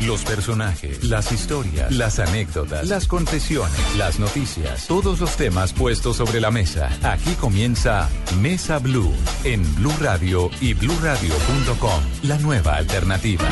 Los 0.00 0.24
personajes, 0.24 1.02
las 1.04 1.32
historias, 1.32 1.90
las 1.90 2.18
anécdotas, 2.18 2.86
las 2.88 3.06
confesiones, 3.06 3.96
las 3.96 4.18
noticias, 4.18 4.86
todos 4.86 5.18
los 5.20 5.36
temas 5.36 5.72
puestos 5.72 6.16
sobre 6.16 6.40
la 6.40 6.50
mesa. 6.50 6.88
Aquí 7.02 7.32
comienza 7.34 8.08
Mesa 8.40 8.78
Blue 8.78 9.12
en 9.44 9.62
Blue 9.74 9.94
Radio 10.00 10.50
y 10.60 10.74
bluradio.com, 10.74 12.00
la 12.22 12.38
nueva 12.38 12.76
alternativa. 12.76 13.48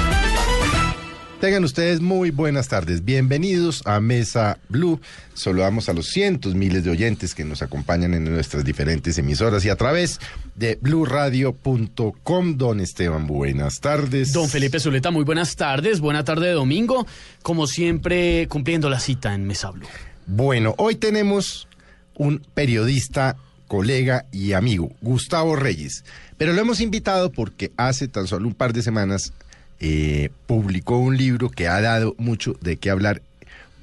Tengan 1.41 1.65
ustedes 1.65 2.01
muy 2.01 2.31
buenas 2.31 2.69
tardes. 2.69 3.05
Bienvenidos 3.05 3.83
a 3.85 4.01
Mesa 4.01 4.59
Blue. 4.71 4.99
Saludamos 5.35 5.91
a 5.91 5.93
los 5.93 6.07
cientos, 6.07 6.55
miles 6.55 6.83
de 6.83 6.91
oyentes 6.91 7.35
que 7.35 7.45
nos 7.45 7.61
acompañan 7.61 8.15
en 8.15 8.25
nuestras 8.25 8.65
diferentes 8.65 9.19
emisoras 9.19 9.63
y 9.67 9.69
a 9.69 9.77
través 9.77 10.19
de 10.55 10.79
bluradio.com. 10.81 12.57
Don 12.57 12.81
Esteban, 12.81 13.27
buenas 13.27 13.81
tardes. 13.81 14.33
Don 14.33 14.49
Felipe 14.49 14.81
Zuleta, 14.81 15.11
muy 15.11 15.25
buenas 15.25 15.57
tardes. 15.57 16.01
Buena 16.01 16.25
tarde 16.25 16.47
de 16.47 16.53
domingo. 16.55 17.07
Como 17.43 17.67
siempre, 17.67 18.49
cumpliendo 18.49 18.89
la 18.89 18.99
cita 18.99 19.35
en 19.35 19.47
Mesa 19.47 19.71
Blue. 19.73 19.87
Bueno, 20.27 20.75
hoy 20.79 20.95
tenemos 20.95 21.69
un 22.15 22.41
periodista, 22.55 23.37
colega 23.69 24.25
y 24.33 24.55
amigo, 24.55 24.91
Gustavo 25.03 25.55
Reyes. 25.55 26.03
Pero 26.39 26.55
lo 26.55 26.63
hemos 26.63 26.81
invitado 26.81 27.31
porque 27.31 27.73
hace 27.77 28.09
tan 28.09 28.27
solo 28.27 28.49
un 28.49 28.55
par 28.55 28.73
de 28.73 28.83
semanas 28.83 29.35
eh, 29.81 30.31
publicó 30.47 30.99
un 30.99 31.17
libro 31.17 31.51
que 31.51 31.69
ha 31.69 31.81
dado 31.81 32.15
mucho 32.19 32.57
de 32.61 32.77
qué 32.77 32.91
hablar 32.91 33.23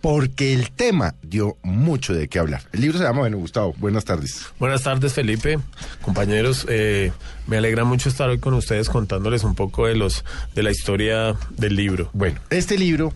porque 0.04 0.54
el 0.54 0.70
tema 0.72 1.16
dio 1.22 1.56
mucho 1.64 2.14
de 2.14 2.28
qué 2.28 2.38
hablar. 2.38 2.62
El 2.74 2.82
libro 2.82 2.98
se 2.98 3.06
llama, 3.06 3.20
bueno, 3.20 3.38
Gustavo, 3.38 3.74
buenas 3.78 4.04
tardes. 4.04 4.48
Buenas 4.60 4.84
tardes, 4.84 5.14
Felipe, 5.14 5.60
compañeros. 6.02 6.66
Eh, 6.68 7.14
me 7.48 7.56
alegra 7.56 7.86
mucho 7.86 8.10
estar 8.10 8.28
hoy 8.28 8.38
con 8.38 8.54
ustedes 8.54 8.90
contándoles 8.90 9.46
un 9.46 9.56
poco 9.56 9.88
de 9.88 9.96
los 9.96 10.26
de 10.56 10.64
la 10.64 10.72
historia 10.72 11.38
del 11.52 11.78
libro. 11.78 12.10
Bueno, 12.12 12.42
este 12.50 12.78
libro 12.78 13.14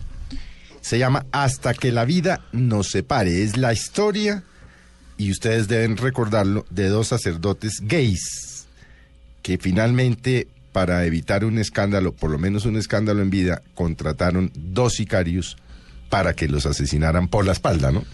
se 0.80 0.98
llama 0.98 1.26
Hasta 1.30 1.74
que 1.74 1.92
la 1.92 2.06
vida 2.06 2.40
nos 2.52 2.88
separe. 2.88 3.42
Es 3.42 3.58
la 3.58 3.74
historia, 3.74 4.42
y 5.18 5.30
ustedes 5.30 5.68
deben 5.68 5.98
recordarlo, 5.98 6.64
de 6.70 6.88
dos 6.88 7.08
sacerdotes 7.08 7.80
gays 7.82 8.66
que 9.42 9.58
finalmente 9.58 10.48
para 10.78 11.04
evitar 11.04 11.44
un 11.44 11.58
escándalo, 11.58 12.12
por 12.12 12.30
lo 12.30 12.38
menos 12.38 12.64
un 12.64 12.76
escándalo 12.76 13.20
en 13.20 13.30
vida, 13.30 13.62
contrataron 13.74 14.52
dos 14.54 14.94
sicarios 14.94 15.56
para 16.08 16.34
que 16.34 16.46
los 16.46 16.66
asesinaran 16.66 17.26
por 17.26 17.44
la 17.44 17.50
espalda, 17.50 17.90
¿no? 17.90 18.04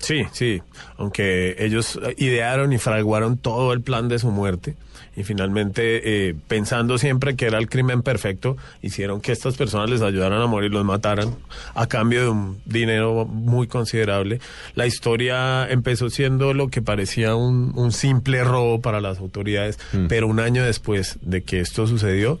Sí, 0.00 0.24
sí, 0.32 0.62
aunque 0.96 1.56
ellos 1.58 2.00
idearon 2.16 2.72
y 2.72 2.78
fraguaron 2.78 3.38
todo 3.38 3.72
el 3.72 3.80
plan 3.80 4.08
de 4.08 4.18
su 4.18 4.30
muerte 4.30 4.74
y 5.16 5.24
finalmente, 5.24 6.28
eh, 6.28 6.34
pensando 6.48 6.96
siempre 6.96 7.36
que 7.36 7.46
era 7.46 7.58
el 7.58 7.68
crimen 7.68 8.02
perfecto, 8.02 8.56
hicieron 8.80 9.20
que 9.20 9.32
estas 9.32 9.56
personas 9.56 9.90
les 9.90 10.02
ayudaran 10.02 10.40
a 10.40 10.46
morir, 10.46 10.72
los 10.72 10.84
mataran 10.84 11.34
a 11.74 11.86
cambio 11.86 12.22
de 12.22 12.28
un 12.28 12.60
dinero 12.64 13.26
muy 13.26 13.66
considerable. 13.66 14.40
La 14.74 14.86
historia 14.86 15.68
empezó 15.68 16.10
siendo 16.10 16.54
lo 16.54 16.68
que 16.68 16.80
parecía 16.80 17.34
un, 17.34 17.72
un 17.76 17.92
simple 17.92 18.44
robo 18.44 18.80
para 18.80 19.00
las 19.00 19.18
autoridades, 19.18 19.78
mm. 19.92 20.06
pero 20.06 20.26
un 20.26 20.40
año 20.40 20.64
después 20.64 21.18
de 21.22 21.42
que 21.42 21.60
esto 21.60 21.86
sucedió, 21.86 22.38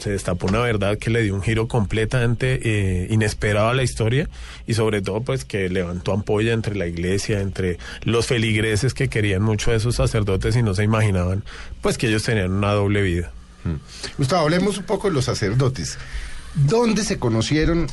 se 0.00 0.10
destapó 0.10 0.46
una 0.46 0.60
verdad 0.60 0.98
que 0.98 1.10
le 1.10 1.22
dio 1.22 1.34
un 1.34 1.42
giro 1.42 1.68
completamente 1.68 2.60
eh, 2.62 3.06
inesperado 3.10 3.68
a 3.68 3.74
la 3.74 3.82
historia 3.82 4.28
y 4.66 4.74
sobre 4.74 5.02
todo 5.02 5.20
pues 5.20 5.44
que 5.44 5.68
levantó 5.68 6.12
ampolla 6.12 6.52
entre 6.52 6.74
la 6.74 6.86
iglesia, 6.86 7.40
entre 7.40 7.78
los 8.02 8.26
feligreses 8.26 8.94
que 8.94 9.08
querían 9.08 9.42
mucho 9.42 9.70
a 9.70 9.74
esos 9.74 9.96
sacerdotes 9.96 10.56
y 10.56 10.62
no 10.62 10.74
se 10.74 10.84
imaginaban 10.84 11.44
pues 11.82 11.98
que 11.98 12.08
ellos 12.08 12.22
tenían 12.22 12.50
una 12.50 12.72
doble 12.72 13.02
vida. 13.02 13.30
Hmm. 13.64 13.76
Gustavo, 14.16 14.42
hablemos 14.44 14.78
un 14.78 14.84
poco 14.84 15.08
de 15.08 15.14
los 15.14 15.26
sacerdotes. 15.26 15.98
¿Dónde 16.54 17.04
se 17.04 17.18
conocieron 17.18 17.86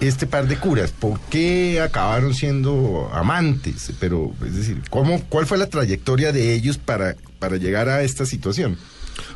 este 0.00 0.26
par 0.26 0.46
de 0.46 0.56
curas? 0.56 0.92
¿Por 0.92 1.20
qué 1.28 1.80
acabaron 1.80 2.32
siendo 2.32 3.10
amantes? 3.12 3.92
Pero, 4.00 4.32
es 4.46 4.56
decir, 4.56 4.80
¿cómo, 4.88 5.22
¿cuál 5.28 5.46
fue 5.46 5.58
la 5.58 5.66
trayectoria 5.66 6.32
de 6.32 6.54
ellos 6.54 6.78
para, 6.78 7.16
para 7.38 7.56
llegar 7.56 7.88
a 7.90 8.02
esta 8.02 8.24
situación? 8.24 8.78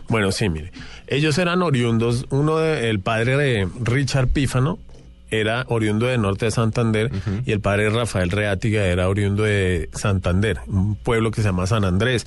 Bueno, 0.09 0.33
sí, 0.33 0.49
mire. 0.49 0.72
Ellos 1.12 1.37
eran 1.37 1.61
oriundos, 1.61 2.25
uno 2.31 2.56
de, 2.56 2.89
el 2.89 3.00
padre 3.00 3.37
de 3.37 3.69
Richard 3.83 4.28
Pífano 4.28 4.78
era 5.31 5.67
oriundo 5.69 6.06
de 6.06 6.17
Norte 6.17 6.47
de 6.47 6.50
Santander 6.50 7.11
y 7.45 7.53
el 7.53 7.61
padre 7.61 7.91
Rafael 7.91 8.31
Reátiga 8.31 8.87
era 8.87 9.11
oriundo 9.11 9.43
de 9.43 9.91
Santander, 9.93 10.61
un 10.69 10.95
pueblo 10.95 11.31
que 11.31 11.43
se 11.43 11.49
llama 11.49 11.67
San 11.67 11.84
Andrés. 11.84 12.27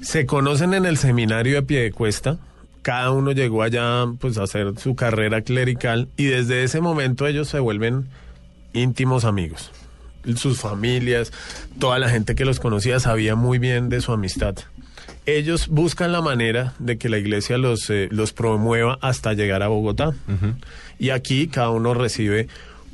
Se 0.00 0.24
conocen 0.24 0.72
en 0.72 0.86
el 0.86 0.96
seminario 0.96 1.56
de 1.56 1.62
Piedecuesta, 1.64 2.38
cada 2.80 3.10
uno 3.10 3.32
llegó 3.32 3.62
allá 3.62 4.06
pues 4.18 4.38
a 4.38 4.44
hacer 4.44 4.72
su 4.78 4.96
carrera 4.96 5.42
clerical 5.42 6.08
y 6.16 6.24
desde 6.24 6.64
ese 6.64 6.80
momento 6.80 7.26
ellos 7.26 7.48
se 7.48 7.58
vuelven 7.58 8.08
íntimos 8.72 9.26
amigos. 9.26 9.70
Sus 10.36 10.62
familias, 10.62 11.30
toda 11.78 11.98
la 11.98 12.08
gente 12.08 12.34
que 12.34 12.46
los 12.46 12.58
conocía 12.58 13.00
sabía 13.00 13.34
muy 13.34 13.58
bien 13.58 13.90
de 13.90 14.00
su 14.00 14.12
amistad 14.12 14.56
ellos 15.26 15.68
buscan 15.68 16.12
la 16.12 16.20
manera 16.20 16.74
de 16.78 16.98
que 16.98 17.08
la 17.08 17.18
iglesia 17.18 17.58
los, 17.58 17.88
eh, 17.90 18.08
los 18.10 18.32
promueva 18.32 18.98
hasta 19.00 19.32
llegar 19.32 19.62
a 19.62 19.68
Bogotá. 19.68 20.14
Y 20.98 21.10
aquí 21.10 21.48
cada 21.48 21.70
uno 21.70 21.94
recibe 21.94 22.48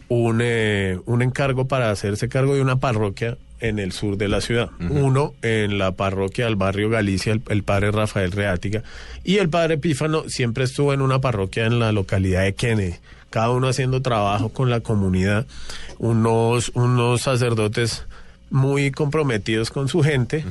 un, 0.08 0.40
eh, 0.42 0.98
un 1.06 1.22
encargo 1.22 1.66
para 1.66 1.90
hacerse 1.90 2.28
cargo 2.28 2.54
de 2.54 2.62
una 2.62 2.76
parroquia 2.76 3.36
en 3.60 3.78
el 3.78 3.92
sur 3.92 4.16
de 4.16 4.28
la 4.28 4.40
ciudad. 4.40 4.70
Uno 4.78 5.34
en 5.42 5.78
la 5.78 5.92
parroquia 5.92 6.46
del 6.46 6.56
barrio 6.56 6.88
Galicia, 6.88 7.38
el, 7.48 7.62
padre 7.62 7.90
Rafael 7.90 8.32
Reática, 8.32 8.82
y 9.22 9.36
el 9.36 9.48
padre 9.48 9.74
Epífano 9.74 10.28
siempre 10.28 10.64
estuvo 10.64 10.94
en 10.94 11.02
una 11.02 11.20
parroquia 11.20 11.66
en 11.66 11.78
la 11.78 11.92
localidad 11.92 12.42
de 12.42 12.54
Kennedy. 12.54 12.94
Cada 13.28 13.50
uno 13.50 13.68
haciendo 13.68 14.02
trabajo 14.02 14.48
con 14.48 14.70
la 14.70 14.80
comunidad, 14.80 15.46
unos, 15.98 16.70
unos 16.74 17.20
sacerdotes 17.20 18.06
muy 18.50 18.90
comprometidos 18.90 19.70
con 19.70 19.88
su 19.88 20.02
gente 20.02 20.44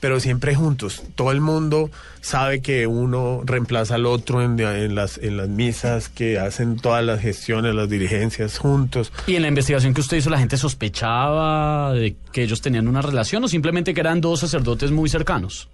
pero 0.00 0.20
siempre 0.20 0.54
juntos. 0.54 1.02
Todo 1.14 1.32
el 1.32 1.40
mundo 1.40 1.90
sabe 2.20 2.60
que 2.60 2.86
uno 2.86 3.42
reemplaza 3.44 3.94
al 3.94 4.06
otro 4.06 4.42
en, 4.42 4.94
las, 4.94 5.18
en 5.18 5.36
las 5.36 5.48
misas, 5.48 6.08
que 6.08 6.38
hacen 6.38 6.76
todas 6.76 7.04
las 7.04 7.20
gestiones, 7.20 7.74
las 7.74 7.88
dirigencias 7.88 8.58
juntos. 8.58 9.12
¿Y 9.26 9.36
en 9.36 9.42
la 9.42 9.48
investigación 9.48 9.94
que 9.94 10.00
usted 10.00 10.18
hizo, 10.18 10.30
la 10.30 10.38
gente 10.38 10.56
sospechaba 10.56 11.92
de 11.92 12.16
que 12.32 12.42
ellos 12.42 12.60
tenían 12.60 12.88
una 12.88 13.02
relación 13.02 13.44
o 13.44 13.48
simplemente 13.48 13.94
que 13.94 14.00
eran 14.00 14.20
dos 14.20 14.40
sacerdotes 14.40 14.90
muy 14.90 15.08
cercanos? 15.08 15.68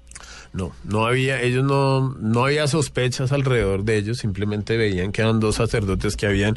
No, 0.57 0.73
no 0.85 1.07
había, 1.07 1.43
ellos 1.43 1.65
no, 1.65 2.17
no 2.19 2.47
había 2.47 2.67
sospechas 2.67 3.31
alrededor 3.31 3.85
de 3.85 3.99
ellos, 3.99 4.17
simplemente 4.17 4.79
veían 4.79 5.13
que 5.13 5.21
eran 5.21 5.39
dos 5.39 5.57
sacerdotes 5.57 6.17
que 6.17 6.27
habían 6.27 6.57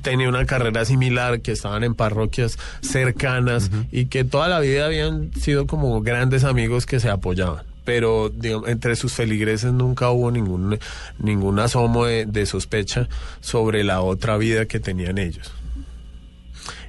tenido 0.00 0.30
una 0.30 0.46
carrera 0.46 0.86
similar, 0.86 1.42
que 1.42 1.52
estaban 1.52 1.84
en 1.84 1.94
parroquias 1.94 2.58
cercanas 2.80 3.70
y 3.92 4.06
que 4.06 4.24
toda 4.24 4.48
la 4.48 4.58
vida 4.60 4.86
habían 4.86 5.34
sido 5.34 5.66
como 5.66 6.00
grandes 6.00 6.44
amigos 6.44 6.86
que 6.86 6.98
se 6.98 7.10
apoyaban 7.10 7.66
pero 7.84 8.32
entre 8.66 8.96
sus 8.96 9.12
feligreses 9.12 9.70
nunca 9.70 10.08
hubo 10.08 10.30
ningún, 10.30 10.78
ningún 11.18 11.58
asomo 11.58 12.06
de, 12.06 12.46
sospecha 12.46 13.10
sobre 13.42 13.84
la 13.84 14.00
otra 14.00 14.38
vida 14.38 14.64
que 14.64 14.80
tenían 14.80 15.18
ellos. 15.18 15.52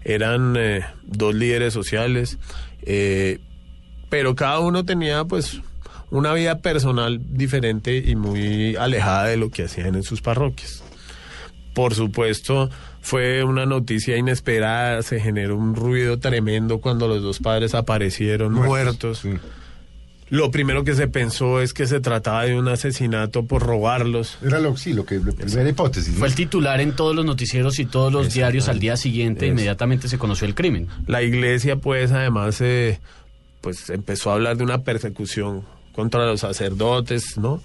Eran 0.05 0.55
eh, 0.57 0.85
dos 1.03 1.35
líderes 1.35 1.73
sociales, 1.73 2.37
eh, 2.83 3.39
pero 4.09 4.35
cada 4.35 4.59
uno 4.59 4.85
tenía 4.85 5.25
pues 5.25 5.59
una 6.11 6.33
vida 6.33 6.59
personal 6.59 7.19
diferente 7.29 7.97
y 7.97 8.15
muy 8.15 8.75
alejada 8.75 9.25
de 9.25 9.37
lo 9.37 9.49
que 9.49 9.63
hacían 9.63 9.95
en 9.95 10.03
sus 10.03 10.21
parroquias. 10.21 10.83
Por 11.73 11.93
supuesto, 11.93 12.69
fue 13.01 13.43
una 13.43 13.65
noticia 13.65 14.17
inesperada, 14.17 15.01
se 15.03 15.19
generó 15.19 15.57
un 15.57 15.75
ruido 15.75 16.19
tremendo 16.19 16.79
cuando 16.79 17.07
los 17.07 17.21
dos 17.21 17.39
padres 17.39 17.75
aparecieron 17.75 18.53
muertos. 18.53 19.23
Lo 20.29 20.49
primero 20.49 20.83
que 20.83 20.95
se 20.95 21.07
pensó 21.07 21.61
es 21.61 21.73
que 21.73 21.85
se 21.85 21.99
trataba 21.99 22.45
de 22.45 22.57
un 22.57 22.67
asesinato 22.67 23.45
por 23.45 23.61
robarlos. 23.61 24.39
Era 24.41 24.59
lo, 24.59 24.75
sí, 24.75 24.93
lo 24.93 25.05
que 25.05 25.19
la 25.19 25.33
primera 25.33 25.69
hipótesis. 25.69 26.15
Fue 26.15 26.27
el 26.27 26.33
titular 26.33 26.81
en 26.81 26.95
todos 26.95 27.15
los 27.15 27.25
noticieros 27.25 27.77
y 27.77 27.85
todos 27.85 28.11
los 28.11 28.33
diarios 28.33 28.67
al 28.67 28.79
día 28.79 28.97
siguiente, 28.97 29.45
inmediatamente 29.45 30.07
se 30.07 30.17
conoció 30.17 30.47
el 30.47 30.55
crimen. 30.55 30.87
La 31.05 31.21
iglesia, 31.21 31.75
pues, 31.75 32.11
además, 32.11 32.59
eh, 32.61 32.99
pues 33.61 33.91
empezó 33.91 34.31
a 34.31 34.33
hablar 34.33 34.57
de 34.57 34.63
una 34.63 34.79
persecución 34.79 35.63
contra 35.95 36.25
los 36.25 36.41
sacerdotes, 36.41 37.37
¿no? 37.37 37.61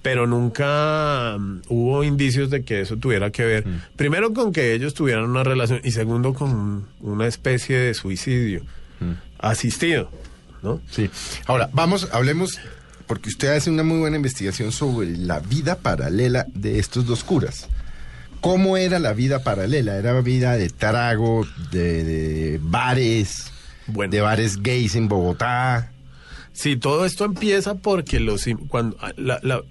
pero 0.00 0.26
nunca 0.26 1.36
mm, 1.38 1.62
hubo 1.68 2.04
indicios 2.04 2.50
de 2.50 2.62
que 2.62 2.80
eso 2.80 2.96
tuviera 2.96 3.30
que 3.30 3.44
ver, 3.44 3.64
primero 3.96 4.32
con 4.32 4.52
que 4.52 4.72
ellos 4.72 4.94
tuvieran 4.94 5.24
una 5.24 5.42
relación 5.44 5.80
y 5.84 5.90
segundo 5.90 6.34
con 6.34 6.86
una 7.00 7.26
especie 7.26 7.76
de 7.76 7.94
suicidio 7.94 8.62
asistido, 9.38 10.10
¿no? 10.62 10.80
Sí. 10.90 11.10
Ahora, 11.46 11.68
vamos, 11.72 12.08
hablemos, 12.12 12.58
porque 13.06 13.28
usted 13.28 13.54
hace 13.56 13.70
una 13.70 13.82
muy 13.82 13.98
buena 13.98 14.16
investigación 14.16 14.72
sobre 14.72 15.16
la 15.16 15.40
vida 15.40 15.76
paralela 15.76 16.46
de 16.54 16.78
estos 16.78 17.04
dos 17.06 17.22
curas. 17.22 17.68
¿Cómo 18.40 18.76
era 18.76 18.98
la 19.00 19.12
vida 19.12 19.42
paralela? 19.42 19.96
¿Era 19.96 20.20
vida 20.20 20.56
de 20.56 20.68
trago, 20.70 21.46
de, 21.72 22.04
de 22.04 22.60
bares, 22.62 23.52
Bueno. 23.88 24.10
de 24.12 24.20
bares 24.20 24.62
gays 24.62 24.94
en 24.94 25.08
Bogotá? 25.08 25.90
Sí, 26.58 26.76
todo 26.76 27.04
esto 27.04 27.24
empieza 27.24 27.76
porque 27.76 28.18
los 28.18 28.44
cuando 28.66 28.96
la- 29.16 29.38
la- 29.42 29.62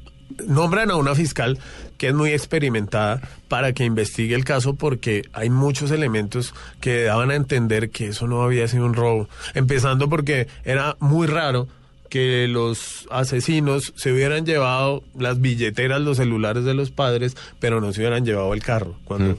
nombran 0.47 0.89
a 0.89 0.95
una 0.95 1.15
fiscal 1.15 1.59
que 1.97 2.07
es 2.07 2.13
muy 2.13 2.31
experimentada 2.31 3.19
para 3.49 3.73
que 3.73 3.83
investigue 3.83 4.35
el 4.35 4.45
caso 4.45 4.75
porque 4.75 5.23
hay 5.33 5.49
muchos 5.49 5.91
elementos 5.91 6.53
que 6.79 7.03
daban 7.03 7.29
a 7.31 7.35
entender 7.35 7.89
que 7.89 8.07
eso 8.07 8.25
no 8.27 8.41
había 8.41 8.69
sido 8.69 8.85
un 8.85 8.93
robo. 8.93 9.27
Empezando 9.53 10.07
porque 10.07 10.47
era 10.63 10.95
muy 10.99 11.27
raro 11.27 11.67
que 12.09 12.47
los 12.47 13.05
asesinos 13.11 13.91
se 13.97 14.13
hubieran 14.13 14.45
llevado 14.45 15.03
las 15.17 15.41
billeteras, 15.41 15.99
los 15.99 16.15
celulares 16.15 16.63
de 16.63 16.73
los 16.73 16.89
padres, 16.89 17.35
pero 17.59 17.81
no 17.81 17.91
se 17.91 17.99
hubieran 17.99 18.23
llevado 18.25 18.53
el 18.53 18.63
carro. 18.63 18.95
Cuando 19.03 19.37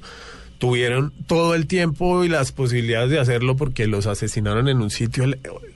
tuvieron 0.59 1.13
todo 1.27 1.55
el 1.55 1.67
tiempo 1.67 2.25
y 2.25 2.29
las 2.29 2.53
posibilidades 2.53 3.11
de 3.11 3.21
hacerlo 3.21 3.57
porque 3.57 3.87
los 3.87 4.07
asesinaron 4.07 4.69
en 4.69 4.81
un 4.81 4.91
sitio 4.91 5.25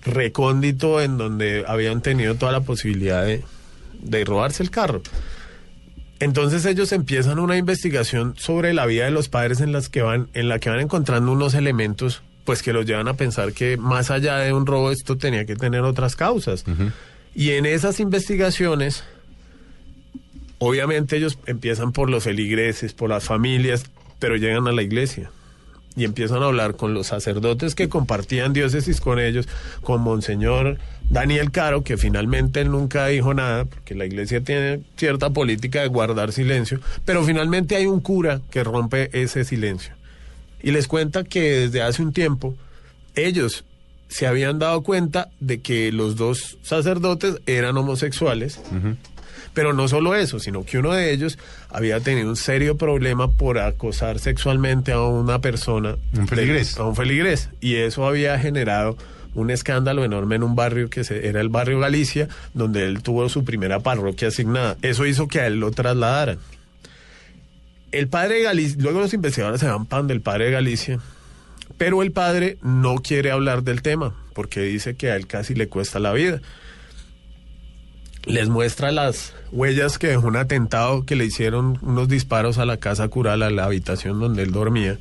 recóndito 0.05 1.01
en 1.01 1.17
donde 1.17 1.65
habían 1.67 2.03
tenido 2.03 2.35
toda 2.35 2.53
la 2.53 2.61
posibilidad 2.61 3.25
de, 3.25 3.43
de 4.01 4.25
robarse 4.25 4.63
el 4.63 4.71
carro. 4.71 5.03
Entonces 6.19 6.65
ellos 6.67 6.93
empiezan 6.93 7.39
una 7.39 7.57
investigación 7.57 8.35
sobre 8.37 8.75
la 8.75 8.87
vida 8.87 9.05
de 9.05 9.11
los 9.11 9.29
padres 9.29 9.61
en 9.61 9.73
las 9.73 9.89
que 9.89 10.03
van, 10.03 10.29
en 10.35 10.49
la 10.49 10.59
que 10.59 10.71
van 10.71 10.81
encontrando 10.81 11.33
unos 11.33 11.55
elementos 11.55 12.23
pues 12.45 12.63
que 12.63 12.73
los 12.73 12.87
llevan 12.87 13.09
a 13.09 13.15
pensar 13.15 13.53
que 13.53 13.77
más 13.77 14.11
allá 14.11 14.39
de 14.39 14.53
un 14.53 14.67
robo 14.67 14.91
esto 14.91 15.17
tenía 15.17 15.45
que 15.45 15.55
tener 15.55 15.83
otras 15.83 16.17
causas. 16.17 16.65
Y 17.35 17.51
en 17.53 17.67
esas 17.67 18.01
investigaciones 18.01 19.05
obviamente 20.59 21.17
ellos 21.17 21.39
empiezan 21.47 21.93
por 21.93 22.09
los 22.09 22.25
feligreses, 22.25 22.93
por 22.93 23.11
las 23.11 23.25
familias, 23.25 23.85
pero 24.23 24.37
llegan 24.37 24.69
a 24.69 24.73
la 24.73 24.83
iglesia 24.83 25.33
y 25.97 26.05
empiezan 26.05 26.45
a 26.45 26.47
hablar 26.47 26.77
con 26.77 26.95
los 26.95 27.09
sacerdotes 27.09 27.75
que 27.75 27.89
compartían 27.89 28.53
diócesis 28.53 29.01
con 29.01 29.19
ellos, 29.19 29.49
con 29.81 30.01
Monseñor 30.01 30.79
Daniel 31.11 31.51
Caro, 31.51 31.83
que 31.83 31.97
finalmente 31.97 32.65
nunca 32.65 33.09
dijo 33.09 33.35
nada, 33.35 33.65
porque 33.65 33.97
la 33.97 34.07
iglesia 34.07 34.41
tiene 34.41 34.81
cierta 34.97 35.31
política 35.31 35.83
de 35.83 35.89
guardar 35.89 36.31
silencio, 36.31 36.79
pero 37.05 37.25
finalmente 37.25 37.75
hay 37.75 37.87
un 37.87 37.99
cura 37.99 38.41
que 38.53 38.63
rompe 38.63 39.11
ese 39.13 39.45
silencio. 39.45 39.93
Y 40.63 40.71
les 40.71 40.87
cuenta 40.87 41.25
que 41.25 41.41
desde 41.41 41.83
hace 41.83 42.01
un 42.01 42.13
tiempo 42.13 42.55
ellos 43.17 43.65
se 44.07 44.29
habían 44.29 44.61
dado 44.61 44.83
cuenta 44.83 45.31
de 45.41 45.63
que 45.63 45.91
los 45.91 46.15
dos 46.15 46.59
sacerdotes 46.63 47.41
eran 47.47 47.77
homosexuales, 47.77 48.61
pero 49.55 49.73
no 49.73 49.87
solo 49.89 50.15
eso, 50.15 50.39
sino 50.39 50.65
que 50.65 50.79
uno 50.79 50.93
de 50.93 51.13
ellos 51.13 51.39
había 51.71 52.01
tenido 52.01 52.29
un 52.29 52.37
serio 52.37 52.77
problema 52.77 53.31
por 53.31 53.59
acosar 53.59 54.19
sexualmente 54.19 54.93
a 54.93 55.01
una 55.03 55.41
persona. 55.41 55.97
Un 56.17 56.27
feligrés. 56.29 56.79
A 56.79 56.85
un 56.85 56.97
feligrés. 56.97 57.51
Y 57.61 57.75
eso 57.77 58.07
había 58.07 58.39
generado 58.39 58.97
un 59.35 59.51
escándalo 59.51 60.05
enorme 60.05 60.37
en 60.37 60.43
un 60.43 60.55
barrio 60.55 60.91
que 60.91 61.05
se- 61.05 61.27
era 61.29 61.41
el 61.41 61.49
barrio 61.49 61.79
Galicia, 61.81 62.29
donde 62.55 62.85
él 62.85 63.03
tuvo 63.03 63.29
su 63.29 63.45
primera 63.45 63.81
parroquia 63.81 64.29
asignada. 64.29 64.77
Eso 64.83 65.07
hizo 65.07 65.27
que 65.29 65.41
a 65.41 65.47
él 65.47 65.61
lo 65.61 65.71
trasladaran. 65.71 66.39
El 67.93 68.09
padre 68.09 68.37
de 68.37 68.43
Galicia, 68.45 68.77
luego 68.81 69.01
los 69.01 69.13
investigadores 69.13 69.61
se 69.61 69.67
van 69.69 69.85
pan 69.87 70.07
del 70.07 70.21
padre 70.23 70.47
de 70.47 70.51
Galicia, 70.53 70.99
pero 71.77 72.03
el 72.03 72.11
padre 72.13 72.57
no 72.63 72.97
quiere 72.97 73.31
hablar 73.31 73.63
del 73.65 73.83
tema, 73.83 74.15
porque 74.35 74.61
dice 74.61 74.95
que 74.95 75.11
a 75.11 75.17
él 75.17 75.27
casi 75.27 75.55
le 75.55 75.69
cuesta 75.69 75.99
la 75.99 76.13
vida 76.13 76.41
les 78.25 78.49
muestra 78.49 78.93
las 78.93 79.35
huellas 79.51 79.99
que 79.99 80.09
dejó 80.09 80.29
un 80.29 80.37
atentado 80.37 81.05
que 81.05 81.17
le 81.17 81.25
hicieron 81.25 81.79
unos 81.83 82.09
disparos 82.09 82.59
a 82.59 82.67
la 82.67 82.77
casa 82.77 83.09
cural, 83.09 83.43
a 83.43 83.51
la 83.51 83.65
habitación 83.65 84.21
donde 84.21 84.43
él 84.43 84.53
dormía. 84.53 84.99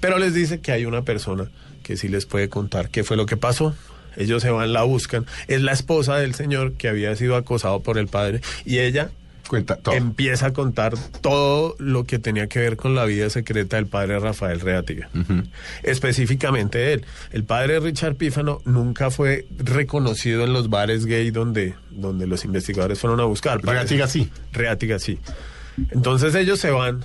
Pero 0.00 0.18
les 0.18 0.34
dice 0.34 0.60
que 0.60 0.72
hay 0.72 0.84
una 0.84 1.02
persona 1.02 1.50
que 1.82 1.96
sí 1.96 2.08
les 2.08 2.26
puede 2.26 2.48
contar 2.48 2.90
qué 2.90 3.04
fue 3.04 3.16
lo 3.16 3.26
que 3.26 3.36
pasó. 3.36 3.74
Ellos 4.16 4.42
se 4.42 4.50
van, 4.50 4.72
la 4.72 4.82
buscan. 4.82 5.26
Es 5.48 5.62
la 5.62 5.72
esposa 5.72 6.16
del 6.16 6.34
señor 6.34 6.74
que 6.74 6.88
había 6.88 7.16
sido 7.16 7.36
acosado 7.36 7.80
por 7.80 7.98
el 7.98 8.08
padre 8.08 8.40
y 8.64 8.78
ella 8.78 9.10
Cuenta 9.48 9.76
todo. 9.76 9.94
empieza 9.94 10.46
a 10.46 10.52
contar 10.52 10.94
todo 11.20 11.76
lo 11.78 12.04
que 12.04 12.18
tenía 12.18 12.46
que 12.46 12.58
ver 12.60 12.76
con 12.76 12.94
la 12.94 13.04
vida 13.04 13.28
secreta 13.30 13.76
del 13.76 13.86
padre 13.86 14.18
Rafael 14.18 14.60
Reátiga. 14.60 15.10
Específicamente 15.82 16.92
él. 16.92 17.04
El 17.30 17.44
padre 17.44 17.78
Richard 17.80 18.16
Pífano 18.16 18.60
nunca 18.64 19.10
fue 19.10 19.46
reconocido 19.58 20.44
en 20.44 20.52
los 20.52 20.70
bares 20.70 21.06
gay 21.06 21.30
donde, 21.30 21.74
donde 21.90 22.26
los 22.26 22.44
investigadores 22.44 22.98
fueron 22.98 23.20
a 23.20 23.24
buscar. 23.24 23.62
Reátiga 23.62 24.08
sí. 24.08 24.30
Reátiga 24.52 24.98
sí. 24.98 25.18
Entonces 25.90 26.34
ellos 26.34 26.58
se 26.58 26.70
van 26.70 27.04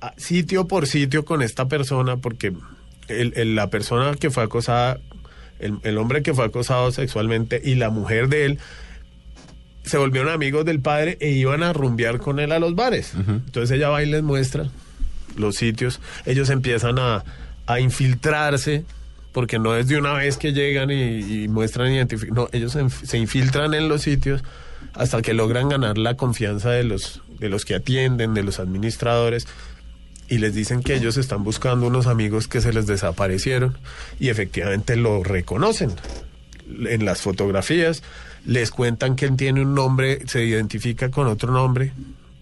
a- 0.00 0.12
sitio 0.16 0.66
por 0.68 0.86
sitio 0.86 1.24
con 1.24 1.42
esta 1.42 1.68
persona 1.68 2.16
porque 2.18 2.52
el- 3.08 3.32
el- 3.36 3.54
la 3.54 3.70
persona 3.70 4.14
que 4.14 4.30
fue 4.30 4.42
acosada, 4.44 4.98
el, 5.58 5.78
el 5.84 5.98
hombre 5.98 6.22
que 6.22 6.34
fue 6.34 6.44
acosado 6.44 6.90
sexualmente 6.92 7.60
y 7.64 7.74
la 7.76 7.90
mujer 7.90 8.28
de 8.28 8.44
él 8.46 8.58
se 9.90 9.98
volvieron 9.98 10.32
amigos 10.32 10.64
del 10.64 10.80
padre 10.80 11.18
e 11.20 11.30
iban 11.30 11.62
a 11.62 11.72
rumbear 11.72 12.18
con 12.18 12.38
él 12.38 12.52
a 12.52 12.58
los 12.58 12.74
bares. 12.74 13.12
Entonces 13.14 13.76
ella 13.76 13.88
va 13.88 14.02
y 14.02 14.06
les 14.06 14.22
muestra 14.22 14.70
los 15.36 15.56
sitios. 15.56 16.00
Ellos 16.24 16.48
empiezan 16.50 16.98
a, 16.98 17.24
a 17.66 17.80
infiltrarse, 17.80 18.84
porque 19.32 19.58
no 19.58 19.76
es 19.76 19.88
de 19.88 19.98
una 19.98 20.12
vez 20.14 20.36
que 20.36 20.52
llegan 20.52 20.90
y, 20.90 21.42
y 21.42 21.48
muestran 21.48 21.92
identificación. 21.92 22.34
No, 22.34 22.48
ellos 22.52 22.72
se, 22.72 22.88
se 22.88 23.18
infiltran 23.18 23.74
en 23.74 23.88
los 23.88 24.02
sitios 24.02 24.42
hasta 24.94 25.22
que 25.22 25.34
logran 25.34 25.68
ganar 25.68 25.98
la 25.98 26.16
confianza 26.16 26.70
de 26.70 26.84
los, 26.84 27.22
de 27.38 27.48
los 27.48 27.64
que 27.64 27.74
atienden, 27.74 28.34
de 28.34 28.42
los 28.42 28.58
administradores. 28.58 29.46
Y 30.28 30.38
les 30.38 30.54
dicen 30.54 30.82
que 30.82 30.94
ellos 30.94 31.16
están 31.16 31.42
buscando 31.42 31.88
unos 31.88 32.06
amigos 32.06 32.46
que 32.46 32.60
se 32.60 32.72
les 32.72 32.86
desaparecieron 32.86 33.76
y 34.20 34.28
efectivamente 34.28 34.94
lo 34.94 35.24
reconocen 35.24 35.90
en 36.86 37.04
las 37.04 37.20
fotografías, 37.20 38.04
les 38.44 38.70
cuentan 38.70 39.16
que 39.16 39.26
él 39.26 39.36
tiene 39.36 39.62
un 39.62 39.74
nombre, 39.74 40.26
se 40.26 40.44
identifica 40.44 41.10
con 41.10 41.26
otro 41.26 41.52
nombre 41.52 41.92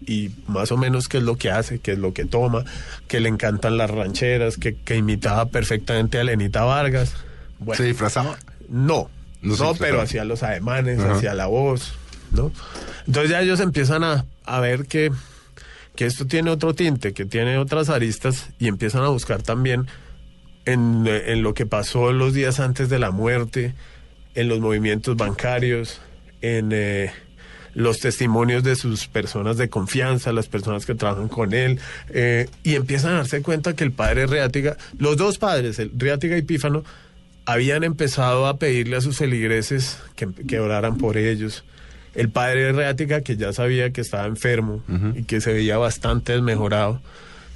y 0.05 0.31
más 0.47 0.71
o 0.71 0.77
menos 0.77 1.07
qué 1.07 1.17
es 1.17 1.23
lo 1.23 1.35
que 1.37 1.51
hace, 1.51 1.79
qué 1.79 1.91
es 1.91 1.99
lo 1.99 2.13
que 2.13 2.25
toma, 2.25 2.63
que 3.07 3.19
le 3.19 3.29
encantan 3.29 3.77
las 3.77 3.91
rancheras, 3.91 4.57
que, 4.57 4.75
que 4.75 4.95
imitaba 4.95 5.45
perfectamente 5.47 6.19
a 6.19 6.23
Lenita 6.23 6.63
Vargas. 6.63 7.13
Bueno, 7.59 7.77
¿Se 7.77 7.83
disfrazaba? 7.83 8.37
no, 8.69 9.09
No 9.41 9.55
no, 9.57 9.73
pero 9.75 10.01
hacía 10.01 10.23
los 10.25 10.43
ademanes, 10.43 10.99
hacía 10.99 11.33
la 11.33 11.47
voz, 11.47 11.93
¿no? 12.31 12.51
Entonces 13.05 13.31
ya 13.31 13.41
ellos 13.41 13.59
empiezan 13.59 14.03
a, 14.03 14.25
a 14.45 14.59
ver 14.59 14.85
que, 14.85 15.11
que 15.95 16.05
esto 16.05 16.25
tiene 16.25 16.49
otro 16.49 16.73
tinte, 16.73 17.13
que 17.13 17.25
tiene 17.25 17.57
otras 17.57 17.89
aristas 17.89 18.49
y 18.57 18.67
empiezan 18.67 19.03
a 19.03 19.09
buscar 19.09 19.41
también 19.43 19.87
en, 20.65 21.05
en 21.07 21.43
lo 21.43 21.53
que 21.53 21.65
pasó 21.65 22.11
los 22.13 22.33
días 22.33 22.59
antes 22.59 22.89
de 22.89 22.99
la 22.99 23.11
muerte, 23.11 23.73
en 24.39 24.47
los 24.47 24.61
movimientos 24.61 25.17
bancarios, 25.17 25.99
en 26.41 26.69
eh, 26.71 27.11
los 27.73 27.99
testimonios 27.99 28.63
de 28.63 28.77
sus 28.77 29.07
personas 29.07 29.57
de 29.57 29.67
confianza, 29.67 30.31
las 30.31 30.47
personas 30.47 30.85
que 30.85 30.95
trabajan 30.95 31.27
con 31.27 31.53
él, 31.53 31.77
eh, 32.07 32.47
y 32.63 32.75
empiezan 32.75 33.11
a 33.11 33.17
darse 33.17 33.41
cuenta 33.41 33.75
que 33.75 33.83
el 33.83 33.91
padre 33.91 34.27
Reátiga, 34.27 34.77
los 34.97 35.17
dos 35.17 35.37
padres, 35.39 35.77
el 35.79 35.91
Reátiga 35.93 36.37
y 36.37 36.41
Pífano, 36.41 36.85
habían 37.43 37.83
empezado 37.83 38.47
a 38.47 38.57
pedirle 38.57 38.95
a 38.95 39.01
sus 39.01 39.17
feligreses 39.17 39.99
que, 40.15 40.29
que 40.47 40.61
oraran 40.61 40.97
por 40.97 41.17
ellos. 41.17 41.65
El 42.15 42.29
padre 42.29 42.71
Reática, 42.71 43.19
que 43.21 43.35
ya 43.35 43.51
sabía 43.51 43.91
que 43.91 43.99
estaba 43.99 44.25
enfermo 44.25 44.81
y 45.15 45.23
que 45.23 45.41
se 45.41 45.51
veía 45.51 45.77
bastante 45.77 46.31
desmejorado, 46.31 47.01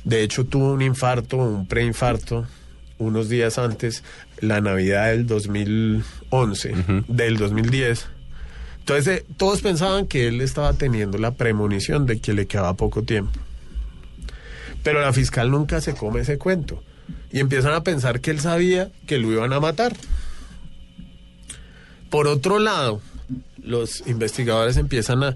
de 0.04 0.22
hecho 0.22 0.44
tuvo 0.44 0.74
un 0.74 0.82
infarto, 0.82 1.38
un 1.38 1.66
preinfarto, 1.66 2.46
unos 3.04 3.30
días 3.30 3.58
antes, 3.58 4.04
la 4.40 4.62
Navidad 4.62 5.08
del 5.12 5.28
2011, 5.28 6.76
del 7.08 7.38
2010. 7.38 8.08
Entonces 8.80 9.08
eh, 9.20 9.26
todos 9.38 9.62
pensaban 9.62 10.08
que 10.08 10.28
él 10.28 10.42
estaba 10.42 10.74
teniendo 10.74 11.18
la 11.18 11.32
premonición 11.32 12.06
de 12.06 12.20
que 12.20 12.34
le 12.34 12.48
quedaba 12.48 12.74
poco 12.76 13.04
tiempo. 13.04 13.40
Pero 14.84 15.00
la 15.02 15.14
fiscal 15.14 15.50
nunca 15.52 15.80
se 15.80 15.94
come 15.96 16.22
ese 16.22 16.38
cuento. 16.38 16.84
Y 17.32 17.40
empiezan 17.40 17.74
a 17.74 17.84
pensar 17.84 18.20
que 18.20 18.32
él 18.32 18.40
sabía 18.42 18.92
que 19.08 19.18
lo 19.20 19.32
iban 19.32 19.54
a 19.54 19.60
matar. 19.60 19.94
Por 22.10 22.28
otro 22.28 22.60
lado, 22.60 23.02
los 23.64 24.06
investigadores 24.08 24.78
empiezan 24.78 25.24
a... 25.24 25.36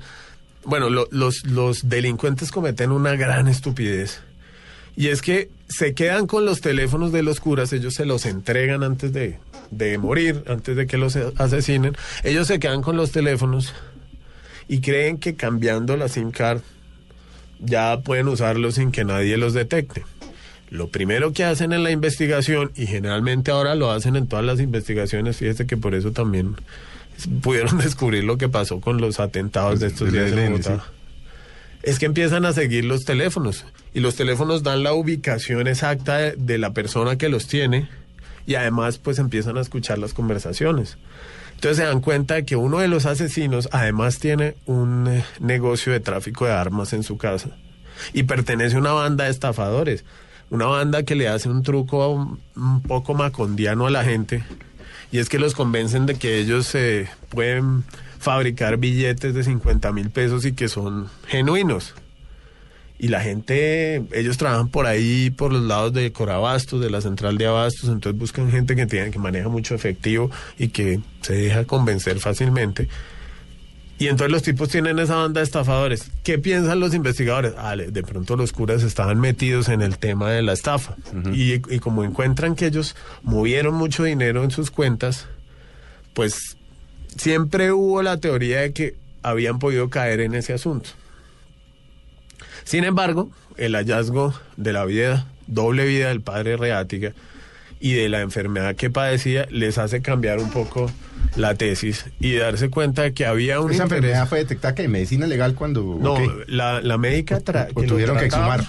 Bueno, 0.64 0.90
lo- 0.90 1.08
los, 1.12 1.46
los 1.46 1.88
delincuentes 1.90 2.52
cometen 2.52 2.92
una 2.92 3.16
gran 3.16 3.48
estupidez. 3.48 4.20
Y 4.98 5.10
es 5.10 5.22
que 5.22 5.52
se 5.70 5.94
quedan 5.94 6.26
con 6.26 6.44
los 6.44 6.60
teléfonos 6.60 7.12
de 7.12 7.22
los 7.22 7.40
curas, 7.40 7.72
ellos 7.72 7.94
se 7.94 8.06
los 8.06 8.26
entregan 8.26 8.84
antes 8.84 9.14
de, 9.14 9.38
de 9.70 10.00
morir, 10.00 10.44
antes 10.48 10.76
de 10.76 10.88
que 10.88 10.98
los 10.98 11.16
asesinen. 11.16 11.96
Ellos 12.24 12.48
se 12.48 12.60
quedan 12.60 12.82
con 12.82 12.98
los 12.98 13.12
teléfonos 13.12 13.76
y 14.68 14.82
creen 14.82 15.20
que 15.20 15.36
cambiando 15.36 15.96
la 15.98 16.10
SIM 16.10 16.32
card 16.32 16.62
ya 17.60 18.02
pueden 18.02 18.28
usarlo 18.28 18.72
sin 18.72 18.92
que 18.92 19.06
nadie 19.06 19.38
los 19.38 19.54
detecte. 19.54 20.04
Lo 20.72 20.90
primero 20.90 21.32
que 21.32 21.44
hacen 21.44 21.74
en 21.74 21.84
la 21.84 21.92
investigación, 21.92 22.72
y 22.76 22.88
generalmente 22.88 23.52
ahora 23.52 23.76
lo 23.76 23.92
hacen 23.92 24.16
en 24.16 24.26
todas 24.26 24.44
las 24.44 24.60
investigaciones, 24.60 25.38
fíjese 25.38 25.68
que 25.68 25.78
por 25.78 25.94
eso 25.94 26.12
también 26.12 26.56
pudieron 27.44 27.78
descubrir 27.84 28.24
lo 28.24 28.40
que 28.40 28.50
pasó 28.50 28.82
con 28.82 29.00
los 29.00 29.20
atentados 29.20 29.80
de 29.80 29.88
estos 29.88 30.12
días 30.12 30.32
en 30.32 30.54
Bogotá. 30.54 30.84
Es 31.84 32.00
que 32.00 32.06
empiezan 32.06 32.46
a 32.46 32.54
seguir 32.54 32.86
los 32.86 33.06
teléfonos. 33.06 33.66
Y 33.94 34.00
los 34.00 34.16
teléfonos 34.16 34.64
dan 34.64 34.84
la 34.84 34.94
ubicación 34.94 35.68
exacta 35.68 36.18
de, 36.18 36.58
la 36.58 36.74
persona 36.74 37.18
que 37.18 37.30
los 37.30 37.48
tiene. 37.48 37.90
Y 38.46 38.56
además 38.56 38.98
pues 38.98 39.20
empiezan 39.20 39.58
a 39.58 39.62
escuchar 39.62 39.98
las 39.98 40.14
conversaciones. 40.14 40.98
Entonces 41.56 41.78
se 41.78 41.84
dan 41.84 42.02
cuenta 42.02 42.36
de 42.36 42.46
que 42.46 42.56
uno 42.56 42.80
de 42.80 42.88
los 42.88 43.06
asesinos 43.06 43.68
además 43.72 44.20
tiene 44.20 44.56
un 44.66 45.08
eh, 45.08 45.26
negocio 45.40 45.92
de 45.92 46.00
tráfico 46.00 46.46
de 46.46 46.52
armas 46.52 46.94
en 46.94 47.04
su 47.04 47.18
casa. 47.18 47.50
Y 48.14 48.24
pertenece 48.24 48.76
a 48.76 48.80
una 48.80 48.92
banda 48.92 49.24
de 49.24 49.32
estafadores, 49.32 50.06
una 50.50 50.68
banda 50.68 51.04
que 51.04 51.16
le 51.16 51.28
hace 51.28 51.50
un 51.50 51.64
truco 51.64 52.10
un, 52.56 52.82
poco 52.84 53.16
macondiano 53.16 53.88
a 53.88 53.90
la 53.90 54.04
gente. 54.04 54.44
Y 55.12 55.18
es 55.18 55.30
que 55.30 55.40
los 55.40 55.56
convencen 55.56 56.06
de 56.06 56.16
que 56.16 56.38
ellos 56.38 56.74
eh, 56.76 57.10
pueden 57.30 57.84
fabricar 58.20 58.78
billetes 58.78 59.34
de 59.34 59.44
50 59.44 59.92
mil 59.92 60.10
pesos 60.10 60.46
y 60.46 60.54
que 60.54 60.68
son 60.68 61.08
genuinos. 61.28 61.94
Y 63.00 63.10
la 63.10 63.22
gente, 63.22 64.04
ellos 64.12 64.38
trabajan 64.38 64.70
por 64.70 64.88
ahí, 64.88 65.30
por 65.30 65.54
los 65.54 65.62
lados 65.62 65.94
de 65.94 66.12
Corabastos, 66.12 66.82
de 66.82 66.90
la 66.90 67.00
central 67.02 67.38
de 67.38 67.46
Abastos, 67.46 67.90
entonces 67.90 68.20
buscan 68.20 68.50
gente 68.50 68.76
que 68.76 68.88
tiene, 68.88 69.12
que 69.12 69.20
maneja 69.20 69.50
mucho 69.50 69.76
efectivo 69.76 70.32
y 70.58 70.70
que 70.70 71.00
se 71.22 71.34
deja 71.34 71.66
convencer 71.66 72.20
fácilmente. 72.20 72.88
Y 74.00 74.08
entonces 74.08 74.32
los 74.32 74.44
tipos 74.44 74.70
tienen 74.70 75.00
esa 75.00 75.16
banda 75.16 75.42
de 75.42 75.46
estafadores. 75.46 76.12
¿Qué 76.24 76.38
piensan 76.38 76.80
los 76.80 76.94
investigadores? 76.94 77.54
Ah, 77.58 77.76
de 77.76 78.04
pronto 78.04 78.36
los 78.36 78.52
curas 78.52 78.84
estaban 78.84 79.20
metidos 79.20 79.70
en 79.70 79.82
el 79.82 79.98
tema 79.98 80.32
de 80.32 80.42
la 80.42 80.54
estafa. 80.54 80.96
y, 81.34 81.54
y 81.54 81.80
como 81.80 82.04
encuentran 82.04 82.56
que 82.56 82.68
ellos 82.68 82.96
movieron 83.24 83.76
mucho 83.76 84.04
dinero 84.04 84.44
en 84.44 84.52
sus 84.52 84.70
cuentas, 84.70 85.28
pues 86.14 86.57
siempre 87.18 87.72
hubo 87.72 88.02
la 88.02 88.18
teoría 88.18 88.62
de 88.62 88.74
que 88.74 88.96
habían 89.24 89.60
podido 89.60 89.90
caer 89.90 90.20
en 90.22 90.34
ese 90.36 90.54
asunto. 90.54 90.90
Sin 92.64 92.84
embargo, 92.84 93.30
el 93.58 93.76
hallazgo 93.76 94.34
de 94.58 94.74
la 94.74 94.86
vida, 94.86 95.28
doble 95.48 95.86
vida 95.86 96.10
del 96.10 96.22
padre 96.22 96.58
Reática 96.58 97.14
y 97.80 97.94
de 97.94 98.10
la 98.10 98.22
enfermedad 98.22 98.76
que 98.76 98.90
padecía 98.90 99.48
les 99.52 99.78
hace 99.78 100.02
cambiar 100.02 100.40
un 100.40 100.50
poco 100.52 100.92
la 101.36 101.54
tesis 101.56 102.06
y 102.20 102.36
darse 102.36 102.70
cuenta 102.70 103.04
de 103.04 103.14
que 103.14 103.26
había 103.26 103.60
un 103.60 103.72
Esa 103.72 103.84
interés- 103.86 103.98
enfermedad 103.98 104.28
fue 104.28 104.40
detectada 104.40 104.76
que 104.76 104.84
en 104.84 104.92
medicina 104.92 105.28
legal 105.28 105.54
cuando... 105.56 105.98
No, 106.00 106.18
la, 106.48 106.82
la 106.82 106.98
médica 106.98 107.40
tra- 107.40 107.70
O 107.76 107.84
tuvieron 107.84 108.18
que 108.18 108.26
exhumar. 108.26 108.64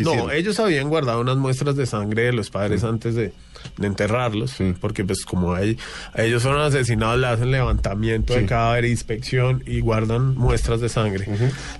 No, 0.00 0.30
ellos 0.30 0.60
habían 0.60 0.88
guardado 0.88 1.20
unas 1.20 1.36
muestras 1.36 1.74
de 1.76 1.86
sangre 1.86 2.22
de 2.24 2.32
los 2.32 2.50
padres 2.50 2.84
antes 2.84 3.14
de, 3.16 3.32
de 3.78 3.86
enterrarlos, 3.86 4.50
Sí. 4.52 4.74
porque 4.80 5.04
pues 5.04 5.24
como 5.24 5.54
hay, 5.54 5.78
ellos 6.14 6.42
fueron 6.42 6.60
asesinados, 6.62 7.18
le 7.20 7.26
hacen 7.26 7.50
levantamiento 7.50 8.34
de 8.34 8.46
cadáver, 8.46 8.84
inspección 8.84 9.62
y 9.66 9.80
guardan 9.80 10.34
muestras 10.36 10.80
de 10.80 10.88
sangre. 10.88 11.26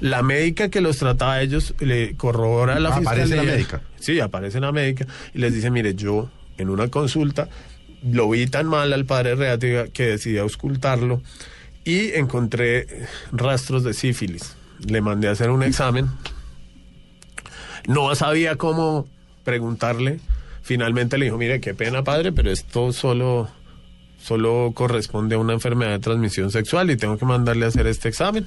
La 0.01 0.23
médica 0.23 0.69
que 0.69 0.81
los 0.81 0.99
trataba 0.99 1.35
a 1.35 1.43
ellos 1.43 1.75
le 1.81 2.15
corrobora 2.17 2.77
a 2.77 2.81
la 2.81 2.93
fiscalía. 2.97 3.25
aparece 3.25 3.37
la 3.37 3.43
médica. 3.43 3.81
Sí, 4.01 4.21
aparece 4.21 4.61
la 4.61 4.73
médica 4.73 5.07
y 5.35 5.39
les 5.39 5.55
dice, 5.55 5.71
mire, 5.71 5.95
yo 5.95 6.31
en 6.59 6.71
una 6.71 6.89
consulta 6.89 7.49
lo 8.03 8.29
vi 8.31 8.47
tan 8.47 8.67
mal 8.67 8.93
al 8.93 9.05
padre 9.05 9.35
Reátiga 9.37 9.87
que 9.89 10.07
decidí 10.07 10.39
auscultarlo 10.39 11.23
y 11.85 12.13
encontré 12.15 12.87
rastros 13.33 13.85
de 13.85 13.95
sífilis. 13.95 14.57
Le 14.85 15.01
mandé 15.01 15.29
a 15.29 15.33
hacer 15.33 15.51
un 15.51 15.63
examen. 15.63 16.09
No 17.87 18.15
sabía 18.15 18.57
cómo 18.57 19.09
preguntarle. 19.45 20.21
Finalmente 20.63 21.19
le 21.19 21.27
dijo, 21.27 21.39
mire, 21.39 21.61
qué 21.61 21.75
pena, 21.75 22.05
padre, 22.05 22.33
pero 22.33 22.51
esto 22.51 22.93
solo, 22.93 23.49
solo 24.19 24.73
corresponde 24.75 25.35
a 25.35 25.39
una 25.39 25.53
enfermedad 25.53 25.91
de 25.91 25.99
transmisión 25.99 26.51
sexual 26.51 26.91
y 26.91 26.97
tengo 26.97 27.19
que 27.19 27.25
mandarle 27.25 27.65
a 27.65 27.69
hacer 27.69 27.87
este 27.89 28.09
examen. 28.09 28.47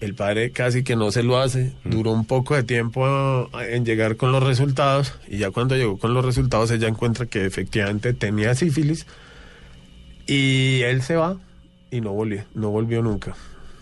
El 0.00 0.14
padre 0.14 0.50
casi 0.50 0.82
que 0.82 0.96
no 0.96 1.12
se 1.12 1.22
lo 1.22 1.38
hace, 1.38 1.72
duró 1.84 2.10
un 2.10 2.24
poco 2.24 2.56
de 2.56 2.64
tiempo 2.64 3.06
ah, 3.06 3.48
en 3.68 3.84
llegar 3.84 4.16
con 4.16 4.32
los 4.32 4.42
resultados 4.42 5.14
y 5.28 5.38
ya 5.38 5.52
cuando 5.52 5.76
llegó 5.76 5.96
con 5.96 6.12
los 6.12 6.24
resultados 6.24 6.72
ella 6.72 6.88
encuentra 6.88 7.26
que 7.26 7.46
efectivamente 7.46 8.12
tenía 8.12 8.56
sífilis 8.56 9.06
y 10.26 10.80
él 10.82 11.02
se 11.02 11.14
va 11.14 11.36
y 11.92 12.00
no 12.00 12.12
volvió, 12.12 12.44
no 12.54 12.70
volvió 12.70 13.00
nunca. 13.02 13.36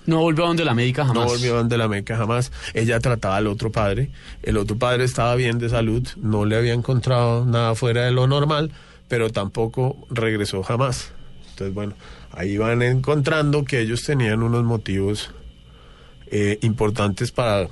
No 0.07 0.21
volvió 0.21 0.45
a 0.45 0.49
donde 0.49 0.65
la 0.65 0.75
médica 0.75 1.05
jamás. 1.05 1.25
No 1.25 1.31
volvió 1.31 1.57
donde 1.57 1.77
la 1.77 1.89
Meca 1.89 2.17
jamás. 2.17 2.53
Ella 2.75 3.01
trataba 3.01 3.37
al 3.37 3.47
otro 3.47 3.71
padre. 3.71 4.11
El 4.43 4.57
otro 4.57 4.77
padre 4.77 5.05
estaba 5.05 5.35
bien 5.35 5.59
de 5.59 5.69
salud, 5.69 6.07
no 6.17 6.45
le 6.45 6.57
había 6.57 6.73
encontrado 6.73 7.45
nada 7.45 7.75
fuera 7.75 8.05
de 8.05 8.11
lo 8.11 8.27
normal, 8.27 8.73
pero 9.09 9.31
tampoco 9.31 9.97
regresó 10.11 10.63
jamás. 10.63 11.13
Entonces, 11.51 11.75
bueno, 11.75 11.95
ahí 12.33 12.57
van 12.57 12.83
encontrando 12.83 13.65
que 13.65 13.81
ellos 13.81 14.03
tenían 14.05 14.43
unos 14.43 14.65
motivos 14.65 15.31
eh, 16.31 16.59
importantes 16.63 17.31
para, 17.31 17.69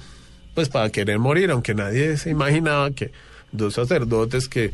pues, 0.55 0.69
para 0.69 0.91
querer 0.91 1.19
morir, 1.19 1.51
aunque 1.51 1.75
nadie 1.75 2.17
se 2.19 2.31
imaginaba 2.31 2.91
que 2.91 3.11
dos 3.53 3.75
sacerdotes 3.75 4.49
que 4.49 4.73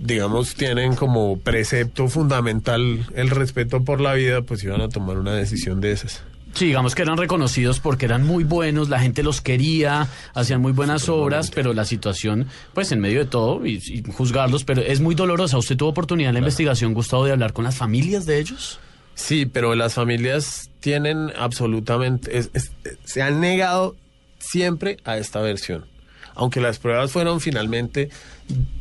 digamos, 0.00 0.54
tienen 0.54 0.94
como 0.94 1.38
precepto 1.38 2.08
fundamental 2.08 3.06
el 3.14 3.30
respeto 3.30 3.84
por 3.84 4.00
la 4.00 4.14
vida, 4.14 4.42
pues 4.42 4.62
iban 4.64 4.80
a 4.80 4.88
tomar 4.88 5.18
una 5.18 5.34
decisión 5.34 5.80
de 5.80 5.92
esas. 5.92 6.22
Sí, 6.54 6.66
digamos 6.66 6.94
que 6.94 7.00
eran 7.02 7.16
reconocidos 7.16 7.80
porque 7.80 8.04
eran 8.04 8.24
muy 8.24 8.44
buenos, 8.44 8.90
la 8.90 9.00
gente 9.00 9.22
los 9.22 9.40
quería, 9.40 10.06
hacían 10.34 10.60
muy 10.60 10.72
buenas 10.72 11.08
obras, 11.08 11.50
pero 11.50 11.72
la 11.72 11.86
situación, 11.86 12.46
pues 12.74 12.92
en 12.92 13.00
medio 13.00 13.20
de 13.20 13.24
todo, 13.24 13.64
y, 13.66 13.76
y 13.86 14.02
juzgarlos, 14.12 14.64
pero 14.64 14.82
es 14.82 15.00
muy 15.00 15.14
dolorosa. 15.14 15.56
¿Usted 15.56 15.78
tuvo 15.78 15.88
oportunidad 15.88 16.28
en 16.28 16.34
la 16.34 16.40
investigación, 16.40 16.92
Gustavo, 16.92 17.24
de 17.24 17.32
hablar 17.32 17.54
con 17.54 17.64
las 17.64 17.76
familias 17.76 18.26
de 18.26 18.38
ellos? 18.38 18.78
Sí, 19.14 19.46
pero 19.46 19.74
las 19.74 19.94
familias 19.94 20.70
tienen 20.80 21.32
absolutamente, 21.38 22.36
es- 22.36 22.50
es- 22.52 22.72
se 23.04 23.22
han 23.22 23.40
negado 23.40 23.96
siempre 24.38 24.98
a 25.04 25.16
esta 25.16 25.40
versión. 25.40 25.86
Aunque 26.34 26.60
las 26.60 26.78
pruebas 26.78 27.12
fueron 27.12 27.40
finalmente 27.40 28.10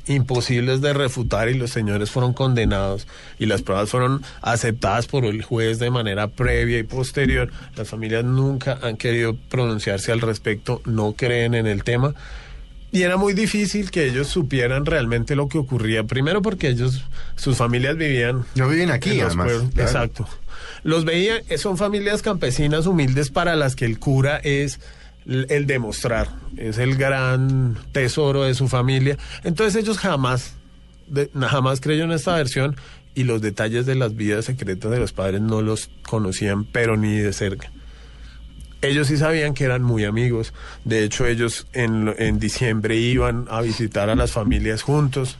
imposibles 0.08 0.82
de 0.82 0.94
refutar 0.94 1.50
y 1.50 1.54
los 1.54 1.72
señores 1.72 2.12
fueron 2.12 2.34
condenados 2.34 3.08
y 3.40 3.46
las 3.46 3.62
pruebas 3.62 3.90
fueron 3.90 4.24
aceptadas 4.42 5.08
por 5.08 5.26
el 5.26 5.42
juez 5.44 5.80
de 5.80 5.90
manera 5.90 6.28
previa 6.28 6.80
y 6.80 6.84
posterior, 6.84 7.52
las 7.76 7.88
familias 7.88 8.24
nunca 8.24 8.80
han 8.82 8.98
querido 8.98 9.36
pronunciarse 9.50 10.12
al 10.12 10.22
respecto, 10.22 10.82
no 10.86 11.14
creen 11.14 11.56
en 11.56 11.68
el 11.68 11.84
tema. 11.84 12.14
Y 12.94 13.04
era 13.04 13.16
muy 13.16 13.34
difícil 13.34 13.90
que 13.90 14.06
ellos 14.06 14.28
supieran 14.28 14.86
realmente 14.86 15.38
lo 15.38 15.48
que 15.48 15.58
ocurría. 15.58 16.04
Primero 16.04 16.42
porque 16.42 16.68
ellos, 16.68 17.06
sus 17.38 17.56
familias 17.56 17.96
vivían 17.96 18.44
No 18.56 18.68
viven 18.68 18.92
aquí, 18.92 19.22
además. 19.22 19.46
pueblos. 19.48 19.74
claro. 19.74 19.90
Exacto. 19.90 20.28
Los 20.84 21.06
veía, 21.06 21.36
son 21.58 21.78
familias 21.78 22.22
campesinas 22.22 22.88
humildes 22.88 23.30
para 23.30 23.56
las 23.56 23.78
que 23.78 23.86
el 23.86 23.98
cura 23.98 24.38
es 24.44 24.80
el 25.50 25.66
demostrar, 25.68 26.30
es 26.58 26.78
el 26.78 26.96
gran 26.96 27.78
tesoro 27.92 28.44
de 28.44 28.54
su 28.54 28.68
familia. 28.68 29.18
Entonces 29.44 29.82
ellos 29.82 29.98
jamás, 29.98 30.54
jamás 31.40 31.82
creyeron 31.82 32.12
en 32.12 32.16
esta 32.18 32.36
versión 32.36 32.76
y 33.16 33.24
los 33.24 33.42
detalles 33.42 33.86
de 33.86 33.96
las 33.96 34.16
vidas 34.16 34.46
secretas 34.46 34.90
de 34.92 35.00
los 35.00 35.12
padres 35.14 35.42
no 35.42 35.62
los 35.62 35.90
conocían, 36.04 36.66
pero 36.66 36.98
ni 36.98 37.18
de 37.18 37.34
cerca. 37.34 37.72
Ellos 38.82 39.08
sí 39.08 39.18
sabían 39.18 39.54
que 39.54 39.64
eran 39.66 39.84
muy 39.84 40.06
amigos. 40.06 40.54
De 40.86 41.04
hecho, 41.04 41.28
ellos 41.28 41.68
en, 41.74 42.06
lo- 42.06 42.18
en 42.18 42.40
diciembre 42.40 42.96
iban 42.98 43.46
a 43.50 43.62
visitar 43.62 44.10
a 44.10 44.16
las 44.16 44.32
familias 44.32 44.82
juntos, 44.82 45.38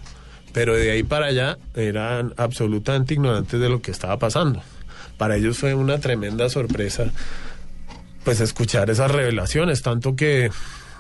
pero 0.54 0.76
de 0.76 0.92
ahí 0.92 1.02
para 1.04 1.28
allá 1.28 1.58
eran 1.74 2.34
absolutamente 2.38 3.16
ignorantes 3.16 3.60
de 3.60 3.70
lo 3.70 3.82
que 3.82 3.90
estaba 3.90 4.20
pasando. 4.20 4.62
Para 5.18 5.38
ellos 5.38 5.58
fue 5.58 5.74
una 5.74 6.00
tremenda 6.00 6.50
sorpresa, 6.50 7.12
pues 8.24 8.40
escuchar 8.40 8.90
esas 8.90 9.12
revelaciones, 9.12 9.82
tanto 9.82 10.16
que 10.16 10.52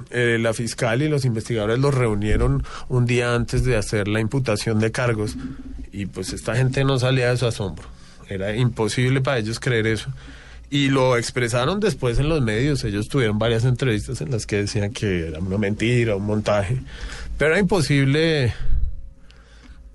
eh, 0.09 0.37
la 0.39 0.53
fiscal 0.53 1.01
y 1.01 1.09
los 1.09 1.25
investigadores 1.25 1.79
los 1.79 1.93
reunieron 1.93 2.63
un 2.89 3.05
día 3.05 3.35
antes 3.35 3.63
de 3.63 3.77
hacer 3.77 4.07
la 4.07 4.19
imputación 4.19 4.79
de 4.79 4.91
cargos 4.91 5.35
y 5.91 6.05
pues 6.05 6.33
esta 6.33 6.55
gente 6.55 6.83
no 6.83 6.97
salía 6.99 7.29
de 7.29 7.37
su 7.37 7.45
asombro. 7.45 7.87
Era 8.27 8.55
imposible 8.55 9.21
para 9.21 9.39
ellos 9.39 9.59
creer 9.59 9.87
eso. 9.87 10.09
Y 10.69 10.87
lo 10.87 11.17
expresaron 11.17 11.81
después 11.81 12.17
en 12.17 12.29
los 12.29 12.41
medios. 12.41 12.85
Ellos 12.85 13.09
tuvieron 13.09 13.37
varias 13.37 13.65
entrevistas 13.65 14.21
en 14.21 14.31
las 14.31 14.45
que 14.45 14.57
decían 14.57 14.93
que 14.93 15.27
era 15.27 15.39
una 15.39 15.57
mentira, 15.57 16.15
un 16.15 16.25
montaje. 16.25 16.77
Pero 17.37 17.51
era 17.51 17.59
imposible. 17.59 18.53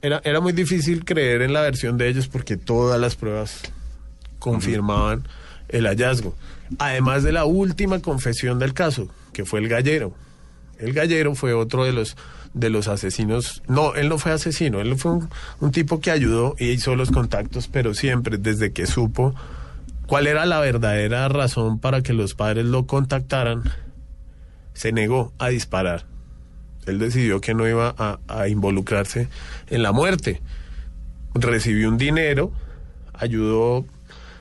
Era, 0.03 0.21
era 0.23 0.41
muy 0.41 0.53
difícil 0.53 1.07
creer 1.07 1.41
en 1.41 1.55
la 1.55 1.63
versión 1.63 1.97
de 1.97 2.09
ellos 2.09 2.29
porque 2.29 2.59
todas 2.59 3.01
las 3.01 3.17
pruebas 3.17 3.63
confirmaban 4.39 5.27
el 5.71 5.87
hallazgo. 5.87 6.37
Además 6.79 7.23
de 7.23 7.33
la 7.33 7.45
última 7.45 8.01
confesión 8.01 8.59
del 8.59 8.75
caso, 8.75 9.09
que 9.33 9.45
fue 9.45 9.61
el 9.61 9.69
gallero. 9.69 10.13
El 10.79 10.93
gallero 10.93 11.35
fue 11.35 11.55
otro 11.55 11.85
de 11.85 11.93
los 11.93 12.17
de 12.57 12.71
los 12.71 12.89
asesinos. 12.89 13.63
No, 13.69 13.95
él 13.95 14.09
no 14.09 14.19
fue 14.19 14.33
asesino, 14.33 14.81
él 14.81 14.97
fue 14.97 15.13
un, 15.61 15.73
tipo 15.73 16.01
que 16.01 16.11
ayudó 16.11 16.57
y 16.59 16.71
hizo 16.71 16.97
los 16.97 17.11
contactos, 17.11 17.69
pero 17.69 17.93
siempre 17.95 18.39
desde 18.39 18.73
que 18.73 18.87
supo 18.87 19.35
¿Cuál 20.07 20.29
era 20.29 20.47
la 20.47 20.61
verdadera 20.61 21.29
razón 21.29 21.81
para 21.81 22.01
que 22.01 22.13
los 22.13 22.35
padres 22.35 22.65
lo 22.65 22.87
contactaran? 22.87 23.65
Se 24.73 24.93
negó 24.93 25.33
a 25.39 25.49
disparar. 25.49 26.05
Él 26.87 27.01
decidió 27.01 27.41
que 27.41 27.55
no 27.55 27.67
iba 27.69 27.93
a 28.29 28.49
involucrarse 28.49 29.29
en 29.69 29.83
la 29.83 29.91
muerte. 29.91 30.41
Recibió 31.35 31.89
un 31.89 31.99
dinero, 31.99 32.53
ayudó 33.15 33.85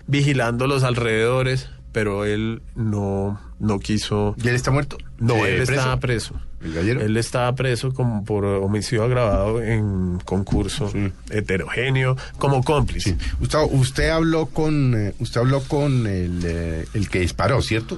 vigilando 0.06 0.68
los 0.68 0.84
alrededores, 0.84 1.72
pero 1.96 2.26
él 2.26 2.62
no, 2.76 3.40
no 3.58 3.80
quiso. 3.80 4.36
¿Y 4.44 4.50
él 4.50 4.56
está 4.56 4.70
muerto? 4.70 4.98
No, 5.18 5.36
Eh, 5.46 5.52
él 5.52 5.56
preso. 5.64 5.72
estaba 5.72 5.98
preso. 5.98 6.36
¿El 6.62 6.74
gallero? 6.74 7.00
Él 7.02 7.16
estaba 7.16 7.56
preso 7.56 7.94
como 7.94 8.26
por 8.26 8.44
homicidio 8.44 9.06
agravado 9.06 9.62
en 9.62 10.20
concurso 10.26 10.92
heterogéneo, 11.30 12.18
como 12.38 12.64
cómplice. 12.66 13.12
Sí. 13.12 13.18
Usted, 13.40 13.60
usted 13.72 14.10
habló 14.10 14.48
con 14.48 14.94
eh, 14.94 15.14
usted 15.20 15.40
habló 15.40 15.62
con 15.62 16.06
el, 16.06 16.42
eh, 16.44 16.86
el 16.94 17.08
que 17.08 17.22
disparó, 17.22 17.62
¿cierto? 17.62 17.98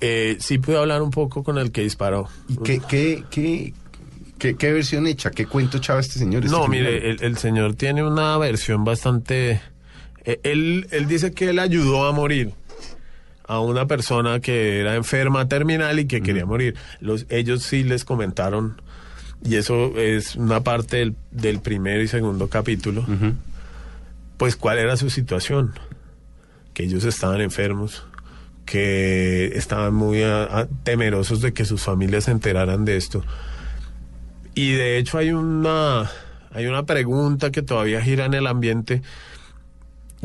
Eh, 0.00 0.36
sí 0.40 0.58
pude 0.58 0.76
hablar 0.76 1.00
un 1.00 1.12
poco 1.12 1.44
con 1.44 1.58
el 1.58 1.70
que 1.70 1.82
disparó. 1.82 2.28
¿Y 2.48 2.56
qué, 2.56 2.80
qué, 2.88 3.22
qué, 3.30 3.72
qué, 4.36 4.56
qué 4.56 4.72
versión 4.72 5.06
hecha? 5.06 5.30
¿Qué 5.30 5.46
cuento 5.46 5.76
echaba 5.76 6.00
este 6.00 6.18
señor? 6.18 6.44
este 6.44 6.56
No, 6.56 6.66
mire, 6.66 7.08
el, 7.10 7.22
el 7.22 7.36
señor 7.38 7.74
tiene 7.76 8.02
una 8.02 8.36
versión 8.38 8.82
bastante... 8.84 9.60
eh, 10.24 10.40
Él, 10.42 10.88
él 10.90 11.06
dice 11.06 11.30
que 11.32 11.50
él 11.50 11.60
ayudó 11.60 12.06
a 12.06 12.12
morir 12.12 12.52
a 13.46 13.60
una 13.60 13.86
persona 13.86 14.40
que 14.40 14.80
era 14.80 14.96
enferma 14.96 15.48
terminal 15.48 15.98
y 15.98 16.06
que 16.06 16.22
quería 16.22 16.46
morir. 16.46 16.74
Los, 17.00 17.26
ellos 17.28 17.62
sí 17.62 17.84
les 17.84 18.04
comentaron, 18.04 18.80
y 19.44 19.56
eso 19.56 19.96
es 19.96 20.36
una 20.36 20.62
parte 20.62 20.96
del, 20.98 21.14
del 21.30 21.60
primer 21.60 22.00
y 22.00 22.08
segundo 22.08 22.48
capítulo, 22.48 23.04
pues 24.36 24.56
cuál 24.56 24.78
era 24.78 24.96
su 24.96 25.10
situación, 25.10 25.74
que 26.74 26.84
ellos 26.84 27.04
estaban 27.04 27.40
enfermos, 27.40 28.04
que 28.64 29.52
estaban 29.54 29.94
muy 29.94 30.22
temerosos 30.82 31.40
de 31.40 31.52
que 31.52 31.64
sus 31.64 31.82
familias 31.82 32.24
se 32.24 32.32
enteraran 32.32 32.84
de 32.84 32.96
esto. 32.96 33.24
Y 34.54 34.72
de 34.72 34.98
hecho 34.98 35.18
hay 35.18 35.30
una, 35.30 36.10
hay 36.50 36.66
una 36.66 36.84
pregunta 36.84 37.52
que 37.52 37.62
todavía 37.62 38.02
gira 38.02 38.24
en 38.24 38.34
el 38.34 38.46
ambiente 38.46 39.02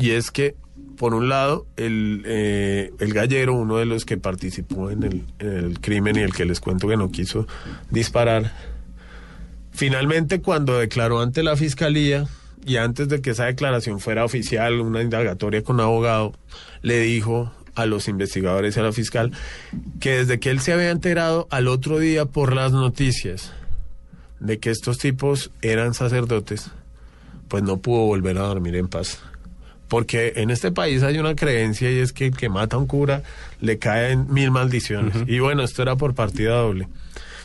y 0.02 0.10
es 0.10 0.32
que, 0.32 0.56
por 0.98 1.14
un 1.14 1.28
lado, 1.28 1.64
el, 1.76 2.24
eh, 2.26 2.90
el 2.98 3.14
gallero, 3.14 3.54
uno 3.54 3.76
de 3.76 3.86
los 3.86 4.04
que 4.04 4.16
participó 4.16 4.90
en 4.90 5.04
el, 5.04 5.24
en 5.38 5.52
el 5.52 5.80
crimen 5.80 6.16
y 6.16 6.22
el 6.22 6.34
que 6.34 6.44
les 6.44 6.58
cuento 6.58 6.88
que 6.88 6.96
no 6.96 7.12
quiso 7.12 7.46
disparar, 7.88 8.52
finalmente 9.70 10.40
cuando 10.40 10.76
declaró 10.76 11.20
ante 11.20 11.44
la 11.44 11.56
fiscalía 11.56 12.26
y 12.66 12.78
antes 12.78 13.08
de 13.08 13.20
que 13.20 13.30
esa 13.30 13.44
declaración 13.44 14.00
fuera 14.00 14.24
oficial, 14.24 14.80
una 14.80 15.02
indagatoria 15.02 15.62
con 15.62 15.78
abogado, 15.78 16.34
le 16.82 16.98
dijo 16.98 17.52
a 17.76 17.86
los 17.86 18.08
investigadores 18.08 18.76
y 18.76 18.80
a 18.80 18.82
la 18.82 18.92
fiscal 18.92 19.30
que 20.00 20.16
desde 20.16 20.40
que 20.40 20.50
él 20.50 20.58
se 20.58 20.72
había 20.72 20.90
enterado 20.90 21.46
al 21.50 21.68
otro 21.68 22.00
día 22.00 22.24
por 22.24 22.56
las 22.56 22.72
noticias 22.72 23.52
de 24.40 24.58
que 24.58 24.70
estos 24.70 24.98
tipos 24.98 25.52
eran 25.62 25.94
sacerdotes, 25.94 26.72
pues 27.46 27.62
no 27.62 27.76
pudo 27.76 28.00
volver 28.06 28.36
a 28.38 28.42
dormir 28.42 28.74
en 28.74 28.88
paz. 28.88 29.20
Porque 29.92 30.32
en 30.36 30.48
este 30.48 30.72
país 30.72 31.02
hay 31.02 31.18
una 31.18 31.34
creencia 31.34 31.92
y 31.92 31.98
es 31.98 32.14
que 32.14 32.28
el 32.28 32.34
que 32.34 32.48
mata 32.48 32.76
a 32.76 32.78
un 32.78 32.86
cura 32.86 33.22
le 33.60 33.78
caen 33.78 34.24
mil 34.32 34.50
maldiciones. 34.50 35.14
Y 35.26 35.38
bueno, 35.38 35.62
esto 35.62 35.82
era 35.82 35.96
por 35.96 36.14
partida 36.14 36.54
doble. 36.54 36.88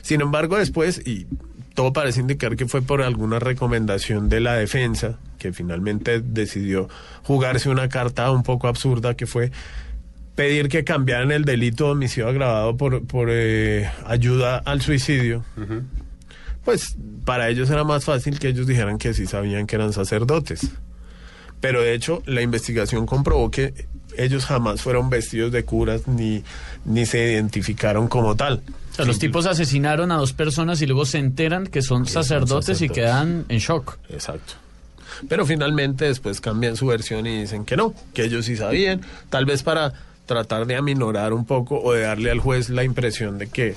Sin 0.02 0.22
embargo, 0.22 0.58
después, 0.58 1.06
y 1.06 1.28
todo 1.76 1.92
parece 1.92 2.22
indicar 2.22 2.56
que 2.56 2.66
fue 2.66 2.82
por 2.82 3.02
alguna 3.02 3.40
recomendación 3.40 4.30
de 4.30 4.40
la 4.40 4.54
defensa, 4.54 5.20
que 5.38 5.52
finalmente 5.52 6.22
decidió 6.22 6.88
jugarse 7.24 7.68
una 7.68 7.90
carta 7.90 8.32
un 8.32 8.44
poco 8.44 8.70
absurda 8.70 9.14
que 9.16 9.28
fue 9.28 9.52
pedir 10.36 10.70
que 10.70 10.86
cambiaran 10.86 11.34
el 11.34 11.44
delito 11.44 11.88
de 11.88 11.92
homicidio 11.92 12.30
agravado 12.30 12.78
por, 12.78 13.06
por 13.08 13.28
eh, 13.30 13.92
ayuda 14.06 14.60
al 14.60 14.80
suicidio. 14.80 15.44
Pues 16.64 16.96
para 17.26 17.50
ellos 17.50 17.70
era 17.70 17.84
más 17.84 18.06
fácil 18.06 18.40
que 18.40 18.48
ellos 18.48 18.68
dijeran 18.68 18.98
que 19.00 19.14
sí 19.14 19.26
sabían 19.26 19.68
que 19.68 19.76
eran 19.76 19.92
sacerdotes. 19.92 20.72
Pero 21.60 21.82
de 21.82 21.94
hecho, 21.94 22.22
la 22.26 22.42
investigación 22.42 23.06
comprobó 23.06 23.50
que 23.52 23.74
ellos 24.18 24.46
jamás 24.46 24.82
fueron 24.82 25.10
vestidos 25.10 25.52
de 25.52 25.64
curas 25.64 26.08
ni, 26.08 26.44
ni 26.86 27.06
se 27.06 27.34
identificaron 27.34 28.08
como 28.08 28.36
tal. 28.36 28.62
O 28.92 28.96
sea, 28.96 29.06
los 29.06 29.20
tipos 29.20 29.46
asesinaron 29.46 30.12
a 30.12 30.16
dos 30.18 30.34
personas 30.34 30.82
y 30.82 30.88
luego 30.88 31.06
se 31.06 31.20
enteran 31.20 31.68
que 31.68 31.82
son 31.82 32.04
Que 32.04 32.12
son 32.12 32.24
sacerdotes 32.24 32.70
y 32.82 32.88
sacerdotes. 32.88 32.92
quedan 33.04 33.46
en 33.50 33.60
shock. 33.60 33.98
Exacto. 34.10 34.54
Pero 35.30 35.46
finalmente 35.46 36.06
después 36.06 36.42
cambian 36.42 36.76
su 36.76 36.88
versión 36.88 37.26
y 37.28 37.42
dicen 37.42 37.66
que 37.66 37.76
no, 37.78 37.94
que 38.14 38.24
ellos 38.26 38.46
sí 38.46 38.56
sabían, 38.56 39.02
tal 39.30 39.46
vez 39.46 39.64
para 39.64 39.94
tratar 40.26 40.68
de 40.68 40.76
aminorar 40.76 41.32
un 41.34 41.46
poco 41.46 41.80
o 41.80 41.94
de 41.94 42.02
darle 42.02 42.30
al 42.30 42.40
juez 42.40 42.70
la 42.70 42.84
impresión 42.84 43.38
de 43.38 43.48
que 43.48 43.76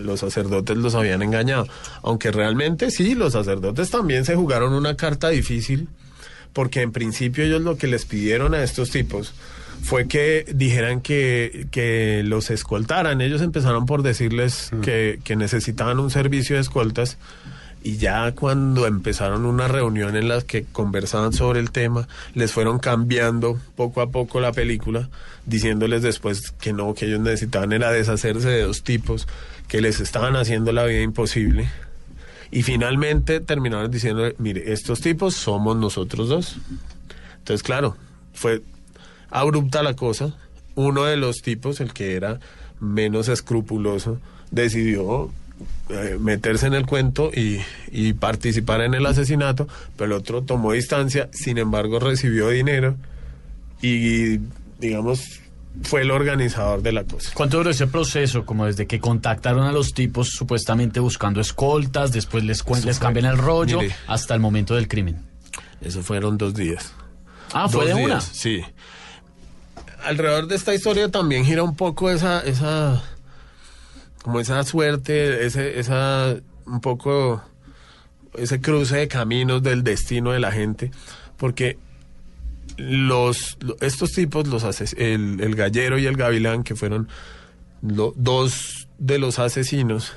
los 0.00 0.20
sacerdotes 0.20 0.76
los 0.76 0.94
habían 0.94 1.22
engañado. 1.22 1.66
Aunque 2.02 2.30
realmente 2.32 2.90
sí, 2.90 3.14
los 3.14 3.34
sacerdotes 3.34 3.90
también 3.90 4.24
se 4.24 4.34
jugaron 4.34 4.72
una 4.72 4.96
carta 4.96 5.28
difícil, 5.28 5.88
porque 6.52 6.82
en 6.82 6.92
principio 6.92 7.44
ellos 7.44 7.62
lo 7.62 7.76
que 7.76 7.86
les 7.86 8.04
pidieron 8.04 8.54
a 8.54 8.62
estos 8.62 8.90
tipos 8.90 9.34
fue 9.82 10.08
que 10.08 10.44
dijeran 10.54 11.00
que, 11.00 11.66
que 11.70 12.22
los 12.24 12.50
escoltaran. 12.50 13.20
Ellos 13.20 13.40
empezaron 13.40 13.86
por 13.86 14.02
decirles 14.02 14.70
que, 14.82 15.20
que 15.24 15.36
necesitaban 15.36 15.98
un 15.98 16.10
servicio 16.10 16.56
de 16.56 16.62
escoltas 16.62 17.16
y 17.82 17.96
ya 17.96 18.32
cuando 18.32 18.86
empezaron 18.86 19.46
una 19.46 19.66
reunión 19.66 20.16
en 20.16 20.28
la 20.28 20.42
que 20.42 20.64
conversaban 20.70 21.32
sobre 21.32 21.60
el 21.60 21.70
tema, 21.70 22.08
les 22.34 22.52
fueron 22.52 22.78
cambiando 22.78 23.58
poco 23.74 24.02
a 24.02 24.10
poco 24.10 24.40
la 24.40 24.52
película, 24.52 25.08
diciéndoles 25.46 26.02
después 26.02 26.50
que 26.60 26.74
no, 26.74 26.92
que 26.92 27.06
ellos 27.06 27.20
necesitaban 27.20 27.72
era 27.72 27.90
deshacerse 27.90 28.50
de 28.50 28.62
dos 28.62 28.82
tipos 28.82 29.26
que 29.66 29.80
les 29.80 30.00
estaban 30.00 30.36
haciendo 30.36 30.72
la 30.72 30.84
vida 30.84 31.00
imposible. 31.00 31.70
Y 32.50 32.62
finalmente 32.62 33.40
terminaron 33.40 33.90
diciendo, 33.90 34.28
mire, 34.38 34.72
estos 34.72 35.00
tipos 35.00 35.34
somos 35.34 35.76
nosotros 35.76 36.28
dos. 36.28 36.56
Entonces, 37.38 37.62
claro, 37.62 37.96
fue 38.32 38.62
abrupta 39.30 39.82
la 39.82 39.94
cosa. 39.94 40.34
Uno 40.74 41.04
de 41.04 41.16
los 41.16 41.42
tipos, 41.42 41.80
el 41.80 41.92
que 41.92 42.14
era 42.14 42.40
menos 42.80 43.28
escrupuloso, 43.28 44.20
decidió 44.50 45.30
eh, 45.90 46.16
meterse 46.18 46.66
en 46.66 46.74
el 46.74 46.86
cuento 46.86 47.30
y, 47.34 47.60
y 47.90 48.14
participar 48.14 48.80
en 48.80 48.94
el 48.94 49.06
asesinato, 49.06 49.68
pero 49.96 50.06
el 50.06 50.20
otro 50.20 50.42
tomó 50.42 50.72
distancia, 50.72 51.28
sin 51.32 51.58
embargo 51.58 52.00
recibió 52.00 52.48
dinero 52.48 52.96
y, 53.82 54.38
digamos, 54.78 55.39
fue 55.82 56.02
el 56.02 56.10
organizador 56.10 56.82
de 56.82 56.92
la 56.92 57.04
cosa. 57.04 57.30
¿Cuánto 57.34 57.58
duró 57.58 57.70
ese 57.70 57.86
proceso? 57.86 58.44
Como 58.44 58.66
desde 58.66 58.86
que 58.86 58.98
contactaron 59.00 59.66
a 59.66 59.72
los 59.72 59.92
tipos 59.92 60.28
supuestamente 60.30 61.00
buscando 61.00 61.40
escoltas, 61.40 62.12
después 62.12 62.44
les, 62.44 62.64
cuen- 62.64 62.98
cambian 62.98 63.26
el 63.26 63.38
rollo, 63.38 63.80
mire. 63.80 63.94
hasta 64.06 64.34
el 64.34 64.40
momento 64.40 64.74
del 64.74 64.88
crimen. 64.88 65.24
Eso 65.80 66.02
fueron 66.02 66.36
dos 66.38 66.54
días. 66.54 66.92
Ah, 67.52 67.68
fue 67.68 67.86
Dos 67.86 67.96
de 67.96 68.04
una. 68.04 68.14
días, 68.16 68.30
Sí. 68.32 68.62
Alrededor 70.04 70.46
de 70.46 70.56
esta 70.56 70.74
historia 70.74 71.10
también 71.10 71.44
gira 71.44 71.62
un 71.62 71.76
poco 71.76 72.10
esa, 72.10 72.40
esa, 72.40 73.02
como 74.22 74.40
esa 74.40 74.62
suerte, 74.64 75.44
ese, 75.44 75.78
esa, 75.78 76.36
un 76.66 76.80
poco, 76.80 77.42
ese 78.34 78.60
cruce 78.62 78.96
de 78.96 79.08
caminos 79.08 79.62
del 79.62 79.84
destino 79.84 80.32
de 80.32 80.40
la 80.40 80.52
gente, 80.52 80.90
porque 81.36 81.78
los, 82.88 83.56
lo- 83.60 83.76
estos 83.80 84.12
tipos, 84.12 84.46
los 84.48 84.64
ases- 84.64 84.94
el, 84.98 85.40
el 85.40 85.54
gallero 85.54 85.98
y 85.98 86.06
el 86.06 86.16
gavilán, 86.16 86.62
que 86.62 86.74
fueron 86.74 87.08
dos 87.82 88.88
de 88.98 89.18
los 89.18 89.38
asesinos, 89.38 90.12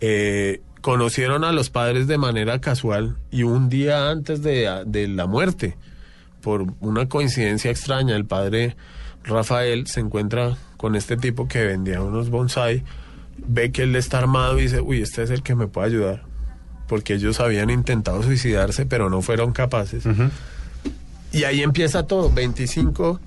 eh, 0.00 0.60
conocieron 0.80 1.44
a 1.44 1.52
los 1.52 1.70
padres 1.70 2.06
de 2.06 2.18
manera 2.18 2.60
casual 2.60 3.16
y 3.30 3.42
un 3.44 3.68
día 3.68 4.10
antes 4.10 4.42
de, 4.42 4.82
de 4.86 5.08
la 5.08 5.26
muerte, 5.26 5.76
por 6.42 6.66
una 6.80 7.08
coincidencia 7.08 7.70
extraña, 7.70 8.16
el 8.16 8.26
padre 8.26 8.76
Rafael 9.22 9.86
se 9.86 10.00
encuentra 10.00 10.56
con 10.76 10.94
este 10.94 11.16
tipo 11.16 11.48
que 11.48 11.64
vendía 11.64 12.02
unos 12.02 12.28
bonsai, 12.28 12.84
ve 13.38 13.72
que 13.72 13.84
él 13.84 13.96
está 13.96 14.18
armado 14.18 14.58
y 14.58 14.62
dice, 14.62 14.80
uy, 14.80 15.00
este 15.00 15.22
es 15.22 15.30
el 15.30 15.42
que 15.42 15.54
me 15.54 15.68
puede 15.68 15.86
ayudar, 15.86 16.22
porque 16.86 17.14
ellos 17.14 17.40
habían 17.40 17.70
intentado 17.70 18.22
suicidarse, 18.22 18.84
pero 18.84 19.08
no 19.08 19.22
fueron 19.22 19.52
capaces. 19.52 20.04
Y 21.34 21.44
ahí 21.44 21.62
empieza 21.62 22.06
todo, 22.06 22.30
25 22.32 23.20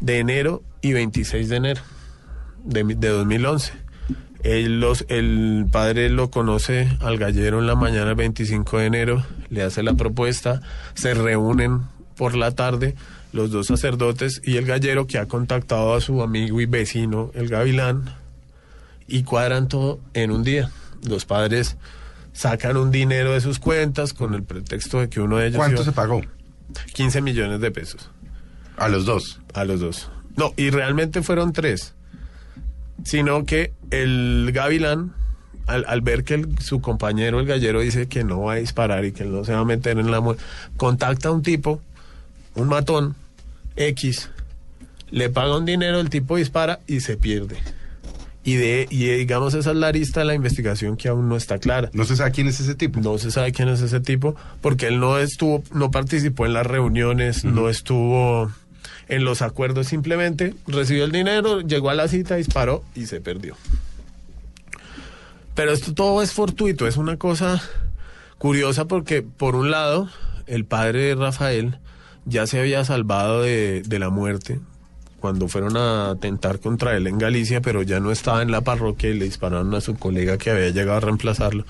de 0.00 0.18
enero 0.18 0.62
y 0.80 0.92
26 0.94 1.48
de 1.48 1.56
enero 1.56 1.82
de, 2.64 2.82
de 2.84 3.08
2011. 3.08 3.72
Él 4.42 4.80
los, 4.80 5.04
el 5.08 5.66
padre 5.70 6.08
lo 6.08 6.30
conoce 6.30 6.88
al 7.00 7.18
gallero 7.18 7.58
en 7.58 7.66
la 7.66 7.74
mañana 7.74 8.06
del 8.06 8.14
25 8.14 8.78
de 8.78 8.86
enero, 8.86 9.24
le 9.50 9.62
hace 9.62 9.82
la 9.82 9.92
propuesta, 9.94 10.62
se 10.94 11.12
reúnen 11.12 11.82
por 12.16 12.34
la 12.34 12.50
tarde 12.52 12.94
los 13.32 13.50
dos 13.50 13.66
sacerdotes 13.66 14.40
y 14.44 14.56
el 14.56 14.64
gallero 14.64 15.06
que 15.06 15.18
ha 15.18 15.26
contactado 15.26 15.94
a 15.94 16.00
su 16.00 16.22
amigo 16.22 16.60
y 16.62 16.66
vecino, 16.66 17.30
el 17.34 17.48
gavilán, 17.48 18.14
y 19.06 19.22
cuadran 19.24 19.68
todo 19.68 20.00
en 20.14 20.30
un 20.30 20.42
día. 20.42 20.70
Los 21.06 21.26
padres 21.26 21.76
sacan 22.32 22.76
un 22.78 22.90
dinero 22.90 23.32
de 23.32 23.40
sus 23.42 23.58
cuentas 23.58 24.14
con 24.14 24.32
el 24.34 24.42
pretexto 24.44 25.00
de 25.00 25.08
que 25.10 25.20
uno 25.20 25.36
de 25.36 25.48
ellos... 25.48 25.58
¿Cuánto 25.58 25.82
iba- 25.82 25.84
se 25.84 25.92
pagó? 25.92 26.22
15 26.94 27.20
millones 27.22 27.60
de 27.60 27.70
pesos. 27.70 28.10
A 28.76 28.88
los 28.88 29.04
dos. 29.04 29.40
A 29.54 29.64
los 29.64 29.80
dos. 29.80 30.10
No, 30.36 30.52
y 30.56 30.70
realmente 30.70 31.22
fueron 31.22 31.52
tres. 31.52 31.94
Sino 33.04 33.44
que 33.44 33.72
el 33.90 34.50
gavilán, 34.52 35.12
al, 35.66 35.84
al 35.88 36.00
ver 36.02 36.24
que 36.24 36.34
el- 36.34 36.58
su 36.60 36.80
compañero, 36.80 37.40
el 37.40 37.46
gallero, 37.46 37.80
dice 37.80 38.08
que 38.08 38.24
no 38.24 38.42
va 38.42 38.54
a 38.54 38.56
disparar 38.56 39.04
y 39.04 39.12
que 39.12 39.22
él 39.22 39.32
no 39.32 39.44
se 39.44 39.52
va 39.52 39.60
a 39.60 39.64
meter 39.64 39.98
en 39.98 40.10
la 40.10 40.20
muerte, 40.20 40.42
contacta 40.76 41.28
a 41.28 41.32
un 41.32 41.42
tipo, 41.42 41.80
un 42.54 42.68
matón, 42.68 43.14
X, 43.76 44.30
le 45.10 45.30
paga 45.30 45.56
un 45.56 45.64
dinero, 45.64 46.00
el 46.00 46.10
tipo 46.10 46.36
dispara 46.36 46.80
y 46.86 47.00
se 47.00 47.16
pierde. 47.16 47.56
Y, 48.42 48.54
de, 48.54 48.86
y 48.88 49.04
digamos, 49.06 49.52
esa 49.52 49.70
es 49.70 49.76
la 49.76 49.88
arista 49.88 50.20
de 50.20 50.26
la 50.26 50.34
investigación 50.34 50.96
que 50.96 51.08
aún 51.08 51.28
no 51.28 51.36
está 51.36 51.58
clara. 51.58 51.90
No 51.92 52.04
se 52.04 52.16
sabe 52.16 52.30
quién 52.30 52.48
es 52.48 52.58
ese 52.58 52.74
tipo. 52.74 53.00
No 53.00 53.18
se 53.18 53.30
sabe 53.30 53.52
quién 53.52 53.68
es 53.68 53.82
ese 53.82 54.00
tipo, 54.00 54.34
porque 54.62 54.86
él 54.86 54.98
no 54.98 55.18
estuvo, 55.18 55.62
no 55.74 55.90
participó 55.90 56.46
en 56.46 56.54
las 56.54 56.66
reuniones, 56.66 57.44
no 57.44 57.68
estuvo 57.68 58.50
en 59.08 59.24
los 59.24 59.42
acuerdos, 59.42 59.88
simplemente 59.88 60.54
recibió 60.66 61.04
el 61.04 61.12
dinero, 61.12 61.60
llegó 61.60 61.90
a 61.90 61.94
la 61.94 62.08
cita, 62.08 62.36
disparó 62.36 62.84
y 62.94 63.06
se 63.06 63.20
perdió. 63.20 63.56
Pero 65.54 65.72
esto 65.72 65.92
todo 65.92 66.22
es 66.22 66.32
fortuito, 66.32 66.86
es 66.86 66.96
una 66.96 67.16
cosa 67.16 67.60
curiosa 68.38 68.86
porque, 68.86 69.22
por 69.22 69.56
un 69.56 69.70
lado, 69.70 70.08
el 70.46 70.64
padre 70.64 71.00
de 71.02 71.14
Rafael 71.16 71.78
ya 72.24 72.46
se 72.46 72.60
había 72.60 72.84
salvado 72.84 73.42
de, 73.42 73.82
de 73.82 73.98
la 73.98 74.10
muerte 74.10 74.60
cuando 75.20 75.46
fueron 75.46 75.76
a 75.76 76.10
atentar 76.10 76.58
contra 76.58 76.96
él 76.96 77.06
en 77.06 77.18
Galicia, 77.18 77.60
pero 77.60 77.82
ya 77.82 78.00
no 78.00 78.10
estaba 78.10 78.42
en 78.42 78.50
la 78.50 78.62
parroquia 78.62 79.10
y 79.10 79.14
le 79.18 79.26
dispararon 79.26 79.72
a 79.74 79.80
su 79.80 79.94
colega 79.94 80.36
que 80.38 80.50
había 80.50 80.70
llegado 80.70 80.96
a 80.96 81.00
reemplazarlo. 81.00 81.64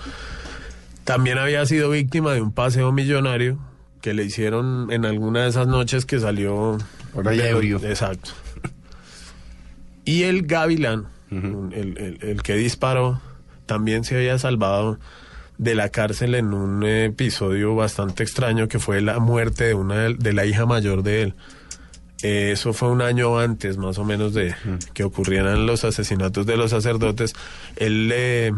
También 1.04 1.36
había 1.38 1.66
sido 1.66 1.90
víctima 1.90 2.32
de 2.32 2.40
un 2.40 2.52
paseo 2.52 2.92
millonario 2.92 3.58
que 4.00 4.14
le 4.14 4.24
hicieron 4.24 4.90
en 4.92 5.04
alguna 5.04 5.42
de 5.42 5.48
esas 5.50 5.66
noches 5.66 6.06
que 6.06 6.18
salió 6.20 6.78
ebrio. 7.50 7.76
Exacto. 7.84 8.30
Y 10.04 10.22
el 10.24 10.46
gavilán, 10.46 11.06
el, 11.30 11.98
el- 11.98 12.18
el 12.22 12.42
que 12.42 12.54
disparó, 12.54 13.20
también 13.66 14.04
se 14.04 14.16
había 14.16 14.38
salvado 14.38 14.98
de 15.58 15.74
la 15.74 15.90
cárcel 15.90 16.34
en 16.34 16.54
un 16.54 16.82
episodio 16.84 17.74
bastante 17.74 18.22
extraño 18.22 18.66
que 18.68 18.78
fue 18.78 19.00
la 19.02 19.18
muerte 19.18 19.64
de 19.64 19.74
una 19.74 19.96
de, 19.96 20.14
de 20.14 20.32
la 20.32 20.46
hija 20.46 20.64
mayor 20.66 21.02
de 21.02 21.22
él. 21.22 21.34
Eh, 22.22 22.50
eso 22.52 22.72
fue 22.72 22.90
un 22.90 23.00
año 23.02 23.38
antes, 23.38 23.76
más 23.78 23.98
o 23.98 24.04
menos, 24.04 24.34
de 24.34 24.54
que 24.94 25.04
ocurrieran 25.04 25.66
los 25.66 25.84
asesinatos 25.84 26.44
de 26.46 26.56
los 26.56 26.70
sacerdotes. 26.70 27.32
Él 27.76 28.08
le 28.08 28.52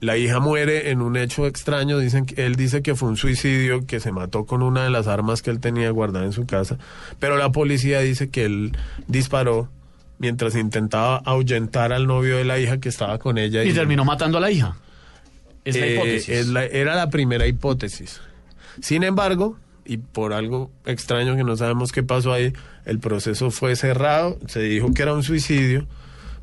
la 0.00 0.18
hija 0.18 0.40
muere 0.40 0.90
en 0.90 1.00
un 1.00 1.16
hecho 1.16 1.46
extraño. 1.46 1.98
Dicen 1.98 2.26
que, 2.26 2.44
él 2.46 2.54
dice 2.54 2.82
que 2.82 2.94
fue 2.94 3.08
un 3.08 3.16
suicidio, 3.16 3.86
que 3.86 3.98
se 3.98 4.12
mató 4.12 4.44
con 4.44 4.62
una 4.62 4.84
de 4.84 4.90
las 4.90 5.06
armas 5.06 5.40
que 5.42 5.50
él 5.50 5.58
tenía 5.58 5.90
guardada 5.90 6.24
en 6.26 6.32
su 6.32 6.46
casa. 6.46 6.76
Pero 7.18 7.36
la 7.36 7.50
policía 7.50 8.00
dice 8.00 8.28
que 8.28 8.44
él 8.44 8.76
disparó 9.08 9.68
mientras 10.18 10.54
intentaba 10.54 11.16
ahuyentar 11.24 11.92
al 11.92 12.06
novio 12.06 12.36
de 12.36 12.44
la 12.44 12.58
hija 12.58 12.78
que 12.78 12.88
estaba 12.90 13.18
con 13.18 13.38
ella. 13.38 13.64
Y 13.64 13.72
terminó 13.72 14.04
matando 14.04 14.38
a 14.38 14.40
la 14.40 14.50
hija. 14.50 14.76
Es 15.64 15.76
la 15.78 15.86
Eh, 15.86 15.94
hipótesis. 15.94 16.28
es 16.28 16.46
la- 16.48 16.64
era 16.66 16.94
la 16.94 17.08
primera 17.10 17.46
hipótesis. 17.46 18.20
Sin 18.80 19.02
embargo, 19.02 19.58
y 19.86 19.98
por 19.98 20.32
algo 20.32 20.70
extraño 20.84 21.36
que 21.36 21.44
no 21.44 21.56
sabemos 21.56 21.92
qué 21.92 22.02
pasó 22.02 22.32
ahí, 22.32 22.52
el 22.84 22.98
proceso 22.98 23.50
fue 23.50 23.76
cerrado, 23.76 24.38
se 24.46 24.60
dijo 24.60 24.92
que 24.94 25.02
era 25.02 25.12
un 25.14 25.22
suicidio, 25.22 25.86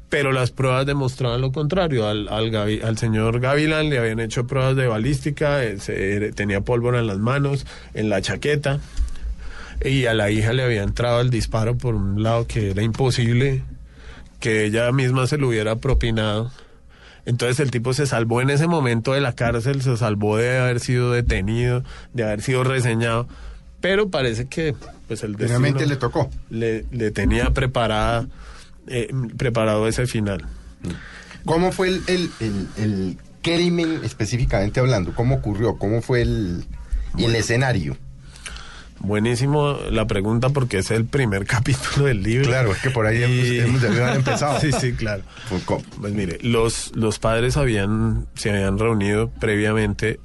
pero 0.09 0.31
las 0.31 0.51
pruebas 0.51 0.85
demostraban 0.85 1.41
lo 1.41 1.51
contrario. 1.51 2.07
Al, 2.07 2.27
al, 2.29 2.97
señor 2.97 3.39
Gavilán 3.39 3.89
le 3.89 3.97
habían 3.97 4.19
hecho 4.19 4.45
pruebas 4.45 4.75
de 4.75 4.87
balística, 4.87 5.63
eh, 5.63 5.79
se- 5.79 6.31
tenía 6.33 6.61
pólvora 6.61 6.99
en 6.99 7.07
las 7.07 7.17
manos, 7.17 7.65
en 7.93 8.09
la 8.09 8.21
chaqueta, 8.21 8.79
y 9.83 10.05
a 10.05 10.13
la 10.13 10.29
hija 10.31 10.53
le 10.53 10.63
había 10.63 10.83
entrado 10.83 11.19
el 11.21 11.29
disparo 11.29 11.75
por 11.77 11.95
un 11.95 12.21
lado 12.23 12.47
que 12.47 12.71
era 12.71 12.83
imposible 12.83 13.63
que 14.39 14.65
ella 14.65 14.91
misma 14.91 15.25
se 15.27 15.37
lo 15.37 15.47
hubiera 15.47 15.77
propinado. 15.77 16.51
Entonces 17.25 17.59
el 17.61 17.71
tipo 17.71 17.93
se 17.93 18.05
salvó 18.05 18.41
en 18.41 18.49
ese 18.49 18.67
momento 18.67 19.13
de 19.13 19.21
la 19.21 19.33
cárcel, 19.33 19.81
se 19.81 19.95
salvó 19.97 20.37
de 20.37 20.57
haber 20.59 20.79
sido 20.79 21.11
detenido, 21.13 21.83
de 22.13 22.23
haber 22.23 22.41
sido 22.41 22.63
reseñado, 22.63 23.27
pero 23.79 24.09
parece 24.09 24.47
que 24.47 24.75
pues 25.07 25.23
el 25.23 25.35
Finalmente 25.37 25.79
destino 25.79 25.93
le 25.93 25.95
tocó. 25.99 26.29
le, 26.49 26.85
le 26.91 27.11
tenía 27.11 27.51
preparada, 27.51 28.27
eh, 28.87 29.07
preparado 29.37 29.87
ese 29.87 30.05
final. 30.07 30.45
¿Cómo 31.45 31.71
fue 31.71 31.89
el, 31.89 32.01
el, 32.07 32.29
el- 32.39 32.67
el 32.77 33.17
crimen 33.41 33.99
específicamente 34.03 34.79
hablando? 34.79 35.13
¿Cómo 35.13 35.35
ocurrió? 35.35 35.77
¿Cómo 35.77 36.01
fue 36.01 36.21
el, 36.21 36.65
el 37.17 37.35
escenario? 37.35 37.97
Buenísimo 39.03 39.77
la 39.91 40.07
pregunta 40.07 40.49
porque 40.49 40.77
es 40.79 40.89
el 40.89 41.05
primer 41.05 41.45
capítulo 41.47 42.05
del 42.07 42.23
libro. 42.23 42.47
Claro, 42.47 42.71
es 42.71 42.79
que 42.81 42.89
por 42.89 43.05
ahí 43.05 43.21
hemos- 43.21 43.81
hemos 43.81 43.83
haber 43.99 44.15
empezado. 44.15 44.59
sí, 44.61 44.71
sí, 44.71 44.93
claro. 44.93 45.23
Pues 46.01 46.13
mire, 46.13 46.39
los, 46.41 46.91
los 46.95 47.19
padres 47.19 47.57
habían, 47.57 48.25
se 48.35 48.49
habían 48.49 48.79
reunido 48.79 49.29
previamente 49.39 50.19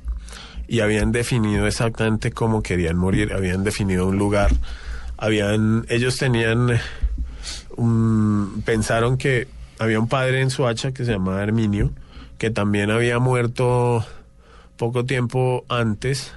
y 0.69 0.81
habían 0.81 1.13
definido 1.13 1.67
exactamente 1.67 2.31
cómo 2.31 2.63
querían 2.63 2.97
morir, 2.97 3.33
habían 3.33 3.65
definido 3.65 4.07
un 4.07 4.17
lugar, 4.19 4.51
habían, 5.17 5.85
ellos 5.89 6.17
tenían, 6.17 6.79
un- 7.77 8.63
pensaron 8.65 9.19
que 9.19 9.49
había 9.79 9.99
un 9.99 10.09
padre 10.09 10.41
en 10.41 10.51
Suacha 10.51 10.93
que 10.93 11.05
se 11.05 11.13
llamaba 11.13 11.43
Herminio, 11.43 11.91
que 12.39 12.51
también 12.51 12.91
había 12.91 13.19
muerto 13.19 14.05
poco 14.77 15.05
tiempo 15.05 15.65
antes 15.69 16.33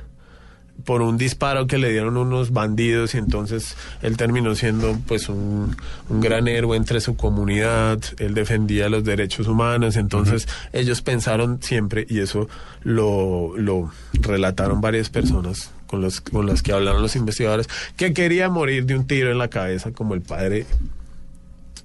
por 0.84 1.02
un 1.02 1.18
disparo 1.18 1.68
que 1.68 1.78
le 1.78 1.92
dieron 1.92 2.18
unos 2.18 2.52
bandidos 2.52 3.16
y 3.16 3.18
entonces 3.18 3.76
él 4.02 4.18
terminó 4.18 4.56
siendo 4.56 4.98
pues 5.08 5.30
un, 5.30 5.76
un 6.10 6.22
gran 6.22 6.48
héroe 6.48 6.78
entre 6.78 7.02
su 7.02 7.16
comunidad, 7.16 8.00
él 8.20 8.34
defendía 8.34 8.90
los 8.90 9.04
derechos 9.04 9.48
humanos, 9.48 9.96
entonces 9.96 10.48
ellos 10.74 11.02
pensaron 11.02 11.62
siempre, 11.62 12.06
y 12.10 12.20
eso 12.20 12.48
lo, 12.84 13.54
lo 13.58 13.92
relataron 14.14 14.82
varias 14.82 15.10
personas 15.10 15.72
con, 15.88 16.02
los, 16.02 16.22
con 16.22 16.46
las 16.46 16.62
que 16.62 16.74
hablaron 16.74 17.02
los 17.02 17.16
investigadores, 17.16 17.68
que 17.98 18.14
quería 18.14 18.50
morir 18.50 18.86
de 18.86 18.96
un 18.96 19.08
tiro 19.08 19.32
en 19.32 19.38
la 19.38 19.50
cabeza 19.50 19.92
como 19.92 20.14
el 20.14 20.22
padre 20.22 20.66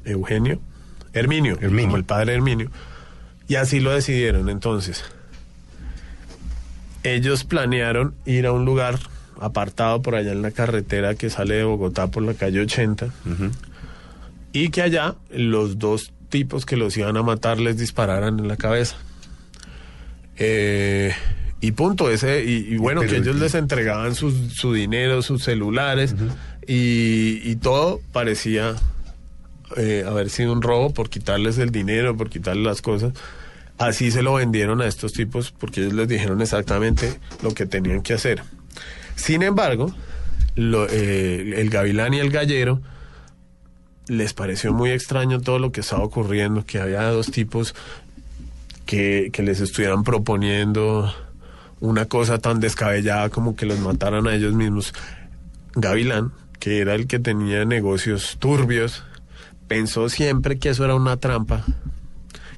Eugenio, 0.05 0.61
Herminio, 1.13 1.59
Herminio. 1.61 1.85
como 1.85 1.97
el 1.97 2.05
padre 2.05 2.35
Herminio, 2.35 2.71
y 3.49 3.57
así 3.57 3.81
lo 3.81 3.93
decidieron 3.93 4.49
entonces 4.49 5.05
ellos 7.15 7.45
planearon 7.45 8.15
ir 8.25 8.47
a 8.47 8.53
un 8.53 8.65
lugar 8.65 8.99
apartado 9.41 10.01
por 10.03 10.15
allá 10.15 10.33
en 10.33 10.43
la 10.43 10.51
carretera 10.51 11.15
que 11.15 11.29
sale 11.31 11.55
de 11.57 11.65
Bogotá 11.65 12.07
por 12.09 12.23
la 12.23 12.35
calle 12.35 12.61
80 12.61 13.09
y 14.53 14.71
que 14.71 14.83
allá 14.83 15.15
los 15.31 15.79
dos 15.79 16.13
tipos 16.31 16.65
que 16.67 16.77
los 16.77 16.97
iban 16.97 17.17
a 17.17 17.23
matar 17.23 17.61
les 17.61 17.77
dispararan 17.79 18.39
en 18.39 18.49
la 18.49 18.57
cabeza. 18.57 18.97
Eh, 20.39 21.13
y 21.61 21.73
punto, 21.73 22.11
ese, 22.11 22.45
y, 22.45 22.75
y 22.75 22.77
bueno, 22.77 23.01
Pero- 23.01 23.13
que 23.13 23.19
ellos 23.19 23.37
les 23.37 23.55
entregaban 23.55 24.15
sus- 24.15 24.53
su 24.55 24.73
dinero, 24.73 25.23
sus 25.23 25.43
celulares, 25.45 26.15
y, 26.67 27.41
y 27.45 27.57
todo 27.57 28.01
parecía 28.13 28.75
eh, 29.77 30.05
haber 30.07 30.31
sido 30.31 30.53
un 30.53 30.63
robo 30.63 30.93
por 30.93 31.09
quitarles 31.11 31.59
el 31.59 31.71
dinero, 31.71 32.17
por 32.17 32.29
quitarles 32.31 32.65
las 32.65 32.83
cosas. 32.83 33.13
Así 33.79 34.11
se 34.11 34.23
lo 34.23 34.35
vendieron 34.35 34.81
a 34.81 34.87
estos 34.87 35.13
tipos 35.13 35.51
porque 35.51 35.83
ellos 35.83 35.93
les 35.93 36.09
dijeron 36.09 36.41
exactamente 36.41 37.21
lo 37.43 37.53
que 37.53 37.67
tenían 37.67 38.03
que 38.03 38.15
hacer. 38.15 38.43
Sin 39.17 39.43
embargo, 39.43 39.95
eh, 40.57 41.55
el 41.57 41.71
gavilán 41.71 42.15
y 42.15 42.19
el 42.19 42.31
gallero 42.31 42.81
les 44.09 44.33
pareció 44.33 44.73
muy 44.73 44.91
extraño 44.91 45.41
todo 45.41 45.59
lo 45.59 45.73
que 45.73 45.81
estaba 45.81 46.03
ocurriendo, 46.03 46.65
que 46.65 46.79
había 46.79 47.03
dos 47.11 47.31
tipos 47.31 47.75
que, 48.87 49.31
que 49.33 49.43
les 49.43 49.61
estuvieran 49.61 50.05
proponiendo 50.05 51.13
una 51.81 52.07
cosa 52.07 52.39
tan 52.39 52.61
descabellada 52.61 53.29
como 53.29 53.57
que 53.57 53.67
los 53.67 53.79
mataran 53.81 54.27
a 54.27 54.35
ellos 54.35 54.55
mismos. 54.55 54.95
Gavilán, 55.75 56.33
que 56.59 56.81
era 56.81 56.95
el 56.95 57.07
que 57.07 57.19
tenía 57.19 57.65
negocios 57.65 58.37
turbios, 58.39 59.03
pensó 59.69 60.09
siempre 60.09 60.59
que 60.59 60.71
eso 60.71 60.85
era 60.85 60.95
una 60.95 61.19
trampa, 61.19 61.65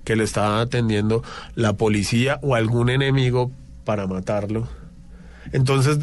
que 0.09 0.17
le 0.17 0.25
estaba 0.25 0.63
atendiendo 0.63 1.23
la 1.55 1.75
policía 1.75 2.39
o 2.41 2.55
algún 2.55 2.89
enemigo 2.89 3.53
para 3.85 4.07
matarlo. 4.07 4.67
Entonces, 5.53 5.99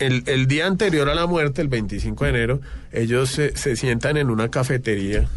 el, 0.00 0.48
día 0.48 0.66
anterior 0.66 1.08
a 1.08 1.14
la 1.14 1.28
muerte, 1.28 1.62
el 1.62 1.68
25 1.68 2.24
de 2.24 2.30
enero, 2.30 2.60
ellos 2.90 3.30
se, 3.30 3.56
se 3.56 3.76
sientan 3.76 4.16
en 4.16 4.28
una 4.28 4.48
cafetería 4.48 5.28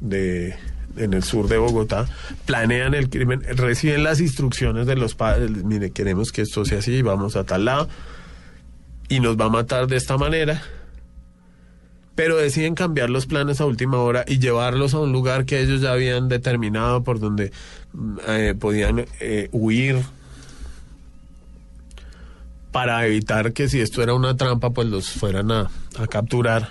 de 0.00 0.56
en 0.96 1.14
el 1.14 1.22
sur 1.22 1.46
de 1.46 1.56
Bogotá, 1.56 2.08
planean 2.46 2.94
el 2.94 3.08
crimen, 3.08 3.42
reciben 3.42 4.02
las 4.02 4.18
instrucciones 4.18 4.84
de 4.88 4.96
los 4.96 5.14
padres, 5.14 5.52
mire, 5.52 5.92
queremos 5.92 6.32
que 6.32 6.42
esto 6.42 6.64
sea 6.64 6.80
así, 6.80 7.00
vamos 7.02 7.36
a 7.36 7.44
tal 7.44 7.64
lado, 7.64 7.88
y 9.08 9.20
nos 9.20 9.38
va 9.38 9.44
a 9.44 9.50
matar 9.50 9.86
de 9.86 9.96
esta 9.96 10.16
manera, 10.18 10.64
pero 12.14 12.36
deciden 12.36 12.74
cambiar 12.74 13.10
los 13.10 13.26
planes 13.26 13.60
a 13.60 13.66
última 13.66 13.98
hora 13.98 14.24
y 14.28 14.38
llevarlos 14.38 14.94
a 14.94 15.00
un 15.00 15.12
lugar 15.12 15.44
que 15.44 15.60
ellos 15.60 15.80
ya 15.80 15.92
habían 15.92 16.28
determinado 16.28 17.02
por 17.02 17.18
donde 17.20 17.50
mm, 17.92 18.16
eh, 18.28 18.54
podían 18.58 19.04
eh, 19.20 19.48
huir 19.52 20.02
para 22.72 23.06
evitar 23.06 23.52
que 23.52 23.68
si 23.68 23.80
esto 23.80 24.02
era 24.02 24.14
una 24.14 24.36
trampa 24.36 24.70
pues 24.70 24.88
los 24.88 25.08
fueran 25.10 25.50
a, 25.52 25.70
a 25.98 26.06
capturar 26.08 26.68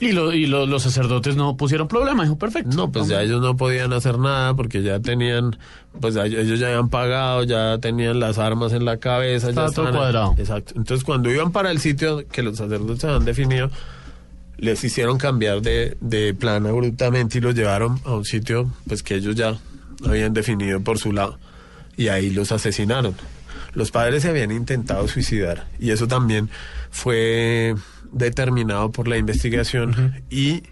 Y, 0.00 0.12
lo- 0.12 0.32
y 0.32 0.46
lo- 0.46 0.66
los 0.66 0.82
sacerdotes 0.82 1.36
no 1.36 1.56
pusieron 1.56 1.86
problema, 1.88 2.22
dijo, 2.24 2.36
perfecto. 2.38 2.74
No, 2.76 2.90
pues 2.90 3.08
ya 3.08 3.22
ellos 3.22 3.40
no 3.42 3.56
podían 3.56 3.92
hacer 3.92 4.18
nada 4.18 4.54
porque 4.54 4.82
ya 4.82 5.00
tenían, 5.00 5.56
pues 6.00 6.14
ya- 6.14 6.26
ellos 6.26 6.58
ya 6.58 6.68
habían 6.68 6.88
pagado, 6.88 7.42
ya 7.44 7.78
tenían 7.78 8.20
las 8.20 8.38
armas 8.38 8.72
en 8.72 8.84
la 8.84 8.96
cabeza. 8.98 9.48
Estaba 9.50 9.68
ya 9.68 9.74
todo 9.74 9.86
estaban- 9.86 10.00
cuadrado. 10.12 10.34
Exacto. 10.38 10.74
Entonces 10.76 11.04
cuando 11.04 11.30
iban 11.30 11.52
para 11.52 11.70
el 11.70 11.78
sitio 11.80 12.26
que 12.28 12.42
los 12.42 12.56
sacerdotes 12.56 13.04
habían 13.04 13.24
definido, 13.24 13.70
les 14.58 14.82
hicieron 14.84 15.18
cambiar 15.18 15.62
de, 15.62 15.96
de 16.00 16.34
plan 16.34 16.66
abruptamente 16.66 17.38
y 17.38 17.40
los 17.40 17.54
llevaron 17.54 18.00
a 18.04 18.14
un 18.14 18.24
sitio 18.24 18.72
pues 18.86 19.02
que 19.02 19.16
ellos 19.16 19.34
ya 19.34 19.58
habían 20.04 20.32
definido 20.32 20.80
por 20.80 20.98
su 20.98 21.12
lado 21.12 21.38
y 21.96 22.08
ahí 22.08 22.30
los 22.30 22.52
asesinaron. 22.52 23.14
Los 23.72 23.90
padres 23.90 24.22
se 24.22 24.28
habían 24.28 24.52
intentado 24.52 25.06
suicidar 25.08 25.66
y 25.78 25.90
eso 25.90 26.06
también 26.06 26.48
fue 26.90 27.74
determinado 28.12 28.92
por 28.92 29.08
la 29.08 29.16
investigación 29.16 30.22
y 30.30 30.62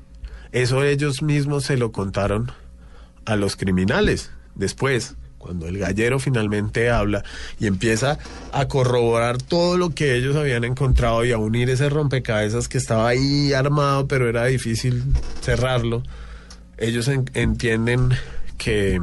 eso 0.52 0.84
ellos 0.84 1.22
mismos 1.22 1.64
se 1.64 1.76
lo 1.76 1.92
contaron 1.92 2.52
a 3.24 3.36
los 3.36 3.56
criminales 3.56 4.30
después. 4.54 5.16
Cuando 5.42 5.66
el 5.66 5.76
gallero 5.76 6.20
finalmente 6.20 6.88
habla 6.88 7.24
y 7.59 7.66
empieza 7.66 8.16
a 8.52 8.68
corroborar 8.68 9.38
todo 9.38 9.76
lo 9.76 9.90
que 9.90 10.14
ellos 10.14 10.37
habían 10.37 10.62
encontrado 10.62 11.24
y 11.24 11.33
a 11.33 11.38
unir 11.38 11.68
ese 11.68 11.88
rompecabezas 11.90 12.68
que 12.68 12.78
estaba 12.78 13.09
ahí 13.09 13.52
armado, 13.52 14.07
pero 14.07 14.28
era 14.28 14.44
difícil 14.46 15.02
cerrarlo, 15.40 16.05
ellos 16.78 17.09
en- 17.09 17.28
entienden 17.35 18.11
que 18.57 19.00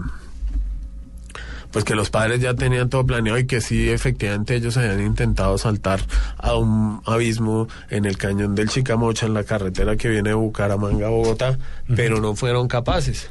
pues 1.71 1.85
que 1.85 1.93
los 1.93 2.09
padres 2.09 2.39
ya 2.39 2.55
tenían 2.55 2.89
todo 2.89 3.05
planeado 3.05 3.37
y 3.37 3.45
que 3.45 3.61
sí, 3.61 3.89
efectivamente 3.89 4.55
ellos 4.55 4.75
habían 4.77 5.01
intentado 5.05 5.55
saltar 5.59 5.99
a 6.37 6.55
un 6.55 7.01
abismo 7.05 7.67
en 7.91 8.05
el 8.05 8.17
cañón 8.17 8.55
del 8.55 8.69
Chicamocha, 8.69 9.27
en 9.27 9.35
la 9.35 9.43
carretera 9.43 9.95
que 9.95 10.09
viene 10.09 10.29
de 10.29 10.35
Bucaramanga 10.35 11.07
a 11.07 11.09
Bogotá, 11.11 11.59
pero 11.95 12.19
no 12.21 12.35
fueron 12.35 12.67
capaces. 12.67 13.29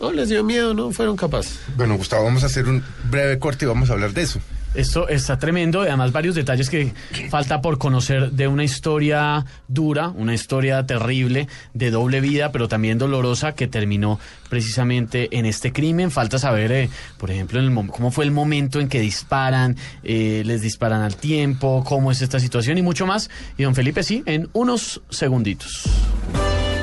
No, 0.00 0.12
les 0.12 0.28
dio 0.28 0.44
miedo, 0.44 0.74
no 0.74 0.90
fueron 0.92 1.16
capaces. 1.16 1.58
Bueno, 1.76 1.96
Gustavo, 1.96 2.24
vamos 2.24 2.42
a 2.44 2.46
hacer 2.46 2.68
un 2.68 2.82
breve 3.10 3.38
corte 3.38 3.64
y 3.64 3.68
vamos 3.68 3.90
a 3.90 3.94
hablar 3.94 4.12
de 4.12 4.22
eso. 4.22 4.40
Esto 4.74 5.08
está 5.08 5.38
tremendo, 5.38 5.82
y 5.82 5.88
además 5.88 6.12
varios 6.12 6.34
detalles 6.34 6.68
que 6.68 6.92
falta 7.30 7.62
por 7.62 7.78
conocer 7.78 8.32
de 8.32 8.48
una 8.48 8.64
historia 8.64 9.44
dura, 9.66 10.10
una 10.10 10.34
historia 10.34 10.84
terrible, 10.84 11.48
de 11.72 11.90
doble 11.90 12.20
vida, 12.20 12.52
pero 12.52 12.68
también 12.68 12.98
dolorosa, 12.98 13.54
que 13.54 13.66
terminó 13.66 14.20
precisamente 14.50 15.36
en 15.36 15.46
este 15.46 15.72
crimen. 15.72 16.10
Falta 16.10 16.38
saber, 16.38 16.70
eh, 16.70 16.90
por 17.16 17.30
ejemplo, 17.30 17.58
en 17.58 17.66
el 17.66 17.86
cómo 17.88 18.10
fue 18.10 18.26
el 18.26 18.30
momento 18.30 18.78
en 18.78 18.88
que 18.88 19.00
disparan, 19.00 19.76
eh, 20.04 20.42
les 20.44 20.60
disparan 20.60 21.00
al 21.00 21.16
tiempo, 21.16 21.82
cómo 21.84 22.12
es 22.12 22.20
esta 22.20 22.38
situación 22.38 22.76
y 22.76 22.82
mucho 22.82 23.06
más. 23.06 23.30
Y 23.56 23.62
don 23.62 23.74
Felipe, 23.74 24.02
sí, 24.02 24.22
en 24.26 24.50
unos 24.52 25.00
segunditos. 25.08 25.88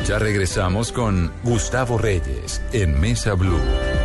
Ya 0.08 0.20
regresamos 0.20 0.92
con 0.92 1.32
Gustavo 1.44 1.98
Reyes 1.98 2.62
en 2.74 3.00
Mesa 3.00 3.34
Blue. 3.34 4.05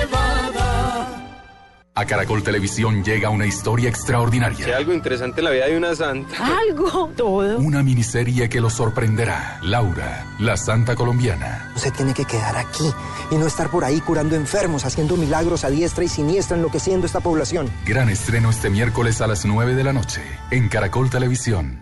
A 1.93 2.05
Caracol 2.05 2.41
Televisión 2.41 3.03
llega 3.03 3.29
una 3.29 3.45
historia 3.45 3.89
extraordinaria. 3.89 4.77
algo 4.77 4.93
interesante 4.93 5.41
en 5.41 5.45
la 5.45 5.51
vida 5.51 5.65
de 5.65 5.75
una 5.77 5.93
santa. 5.93 6.37
Algo, 6.59 7.11
todo. 7.17 7.57
Una 7.57 7.83
miniserie 7.83 8.47
que 8.47 8.61
los 8.61 8.73
sorprenderá. 8.73 9.59
Laura, 9.61 10.25
la 10.39 10.55
santa 10.55 10.95
colombiana. 10.95 11.69
Se 11.75 11.91
tiene 11.91 12.13
que 12.13 12.23
quedar 12.23 12.55
aquí 12.55 12.89
y 13.29 13.35
no 13.35 13.45
estar 13.45 13.69
por 13.69 13.83
ahí 13.83 13.99
curando 13.99 14.37
enfermos, 14.37 14.85
haciendo 14.85 15.17
milagros 15.17 15.65
a 15.65 15.69
diestra 15.69 16.05
y 16.05 16.07
siniestra, 16.07 16.55
enloqueciendo 16.55 17.05
esta 17.05 17.19
población. 17.19 17.69
Gran 17.85 18.07
estreno 18.07 18.51
este 18.51 18.69
miércoles 18.69 19.19
a 19.19 19.27
las 19.27 19.45
9 19.45 19.75
de 19.75 19.83
la 19.83 19.91
noche 19.91 20.21
en 20.49 20.69
Caracol 20.69 21.09
Televisión. 21.09 21.81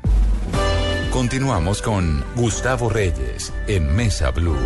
Continuamos 1.12 1.84
con 1.84 2.26
Gustavo 2.36 2.89
Reyes 2.89 3.54
en 3.67 3.95
Mesa 3.95 4.32
Blue. 4.32 4.58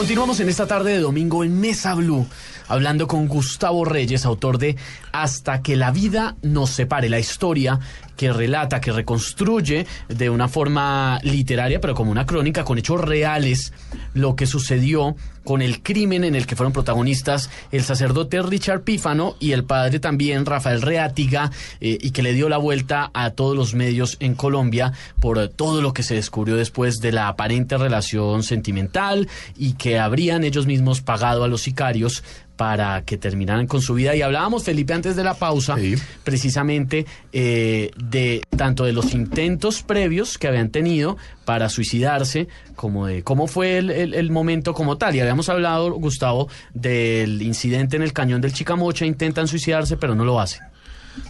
Continuamos 0.00 0.40
en 0.40 0.48
esta 0.48 0.66
tarde 0.66 0.94
de 0.94 1.00
domingo 1.00 1.44
en 1.44 1.60
Mesa 1.60 1.92
Blue, 1.94 2.26
hablando 2.68 3.06
con 3.06 3.28
Gustavo 3.28 3.84
Reyes, 3.84 4.24
autor 4.24 4.56
de 4.56 4.76
Hasta 5.12 5.60
que 5.60 5.76
la 5.76 5.90
vida 5.90 6.36
nos 6.40 6.70
separe, 6.70 7.10
la 7.10 7.18
historia 7.18 7.78
que 8.16 8.32
relata, 8.32 8.80
que 8.80 8.92
reconstruye 8.92 9.86
de 10.08 10.30
una 10.30 10.48
forma 10.48 11.20
literaria, 11.22 11.82
pero 11.82 11.94
como 11.94 12.10
una 12.12 12.24
crónica 12.24 12.64
con 12.64 12.78
hechos 12.78 12.98
reales, 12.98 13.74
lo 14.14 14.36
que 14.36 14.46
sucedió 14.46 15.16
con 15.44 15.62
el 15.62 15.82
crimen 15.82 16.24
en 16.24 16.34
el 16.34 16.46
que 16.46 16.56
fueron 16.56 16.72
protagonistas 16.72 17.50
el 17.72 17.82
sacerdote 17.82 18.42
Richard 18.42 18.82
Pífano 18.82 19.36
y 19.40 19.52
el 19.52 19.64
padre 19.64 20.00
también 20.00 20.46
Rafael 20.46 20.82
Reátiga, 20.82 21.50
eh, 21.80 21.98
y 22.00 22.10
que 22.10 22.22
le 22.22 22.32
dio 22.32 22.48
la 22.48 22.58
vuelta 22.58 23.10
a 23.14 23.30
todos 23.30 23.56
los 23.56 23.74
medios 23.74 24.16
en 24.20 24.34
Colombia 24.34 24.92
por 25.20 25.48
todo 25.48 25.82
lo 25.82 25.92
que 25.92 26.02
se 26.02 26.14
descubrió 26.14 26.56
después 26.56 27.00
de 27.00 27.12
la 27.12 27.28
aparente 27.28 27.76
relación 27.76 28.42
sentimental 28.42 29.28
y 29.56 29.74
que 29.74 29.98
habrían 29.98 30.44
ellos 30.44 30.66
mismos 30.66 31.00
pagado 31.00 31.44
a 31.44 31.48
los 31.48 31.62
sicarios 31.62 32.22
para 32.60 33.06
que 33.06 33.16
terminaran 33.16 33.66
con 33.66 33.80
su 33.80 33.94
vida. 33.94 34.14
Y 34.14 34.20
hablábamos, 34.20 34.64
Felipe, 34.64 34.92
antes 34.92 35.16
de 35.16 35.24
la 35.24 35.32
pausa, 35.32 35.76
precisamente 36.24 37.06
eh, 37.32 37.90
de 37.96 38.42
tanto 38.54 38.84
de 38.84 38.92
los 38.92 39.14
intentos 39.14 39.82
previos 39.82 40.36
que 40.36 40.46
habían 40.46 40.68
tenido 40.68 41.16
para 41.50 41.68
suicidarse, 41.68 42.46
como 42.76 43.08
de 43.08 43.24
cómo 43.24 43.48
fue 43.48 43.78
el, 43.78 43.90
el- 43.90 44.30
momento 44.30 44.72
como 44.72 44.98
tal. 44.98 45.16
Y 45.16 45.20
habíamos 45.20 45.48
hablado, 45.48 45.90
Gustavo, 45.94 46.48
del 46.74 47.42
incidente 47.42 47.96
en 47.96 48.02
el 48.04 48.12
cañón 48.12 48.40
del 48.40 48.52
Chicamocha, 48.52 49.04
intentan 49.04 49.48
suicidarse, 49.48 49.96
pero 49.96 50.14
no 50.14 50.24
lo 50.24 50.38
hacen. 50.38 50.62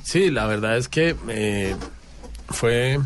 Sí, 0.03 0.31
la 0.31 0.45
verdad 0.45 0.77
es 0.77 0.89
que 0.89 1.17
eh, 1.31 1.75
fue... 2.51 2.99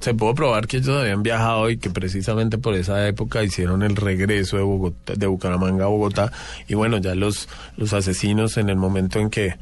Se 0.00 0.12
pudo 0.12 0.34
probar 0.34 0.66
que 0.66 0.76
ellos 0.76 1.00
habían 1.00 1.22
viajado 1.22 1.70
y 1.70 1.78
que 1.78 1.88
precisamente 1.88 2.58
por 2.58 2.74
esa 2.74 3.08
época 3.08 3.42
hicieron 3.42 3.82
el 3.82 3.96
regreso 3.96 4.58
de, 4.58 4.62
Bogotá, 4.64 5.14
de 5.16 5.26
Bucaramanga 5.26 5.86
a 5.86 5.88
Bogotá. 5.88 6.30
Y 6.68 6.74
bueno, 6.74 6.98
ya 6.98 7.14
los, 7.14 7.48
los 7.78 7.94
asesinos 7.94 8.58
en 8.58 8.68
el 8.68 8.76
momento 8.76 9.18
en 9.18 9.30
que 9.30 9.54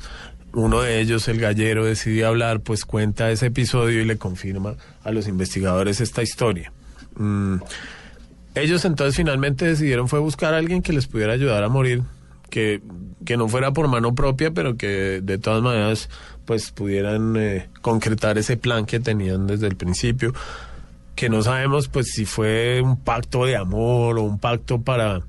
uno 0.57 0.81
de 0.81 1.01
ellos, 1.01 1.29
el 1.29 1.38
gallero, 1.38 1.85
decide 1.85 2.25
hablar, 2.25 2.61
pues 2.61 2.87
cuenta 2.87 3.31
ese 3.31 3.47
episodio 3.47 4.01
y 4.01 4.07
le 4.07 4.16
confirma 4.16 4.75
a 5.05 5.11
los 5.12 5.29
investigadores 5.29 6.01
esta 6.01 6.23
historia. 6.23 6.73
Mm, 7.16 7.57
ellos 8.55 8.87
entonces 8.87 9.16
finalmente 9.16 9.66
decidieron 9.66 10.09
fue 10.09 10.19
buscar 10.19 10.55
a 10.55 10.57
alguien 10.57 10.81
que 10.81 10.95
les 10.95 11.07
pudiera 11.07 11.35
ayudar 11.35 11.62
a 11.62 11.69
morir, 11.69 12.03
que, 12.49 12.81
que 13.27 13.37
no 13.37 13.49
fuera 13.49 13.73
por 13.73 13.88
mano 13.88 14.14
propia, 14.14 14.51
pero 14.51 14.79
que 14.79 15.21
de 15.23 15.37
todas 15.37 15.62
maneras 15.62 16.09
pues 16.47 16.71
pudieran 16.71 17.37
eh, 17.37 17.69
concretar 17.83 18.38
ese 18.38 18.57
plan 18.57 18.87
que 18.87 18.99
tenían 18.99 19.47
desde 19.47 19.66
el 19.66 19.77
principio, 19.77 20.33
que 21.16 21.29
no 21.29 21.42
sabemos 21.42 21.88
pues 21.88 22.12
si 22.14 22.25
fue 22.25 22.81
un 22.81 22.97
pacto 22.97 23.45
de 23.45 23.57
amor 23.57 24.19
o 24.19 24.23
un 24.23 24.38
pacto 24.38 24.81
para 24.81 25.21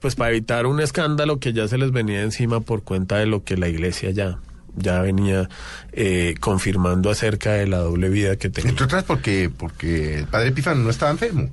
pues 0.00 0.16
para 0.16 0.30
evitar 0.30 0.66
un 0.66 0.80
escándalo 0.80 1.38
que 1.38 1.52
ya 1.52 1.68
se 1.68 1.78
les 1.78 1.92
venía 1.92 2.22
encima 2.22 2.58
por 2.58 2.82
cuenta 2.82 3.18
de 3.18 3.26
lo 3.26 3.44
que 3.44 3.56
la 3.56 3.68
iglesia 3.68 4.10
ya 4.10 4.40
ya 4.76 5.00
venía 5.00 5.48
eh, 5.92 6.34
confirmando 6.40 7.10
acerca 7.10 7.52
de 7.52 7.66
la 7.66 7.78
doble 7.78 8.08
vida 8.08 8.36
que 8.36 8.50
tenía. 8.50 8.70
Entre 8.70 8.84
otras 8.84 9.04
porque, 9.04 9.50
porque 9.56 10.18
el 10.18 10.26
padre 10.26 10.52
Pífano 10.52 10.82
no 10.82 10.90
estaba 10.90 11.10
enfermo. 11.10 11.50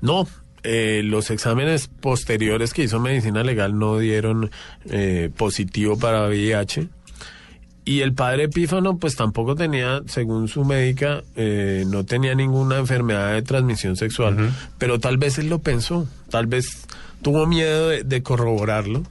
No, 0.00 0.26
eh, 0.62 1.02
los 1.04 1.30
exámenes 1.30 1.88
posteriores 1.88 2.72
que 2.72 2.84
hizo 2.84 2.98
medicina 2.98 3.44
legal 3.44 3.78
no 3.78 3.98
dieron 3.98 4.50
eh, 4.86 5.30
positivo 5.36 5.98
para 5.98 6.26
VIH. 6.26 6.88
Y 7.86 8.00
el 8.00 8.14
padre 8.14 8.44
Epífano, 8.44 8.96
pues 8.96 9.14
tampoco 9.14 9.54
tenía, 9.56 10.00
según 10.06 10.48
su 10.48 10.64
médica, 10.64 11.22
eh, 11.36 11.84
no 11.86 12.04
tenía 12.04 12.34
ninguna 12.34 12.78
enfermedad 12.78 13.34
de 13.34 13.42
transmisión 13.42 13.96
sexual. 13.96 14.54
Pero 14.78 14.98
tal 14.98 15.18
vez 15.18 15.36
él 15.36 15.50
lo 15.50 15.58
pensó, 15.58 16.08
tal 16.30 16.46
vez 16.46 16.86
tuvo 17.20 17.46
miedo 17.46 17.90
de, 17.90 18.02
de 18.02 18.22
corroborarlo, 18.22 19.02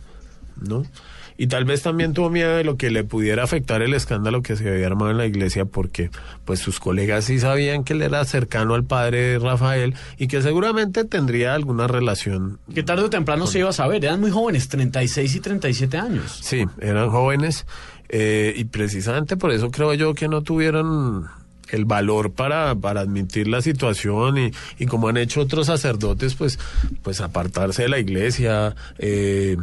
¿no? 0.60 0.88
Y 1.38 1.48
tal 1.48 1.66
vez 1.66 1.82
también 1.82 2.14
tuvo 2.14 2.30
miedo 2.30 2.56
de 2.56 2.64
lo 2.64 2.78
que 2.78 2.90
le 2.92 3.04
pudiera 3.04 3.44
afectar 3.44 3.82
el 3.82 3.94
escándalo 3.94 4.42
que 4.42 4.56
se 4.56 4.70
había 4.70 4.88
armado 4.88 5.12
en 5.12 5.18
la 5.18 5.26
iglesia 5.26 5.66
porque 5.66 6.10
pues 6.46 6.60
sus 6.60 6.80
colegas 6.80 7.26
sí 7.26 7.40
sabían 7.40 7.84
que 7.84 7.94
él 7.94 8.02
era 8.02 8.24
cercano 8.26 8.76
al 8.76 8.84
padre 8.84 9.40
Rafael 9.40 9.96
y 10.18 10.28
que 10.28 10.42
seguramente 10.42 11.06
tendría 11.06 11.54
alguna 11.54 11.88
relación. 11.88 12.60
Que 12.74 12.84
tarde 12.84 13.04
o 13.04 13.10
temprano 13.10 13.48
se 13.48 13.60
iba 13.60 13.70
a 13.70 13.74
saber, 13.74 14.04
eran 14.04 14.20
muy 14.20 14.32
jóvenes, 14.32 14.70
36 14.70 15.36
y 15.36 15.40
37 15.40 15.98
años. 15.98 16.40
Sí, 16.42 16.66
eran 16.80 17.10
jóvenes 17.10 17.66
eh, 18.10 18.54
y 18.56 18.66
precisamente 18.66 19.38
por 19.38 19.52
eso 19.52 19.72
creo 19.72 19.94
yo 19.94 20.14
que 20.14 20.28
no 20.28 20.42
tuvieron 20.44 21.28
el 21.70 21.86
valor 21.86 22.32
para, 22.34 22.76
para 22.76 23.02
admitir 23.02 23.48
la 23.48 23.62
situación 23.62 24.38
y, 24.38 24.52
y 24.78 24.86
como 24.86 25.08
han 25.08 25.18
hecho 25.18 25.42
otros 25.42 25.68
sacerdotes, 25.68 26.36
pues, 26.36 26.60
pues 27.02 27.22
apartarse 27.22 27.84
de 27.84 27.90
la 27.90 28.00
iglesia, 28.00 28.76
eh, 29.00 29.58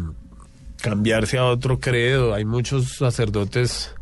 cambiarse 0.80 1.38
a 1.38 1.44
otro 1.44 1.80
credo. 1.80 2.34
Hay 2.34 2.44
muchos 2.44 2.96
sacerdotes 2.96 3.94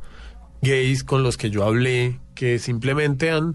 gays 0.62 1.04
con 1.04 1.22
los 1.22 1.36
que 1.36 1.50
yo 1.50 1.64
hablé 1.64 2.18
que 2.34 2.58
simplemente 2.58 3.30
han 3.30 3.54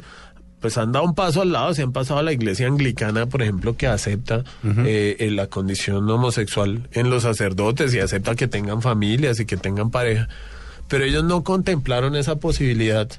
pues 0.63 0.77
han 0.77 0.93
dado 0.93 1.03
un 1.03 1.13
paso 1.13 1.41
al 1.41 1.51
lado, 1.51 1.73
se 1.73 1.81
han 1.81 1.91
pasado 1.91 2.21
a 2.21 2.23
la 2.23 2.31
iglesia 2.31 2.67
anglicana, 2.67 3.25
por 3.25 3.41
ejemplo, 3.41 3.75
que 3.75 3.85
acepta 3.85 4.45
eh, 4.63 5.17
eh, 5.19 5.29
la 5.29 5.47
condición 5.47 6.09
homosexual 6.09 6.87
en 6.93 7.09
los 7.09 7.23
sacerdotes 7.23 7.93
y 7.93 7.99
acepta 7.99 8.35
que 8.35 8.47
tengan 8.47 8.81
familias 8.81 9.41
y 9.41 9.45
que 9.45 9.57
tengan 9.57 9.91
pareja. 9.91 10.29
Pero 10.87 11.03
ellos 11.03 11.25
no 11.25 11.43
contemplaron 11.43 12.15
esa 12.15 12.37
posibilidad 12.37 13.09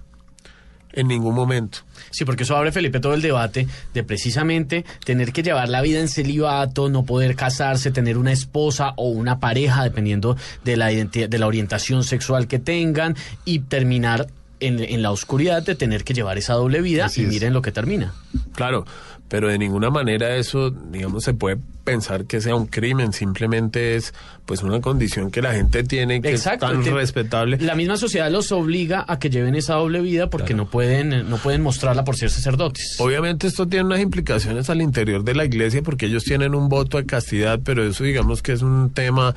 en 0.94 1.09
ningún 1.09 1.35
momento. 1.35 1.78
Sí, 2.11 2.24
porque 2.24 2.44
eso 2.44 2.57
abre, 2.57 2.72
Felipe, 2.72 3.00
todo 3.00 3.14
el 3.14 3.22
debate 3.22 3.66
de 3.92 4.02
precisamente 4.04 4.85
tener 5.04 5.33
que 5.33 5.42
llevar 5.42 5.68
la 5.68 5.83
vida 5.83 6.00
en 6.00 6.09
celibato, 6.09 6.88
no 6.88 7.04
poder 7.04 7.37
casarse, 7.37 7.90
tener 7.90 8.18
una 8.18 8.33
esposa 8.33 8.94
o 8.96 9.09
una 9.09 9.40
pareja, 9.40 9.85
dependiendo 9.85 10.37
de 10.64 10.76
la, 10.76 10.87
de 10.88 11.38
la 11.38 11.46
orientación 11.46 12.04
sexual 12.04 12.46
que 12.46 12.59
tengan, 12.59 13.16
y 13.44 13.61
terminar 13.61 14.26
en, 14.66 14.81
en 14.81 15.03
la 15.03 15.11
oscuridad 15.11 15.62
de 15.62 15.74
tener 15.74 16.05
que 16.05 16.14
llevar 16.14 16.38
esa 16.38 16.55
doble 16.55 16.81
vida 16.81 17.09
y 17.16 17.20
miren 17.22 17.53
lo 17.53 17.62
que 17.62 17.72
termina. 17.72 18.12
Claro, 18.55 18.85
pero 19.29 19.48
de 19.48 19.59
ninguna 19.59 19.90
manera 19.90 20.37
eso, 20.37 20.70
digamos, 20.70 21.24
se 21.24 21.35
puede 21.35 21.59
pensar 21.83 22.24
que 22.24 22.40
sea 22.40 22.55
un 22.55 22.66
crimen, 22.66 23.12
simplemente 23.12 23.96
es 23.96 24.14
pues 24.46 24.62
una 24.62 24.81
condición 24.81 25.31
que 25.31 25.42
la 25.42 25.53
gente 25.53 25.83
tiene 25.85 26.20
que 26.22 26.31
Exacto, 26.31 26.66
es 26.66 26.72
tan 26.72 26.83
te- 26.85 26.90
respetable. 26.92 27.59
La 27.61 27.74
misma 27.74 27.96
sociedad 27.96 28.31
los 28.31 28.53
obliga 28.53 29.05
a 29.07 29.18
que 29.18 29.31
lleven 29.31 29.55
esa 29.55 29.74
doble 29.74 30.00
vida 30.00 30.31
porque 30.31 30.55
no 30.55 30.66
pueden 30.70 31.29
no 31.29 31.37
pueden 31.38 31.62
mostrarla 31.62 32.05
por 32.05 32.16
ser 32.16 32.31
sacerdotes. 32.31 32.96
Obviamente 33.00 33.46
esto 33.46 33.66
tiene 33.66 33.85
unas 33.87 34.00
implicaciones 34.00 34.70
al 34.70 34.81
interior 34.83 35.24
de 35.24 35.35
la 35.35 35.44
iglesia 35.44 35.83
porque 35.83 36.07
ellos 36.07 36.24
tienen 36.24 36.55
un 36.55 36.68
voto 36.68 36.96
de 36.96 37.05
castidad, 37.07 37.61
pero 37.64 37.85
eso 37.85 38.05
digamos 38.05 38.40
que 38.42 38.53
es 38.53 38.62
un 38.62 38.92
tema 38.94 39.35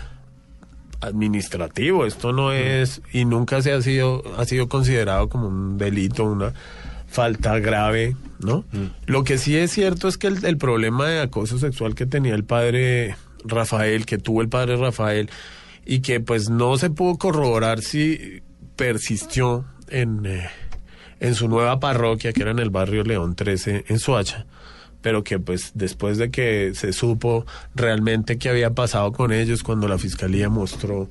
administrativo, 1.02 2.06
esto 2.06 2.34
no 2.34 2.52
es 2.52 3.02
y 3.12 3.26
nunca 3.26 3.62
se 3.62 3.72
ha 3.72 3.82
sido 3.82 4.24
ha 4.38 4.46
sido 4.46 4.68
considerado 4.68 5.30
como 5.30 5.48
un 5.48 5.78
delito, 5.78 6.24
una 6.24 6.54
falta 7.08 7.60
grave, 7.60 8.16
¿no? 8.40 8.66
Lo 9.06 9.24
que 9.24 9.38
sí 9.38 9.56
es 9.58 9.72
cierto 9.72 10.08
es 10.08 10.18
que 10.18 10.28
el, 10.28 10.44
el 10.46 10.58
problema 10.58 11.08
de 11.08 11.22
acoso 11.22 11.58
sexual 11.58 11.96
que 11.96 12.06
tenía 12.06 12.36
el 12.36 12.44
padre 12.44 13.16
Rafael, 13.44 14.06
que 14.06 14.18
tuvo 14.18 14.42
el 14.42 14.50
padre 14.50 14.78
Rafael 14.78 15.30
y 15.86 16.02
que 16.02 16.20
pues 16.20 16.50
no 16.50 16.78
se 16.78 16.90
pudo 16.90 17.18
corroborar 17.18 17.82
si 17.82 18.42
persistió 18.76 19.66
en 19.90 20.26
eh, 20.26 20.50
en 21.20 21.36
su 21.36 21.48
nueva 21.48 21.80
parroquia 21.80 22.34
que 22.34 22.42
era 22.42 22.52
en 22.52 22.60
el 22.60 22.70
barrio 22.70 23.04
León 23.04 23.36
13 23.36 23.86
en 23.88 24.00
Soacha 24.00 24.46
pero 25.02 25.24
que 25.24 25.40
pues 25.40 25.72
después 25.74 26.18
de 26.18 26.32
que 26.32 26.72
se 26.74 26.94
supo 26.94 27.46
realmente 27.76 28.38
qué 28.38 28.50
había 28.50 28.72
pasado 28.72 29.12
con 29.12 29.32
ellos 29.32 29.64
cuando 29.64 29.88
la 29.88 29.98
fiscalía 29.98 30.50
mostró 30.50 31.10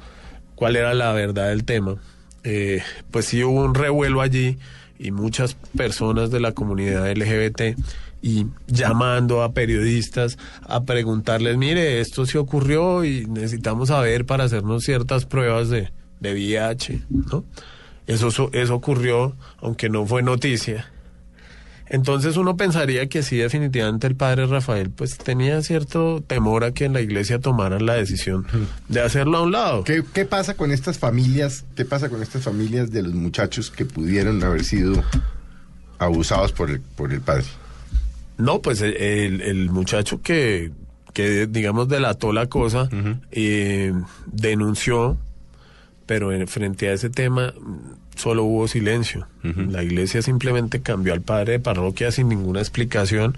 cuál 0.55 0.77
era 0.77 0.95
la 0.95 1.13
verdad 1.13 1.49
del 1.49 1.65
tema, 1.65 1.97
eh, 2.45 2.83
pues 3.11 3.27
sí 3.27 3.43
hubo 3.43 3.65
un 3.65 3.75
revuelo 3.75 4.21
allí 4.21 4.59
y 4.99 5.11
muchas 5.11 5.55
personas 5.77 6.31
de 6.31 6.41
la 6.41 6.53
comunidad 6.53 7.11
LGBT 7.11 7.77
y 8.23 8.47
llamando 8.67 9.43
a 9.43 9.53
periodistas 9.53 10.39
a 10.63 10.85
preguntarles, 10.85 11.57
mire, 11.57 12.01
esto 12.01 12.27
se 12.27 12.39
ocurrió 12.39 13.05
y 13.05 13.27
necesitamos 13.27 13.89
saber 13.89 14.27
para 14.27 14.45
hacernos 14.45 14.85
ciertas 14.85 15.27
pruebas 15.27 15.69
de, 15.69 15.91
de 16.21 16.33
VIH, 16.33 17.03
¿no? 17.11 17.45
Eso, 18.07 18.29
eso, 18.29 18.51
eso 18.53 18.75
ocurrió, 18.75 19.37
aunque 19.61 19.89
no 19.89 20.07
fue 20.07 20.23
noticia. 20.23 20.91
Entonces 21.89 22.37
uno 22.37 22.57
pensaría 22.57 23.09
que 23.09 23.23
sí, 23.23 23.37
definitivamente 23.37 24.07
el 24.09 24.17
padre 24.17 24.47
Rafael 24.47 24.91
pues 24.91 25.19
tenía 25.19 25.63
cierto 25.63 26.21
temor 26.27 26.65
a 26.65 26.73
que 26.73 26.85
en 26.85 26.93
la 26.93 27.01
iglesia 27.01 27.39
tomaran 27.39 27.87
la 27.87 27.95
decisión 27.95 28.45
de 28.89 29.01
hacerlo 29.01 29.39
a 29.39 29.43
un 29.43 29.53
lado. 29.53 29.85
¿Qué, 29.85 30.03
qué 30.13 30.25
pasa 30.25 30.55
con 30.55 30.73
estas 30.73 30.99
familias? 30.99 31.65
¿Qué 31.77 31.85
pasa 31.85 32.09
con 32.09 32.23
estas 32.23 32.43
familias 32.43 32.91
de 32.91 33.03
los 33.03 33.15
muchachos 33.15 33.71
que 33.71 33.85
pudieron 33.85 34.43
haber 34.43 34.65
sido 34.65 35.03
abusados 35.99 36.53
por 36.53 36.71
el, 36.71 36.81
por 36.81 37.13
el 37.13 37.21
padre? 37.21 37.45
No, 38.39 38.61
pues 38.61 38.81
el, 38.83 39.41
el- 39.41 39.71
muchacho 39.71 40.21
que, 40.23 40.71
que 41.15 41.47
digamos 41.47 41.89
delató 41.89 42.33
la 42.33 42.47
cosa 42.47 42.89
eh, 43.31 43.93
denunció, 44.27 45.17
pero 46.05 46.33
en- 46.33 46.47
frente 46.49 46.89
a 46.89 46.93
ese 46.93 47.11
tema 47.11 47.55
solo 48.17 48.45
hubo 48.45 48.67
silencio. 48.69 49.27
La 49.43 49.83
iglesia 49.85 50.23
simplemente 50.23 50.83
cambió 50.83 51.13
al 51.13 51.21
padre 51.21 51.53
de 51.53 51.61
parroquia 51.61 52.11
sin 52.11 52.29
ninguna 52.29 52.61
explicación 52.61 53.37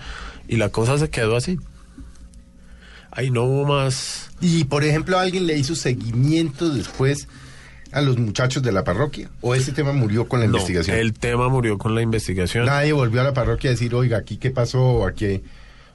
y 0.49 0.57
la 0.57 0.71
cosa 0.71 0.97
se 0.97 1.11
quedó 1.11 1.37
así. 1.37 1.59
Ahí 3.11 3.31
no 3.31 3.45
hubo 3.45 3.65
más. 3.67 4.31
Y, 4.41 4.65
por 4.65 4.85
ejemplo, 4.85 5.19
¿alguien 5.19 5.47
le 5.47 5.57
hizo 5.59 5.75
seguimiento 5.75 6.71
después 6.71 7.29
a 7.91 8.01
los 8.03 8.19
muchachos 8.19 8.63
de 8.63 8.71
la 8.73 8.85
parroquia? 8.85 9.29
¿O 9.41 9.55
ese 9.55 9.73
tema 9.73 9.93
murió 9.93 10.29
con 10.29 10.41
la 10.41 10.47
No, 10.47 10.53
investigación? 10.53 10.97
el 10.97 11.13
tema 11.15 11.49
murió 11.49 11.79
con 11.79 11.95
la 11.95 12.03
investigación. 12.03 12.67
Nadie 12.67 12.93
volvió 12.93 13.21
a 13.21 13.25
la 13.25 13.35
parroquia 13.35 13.71
a 13.71 13.73
decir, 13.73 13.95
oiga, 13.95 14.19
aquí 14.19 14.37
qué 14.37 14.51
pasó, 14.51 15.07
aquí 15.07 15.43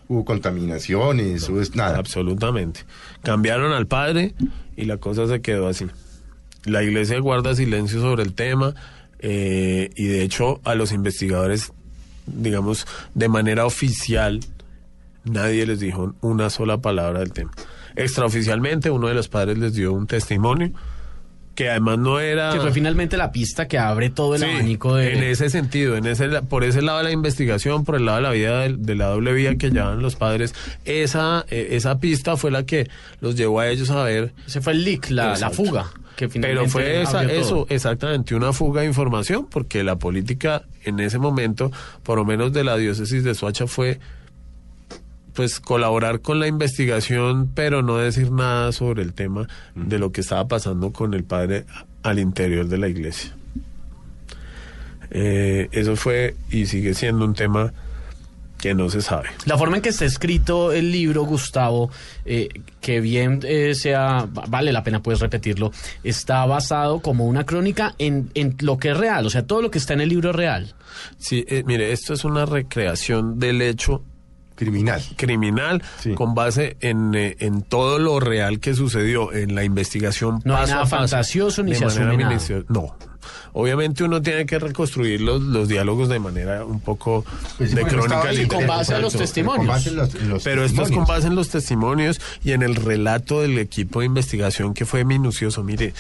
hubo 0.10 0.26
contaminaciones, 0.26 1.48
o 1.50 1.62
es 1.62 1.76
nada. 1.76 1.98
Absolutamente. 1.98 2.82
Cambiaron 3.24 3.72
al 3.72 3.88
padre 3.88 4.34
y 4.76 4.86
la 4.86 4.98
cosa 4.98 5.28
se 5.28 5.40
quedó 5.42 5.68
así. 5.68 5.86
La 6.66 6.84
iglesia 6.84 7.20
guarda 7.20 7.56
silencio 7.56 8.00
sobre 8.02 8.24
el 8.24 8.34
tema 8.34 8.74
eh, 9.20 9.90
y 9.96 10.06
de 10.06 10.24
hecho 10.24 10.62
a 10.64 10.76
los 10.76 10.92
investigadores, 10.92 11.74
digamos, 12.26 12.88
de 13.14 13.28
manera 13.30 13.66
oficial, 13.66 14.40
nadie 15.26 15.66
les 15.66 15.80
dijo 15.80 16.16
una 16.22 16.50
sola 16.50 16.78
palabra 16.80 17.20
del 17.20 17.34
tema. 17.34 17.52
Extraoficialmente 17.96 18.90
uno 18.90 19.08
de 19.08 19.14
los 19.14 19.28
padres 19.28 19.58
les 19.58 19.74
dio 19.74 19.94
un 19.94 20.08
testimonio 20.08 20.72
que 21.56 21.70
además 21.70 22.00
no 22.00 22.20
era... 22.20 22.52
Que 22.52 22.60
fue 22.60 22.72
finalmente 22.72 23.16
la 23.16 23.32
pista 23.32 23.68
que 23.68 23.78
abre 23.78 24.10
todo 24.10 24.36
el 24.36 24.42
Sí, 24.42 24.48
abanico 24.50 24.96
de... 24.96 25.14
En 25.14 25.24
ese 25.24 25.52
sentido, 25.52 25.96
en 25.96 26.08
ese, 26.08 26.42
por 26.42 26.64
ese 26.64 26.82
lado 26.82 26.98
de 26.98 27.04
la 27.04 27.12
investigación, 27.12 27.86
por 27.86 27.96
el 27.96 28.06
lado 28.06 28.18
de 28.18 28.24
la 28.24 28.32
vida, 28.32 28.60
de, 28.62 28.76
de 28.76 28.96
la 28.96 29.08
doble 29.10 29.34
vía 29.34 29.56
que 29.56 29.70
llevan 29.70 30.02
los 30.02 30.16
padres, 30.16 30.56
esa, 30.86 31.46
eh, 31.50 31.68
esa 31.72 32.00
pista 32.00 32.38
fue 32.38 32.50
la 32.50 32.66
que 32.66 32.90
los 33.22 33.36
llevó 33.36 33.60
a 33.60 33.68
ellos 33.68 33.92
a 33.92 34.04
ver. 34.04 34.34
Ese 34.48 34.62
fue 34.62 34.74
el 34.74 34.84
leak, 34.84 35.12
la, 35.12 35.38
la 35.38 35.52
fuga. 35.52 35.92
Que 36.16 36.30
finalmente 36.30 36.62
Pero 36.62 36.72
fue 36.72 37.02
esa, 37.02 37.24
eso, 37.24 37.66
exactamente, 37.70 38.36
una 38.36 38.54
fuga 38.54 38.82
de 38.82 38.88
información, 38.88 39.48
porque 39.50 39.84
la 39.84 39.98
política 39.98 40.64
en 40.84 41.00
ese 41.00 41.20
momento, 41.20 41.72
por 42.04 42.18
lo 42.18 42.26
menos 42.26 42.54
de 42.54 42.64
la 42.64 42.78
diócesis 42.78 43.24
de 43.24 43.34
Soacha, 43.34 43.68
fue 43.68 44.00
pues 45.34 45.60
colaborar 45.60 46.22
con 46.22 46.40
la 46.40 46.48
investigación, 46.48 47.50
pero 47.54 47.82
no 47.82 47.98
decir 47.98 48.32
nada 48.32 48.72
sobre 48.72 49.02
el 49.02 49.14
tema 49.14 49.48
de 49.76 49.98
lo 49.98 50.12
que 50.12 50.22
estaba 50.22 50.48
pasando 50.48 50.92
con 50.92 51.14
el 51.14 51.24
padre 51.24 51.66
al 52.04 52.20
interior 52.20 52.68
de 52.68 52.78
la 52.78 52.88
iglesia. 52.88 53.36
Eh, 55.10 55.70
eso 55.72 55.96
fue 55.96 56.36
y 56.50 56.66
sigue 56.68 56.94
siendo 56.94 57.26
un 57.26 57.34
tema 57.34 57.74
que 58.64 58.74
no 58.74 58.90
se 58.90 59.02
sabe. 59.02 59.28
La 59.46 59.58
forma 59.58 59.76
en 59.76 59.82
que 59.82 59.90
está 59.90 60.06
escrito 60.06 60.72
el 60.72 60.90
libro, 60.90 61.24
Gustavo, 61.26 61.92
eh, 62.24 62.48
que 62.80 63.02
bien 63.02 63.42
eh, 63.44 63.76
sea, 63.76 64.26
va- 64.26 64.46
vale 64.48 64.72
la 64.72 64.84
pena 64.84 65.02
pues 65.04 65.20
repetirlo, 65.20 65.74
está 66.02 66.46
basado 66.46 67.02
como 67.02 67.26
una 67.26 67.46
crónica 67.46 67.94
en, 67.98 68.30
en 68.36 68.56
lo 68.62 68.78
que 68.78 68.92
es 68.92 68.98
real, 68.98 69.26
o 69.26 69.30
sea, 69.30 69.46
todo 69.46 69.62
lo 69.62 69.70
que 69.70 69.80
está 69.80 69.94
en 69.94 70.00
el 70.00 70.08
libro 70.08 70.30
es 70.30 70.36
real. 70.38 70.76
Sí, 71.18 71.44
eh, 71.50 71.64
mire, 71.66 71.92
esto 71.92 72.14
es 72.14 72.24
una 72.24 72.46
recreación 72.46 73.38
del 73.38 73.62
hecho 73.62 74.02
criminal, 74.56 75.02
criminal 75.18 75.84
con 76.16 76.34
base 76.34 76.78
en, 76.80 77.14
eh, 77.16 77.36
en 77.40 77.64
todo 77.64 78.00
lo 78.00 78.22
real 78.22 78.62
que 78.62 78.76
sucedió 78.76 79.34
en 79.34 79.56
la 79.56 79.66
investigación. 79.66 80.40
No 80.46 80.56
hay 80.56 80.62
paso 80.62 80.72
nada 80.76 80.82
a 80.86 80.90
paso, 80.90 80.96
fantasioso 80.98 81.64
ni 81.64 81.76
se 81.76 81.84
asume 81.86 82.16
nada. 82.18 82.40
No. 82.70 82.96
Obviamente 83.54 84.04
uno 84.04 84.22
tiene 84.22 84.46
que 84.46 84.60
reconstruir 84.60 85.22
los, 85.22 85.42
los 85.42 85.68
diálogos 85.68 86.10
de 86.10 86.20
manera 86.20 86.66
un 86.66 86.80
poco 86.80 87.24
Pues 87.58 87.70
sí, 87.72 87.76
de 87.76 87.84
crónica 87.84 88.32
literaria. 88.32 88.48
con 88.48 88.68
base 88.68 88.94
a 88.96 89.00
los 89.00 89.14
testimonios. 89.14 89.58
Con 89.60 89.68
base 89.68 89.90
en 89.90 89.96
los- 89.98 90.16
en 90.16 90.30
los 90.30 90.44
Pero 90.44 90.64
esto 90.64 90.82
es 90.84 90.92
con 90.92 91.06
base 91.06 91.28
en 91.28 91.36
los 91.36 91.50
testimonios 91.50 92.20
y 92.44 92.52
en 92.52 92.62
el 92.64 92.76
relato 92.76 93.42
del 93.42 93.58
equipo 93.60 94.00
de 94.02 94.06
investigación 94.08 94.74
que 94.74 94.86
fue 94.86 95.06
minucioso. 95.06 95.64
Mire, 95.64 95.94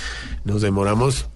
nos 0.45 0.61
demoramos 0.61 1.27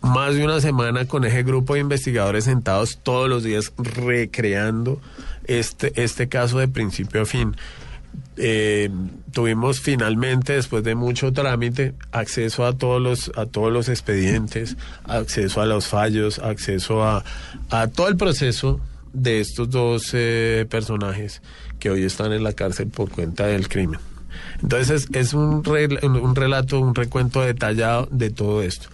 más 0.00 0.34
de 0.34 0.44
una 0.44 0.60
semana 0.60 1.04
con 1.06 1.24
ese 1.24 1.42
grupo 1.44 1.74
de 1.74 1.80
investigadores 1.80 2.44
sentados 2.44 2.98
todos 3.02 3.28
los 3.28 3.44
días 3.44 3.72
recreando 3.76 5.00
este, 5.46 5.92
este 6.02 6.28
caso 6.28 6.58
de 6.58 6.66
principio 6.68 7.22
a 7.22 7.24
fin. 7.26 7.56
Eh, 8.36 8.90
tuvimos 9.32 9.80
finalmente, 9.80 10.54
después 10.54 10.84
de 10.84 10.94
mucho 10.94 11.32
trámite, 11.32 11.94
acceso 12.12 12.66
a 12.66 12.72
todos 12.72 13.00
los, 13.00 13.30
a 13.36 13.46
todos 13.46 13.72
los 13.72 13.88
expedientes, 13.88 14.76
acceso 15.04 15.60
a 15.60 15.66
los 15.66 15.86
fallos, 15.86 16.38
acceso 16.38 17.04
a, 17.04 17.24
a 17.70 17.88
todo 17.88 18.08
el 18.08 18.16
proceso 18.16 18.80
de 19.12 19.40
estos 19.40 19.70
dos 19.70 20.10
eh, 20.14 20.66
personajes 20.70 21.42
que 21.78 21.90
hoy 21.90 22.04
están 22.04 22.32
en 22.32 22.42
la 22.42 22.52
cárcel 22.52 22.88
por 22.88 23.10
cuenta 23.10 23.46
del 23.46 23.68
crimen. 23.68 24.00
Entonces 24.62 25.08
es, 25.12 25.34
un, 25.34 25.62
un 25.66 26.36
relato, 26.36 26.80
un 26.80 26.94
recuento 26.94 27.42
detallado 27.42 28.08
de 28.10 28.30
todo 28.30 28.62
esto. 28.62 28.88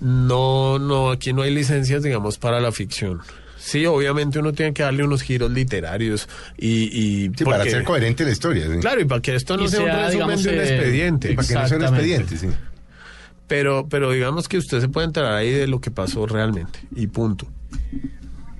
No, 0.00 0.78
no, 0.78 1.10
aquí 1.10 1.32
no 1.32 1.42
hay 1.42 1.54
licencias, 1.54 2.02
digamos, 2.02 2.36
para 2.36 2.60
la 2.60 2.72
ficción. 2.72 3.20
Sí, 3.64 3.86
obviamente 3.86 4.40
uno 4.40 4.52
tiene 4.52 4.72
que 4.74 4.82
darle 4.82 5.04
unos 5.04 5.22
giros 5.22 5.48
literarios 5.52 6.28
y... 6.58 7.26
y 7.26 7.30
Sí, 7.36 7.44
para 7.44 7.62
ser 7.62 7.84
coherente 7.84 8.24
la 8.24 8.32
historia. 8.32 8.66
sí. 8.66 8.80
Claro, 8.80 9.00
y 9.00 9.04
para 9.04 9.22
que 9.22 9.36
esto 9.36 9.56
no 9.56 9.64
Y 9.64 9.68
sea, 9.68 9.80
un 9.80 9.86
sea, 9.86 9.94
resumen 9.94 10.12
digamos, 10.12 10.42
de 10.42 10.50
un 10.50 10.56
eh, 10.56 10.62
expediente. 10.62 11.34
Para 11.34 11.48
que 11.48 11.54
no 11.54 11.68
sea 11.68 11.76
un 11.76 11.84
expediente, 11.84 12.36
sí. 12.36 12.48
Pero, 13.46 13.86
pero 13.88 14.10
digamos 14.10 14.48
que 14.48 14.58
usted 14.58 14.80
se 14.80 14.88
puede 14.88 15.06
enterar 15.06 15.34
ahí 15.34 15.50
de 15.50 15.68
lo 15.68 15.80
que 15.80 15.92
pasó 15.92 16.26
realmente. 16.26 16.80
Y 16.96 17.06
punto. 17.06 17.46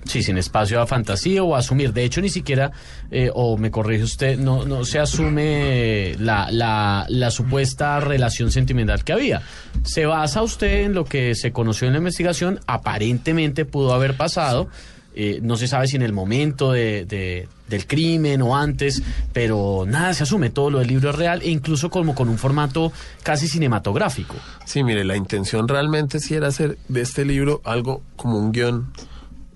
Sí, 0.05 0.21
sin 0.23 0.37
espacio 0.37 0.81
a 0.81 0.87
fantasía 0.87 1.43
o 1.43 1.55
a 1.55 1.59
asumir. 1.59 1.93
De 1.93 2.03
hecho, 2.03 2.21
ni 2.21 2.29
siquiera, 2.29 2.71
eh, 3.09 3.29
o 3.33 3.57
me 3.57 3.71
corrige 3.71 4.03
usted, 4.03 4.37
no, 4.37 4.65
no 4.65 4.85
se 4.85 4.99
asume 4.99 6.15
la, 6.19 6.49
la, 6.51 7.05
la 7.09 7.31
supuesta 7.31 7.99
relación 7.99 8.51
sentimental 8.51 9.03
que 9.03 9.13
había. 9.13 9.41
Se 9.83 10.05
basa 10.05 10.41
usted 10.43 10.83
en 10.85 10.93
lo 10.93 11.05
que 11.05 11.35
se 11.35 11.51
conoció 11.51 11.87
en 11.87 11.93
la 11.93 11.99
investigación, 11.99 12.59
aparentemente 12.67 13.65
pudo 13.65 13.93
haber 13.93 14.15
pasado. 14.15 14.69
Eh, 15.15 15.39
no 15.41 15.55
se 15.57 15.67
sabe 15.67 15.87
si 15.87 15.95
en 15.95 16.01
el 16.01 16.13
momento 16.13 16.71
de, 16.71 17.05
de- 17.05 17.47
del 17.67 17.87
crimen 17.87 18.41
o 18.41 18.55
antes, 18.55 19.01
pero 19.31 19.85
nada 19.87 20.13
se 20.13 20.23
asume, 20.23 20.49
todo 20.51 20.69
lo 20.69 20.79
del 20.79 20.87
libro 20.89 21.09
es 21.09 21.15
real 21.15 21.41
e 21.41 21.49
incluso 21.49 21.89
como 21.89 22.13
con 22.13 22.29
un 22.29 22.37
formato 22.37 22.91
casi 23.23 23.47
cinematográfico. 23.47 24.35
Sí, 24.65 24.83
mire, 24.83 25.03
la 25.03 25.15
intención 25.17 25.67
realmente 25.67 26.19
sí 26.19 26.35
era 26.35 26.47
hacer 26.49 26.77
de 26.87 27.01
este 27.01 27.25
libro 27.25 27.61
algo 27.65 28.01
como 28.15 28.37
un 28.37 28.51
guion 28.51 28.91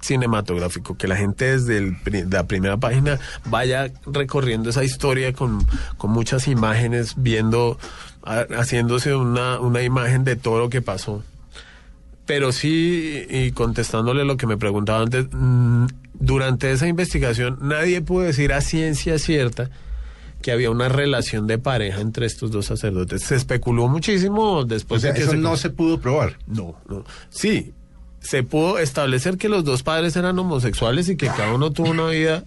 cinematográfico, 0.01 0.95
que 0.97 1.07
la 1.07 1.15
gente 1.15 1.45
desde 1.57 1.77
el 1.77 1.97
la 2.29 2.45
primera 2.45 2.77
página 2.77 3.19
vaya 3.45 3.91
recorriendo 4.05 4.69
esa 4.69 4.83
historia 4.83 5.33
con, 5.33 5.65
con 5.97 6.11
muchas 6.11 6.47
imágenes, 6.47 7.13
viendo, 7.17 7.77
ha- 8.23 8.45
haciéndose 8.57 9.15
una, 9.15 9.59
una 9.59 9.81
imagen 9.81 10.23
de 10.23 10.35
todo 10.35 10.59
lo 10.59 10.69
que 10.69 10.81
pasó. 10.81 11.23
Pero 12.27 12.51
sí, 12.51 13.25
y 13.29 13.51
contestándole 13.51 14.25
lo 14.25 14.37
que 14.37 14.45
me 14.45 14.57
preguntaba 14.57 15.01
antes, 15.01 15.25
mm, 15.31 15.87
durante 16.13 16.71
esa 16.71 16.87
investigación 16.87 17.57
nadie 17.61 18.01
pudo 18.01 18.23
decir 18.23 18.53
a 18.53 18.61
ciencia 18.61 19.17
cierta 19.17 19.69
que 20.41 20.51
había 20.51 20.69
una 20.69 20.89
relación 20.89 21.47
de 21.47 21.57
pareja 21.57 21.99
entre 22.01 22.27
estos 22.27 22.51
dos 22.51 22.67
sacerdotes. 22.67 23.23
Se 23.23 23.35
especuló 23.35 23.87
muchísimo 23.87 24.57
O 24.57 24.65
después 24.65 25.01
sea, 25.01 25.11
de 25.13 25.17
que 25.17 25.23
eso 25.23 25.31
se 25.31 25.37
no 25.37 25.57
se 25.57 25.71
pudo 25.71 25.99
probar. 25.99 26.37
no, 26.45 26.75
no. 26.87 27.05
Sí, 27.29 27.73
se 28.19 28.43
pudo 28.43 28.77
establecer 28.77 29.37
que 29.37 29.47
los 29.47 29.63
dos 29.63 29.83
padres 29.83 30.15
eran 30.17 30.37
homosexuales 30.37 31.07
y 31.07 31.15
que 31.15 31.27
cada 31.27 31.53
uno 31.53 31.71
tuvo 31.71 31.91
una 31.91 32.07
vida, 32.07 32.43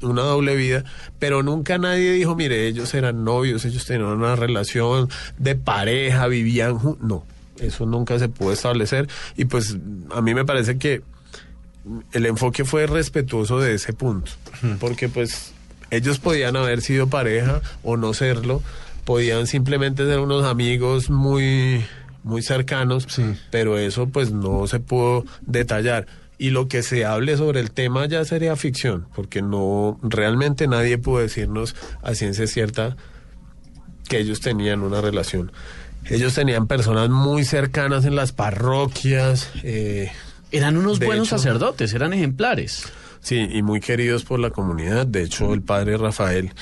una 0.00 0.22
doble 0.22 0.56
vida, 0.56 0.84
pero 1.18 1.42
nunca 1.42 1.76
nadie 1.76 2.12
dijo, 2.12 2.34
mire, 2.34 2.66
ellos 2.66 2.94
eran 2.94 3.24
novios, 3.24 3.64
ellos 3.66 3.84
tenían 3.84 4.06
una 4.08 4.36
relación 4.36 5.10
de 5.36 5.54
pareja, 5.54 6.28
vivían 6.28 6.78
juntos. 6.78 7.06
No, 7.06 7.26
eso 7.60 7.86
nunca 7.86 8.18
se 8.18 8.28
pudo 8.28 8.52
establecer 8.52 9.08
y 9.36 9.44
pues 9.46 9.76
a 10.14 10.20
mí 10.22 10.34
me 10.34 10.44
parece 10.44 10.78
que 10.78 11.02
el 12.12 12.26
enfoque 12.26 12.64
fue 12.64 12.86
respetuoso 12.86 13.60
de 13.60 13.74
ese 13.74 13.92
punto, 13.92 14.30
porque 14.80 15.08
pues 15.08 15.52
ellos 15.90 16.18
podían 16.18 16.56
haber 16.56 16.82
sido 16.82 17.08
pareja 17.08 17.62
o 17.82 17.96
no 17.96 18.12
serlo, 18.14 18.62
podían 19.04 19.46
simplemente 19.46 20.04
ser 20.04 20.18
unos 20.18 20.44
amigos 20.44 21.08
muy 21.08 21.84
muy 22.24 22.42
cercanos, 22.42 23.06
pero 23.50 23.78
eso 23.78 24.08
pues 24.08 24.32
no 24.32 24.66
se 24.66 24.80
pudo 24.80 25.24
detallar. 25.42 26.06
Y 26.36 26.50
lo 26.50 26.68
que 26.68 26.82
se 26.82 27.04
hable 27.04 27.36
sobre 27.36 27.58
el 27.60 27.72
tema 27.72 28.06
ya 28.06 28.24
sería 28.24 28.54
ficción, 28.54 29.06
porque 29.14 29.42
no 29.42 29.98
realmente 30.02 30.68
nadie 30.68 30.98
pudo 30.98 31.18
decirnos 31.18 31.74
a 32.02 32.14
ciencia 32.14 32.46
cierta 32.46 32.96
que 34.08 34.18
ellos 34.18 34.40
tenían 34.40 34.82
una 34.82 35.00
relación. 35.00 35.52
Ellos 36.10 36.34
tenían 36.34 36.66
personas 36.66 37.08
muy 37.10 37.44
cercanas 37.44 38.04
en 38.04 38.16
las 38.16 38.32
parroquias. 38.32 39.50
eh, 39.62 40.10
Eran 40.50 40.76
unos 40.76 40.98
buenos 40.98 41.28
hecho- 41.28 41.36
sacerdotes, 41.38 41.92
eran 41.92 42.12
ejemplares. 42.12 42.84
Sí, 43.20 43.46
y 43.50 43.62
muy 43.62 43.80
queridos 43.80 44.24
por 44.24 44.38
la 44.40 44.50
comunidad. 44.50 45.06
De 45.06 45.22
hecho, 45.22 45.52
el 45.52 45.60
padre 45.62 45.96
Rafael 45.98 46.52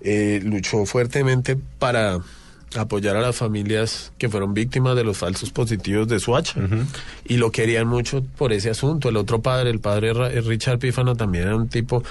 eh, 0.00 0.40
luchó 0.44 0.86
fuertemente 0.86 1.58
para 1.78 2.18
apoyar 2.76 3.16
a 3.16 3.20
las 3.20 3.34
familias 3.36 4.12
que 4.18 4.28
fueron 4.28 4.54
víctimas 4.54 4.94
de 4.94 5.02
los 5.02 5.16
falsos 5.18 5.50
positivos 5.50 6.06
de 6.06 6.20
Suacha. 6.20 6.60
Y 7.24 7.38
lo 7.38 7.50
querían 7.50 7.88
mucho 7.88 8.22
por 8.36 8.52
ese 8.52 8.70
asunto. 8.70 9.08
El 9.08 9.16
otro 9.16 9.42
padre, 9.42 9.70
el 9.70 9.80
padre 9.80 10.12
Ra- 10.14 10.30
eh, 10.30 10.40
Richard 10.40 10.78
Pífano, 10.78 11.16
también 11.16 11.44
era 11.48 11.56
un 11.56 11.68
tipo 11.68 12.02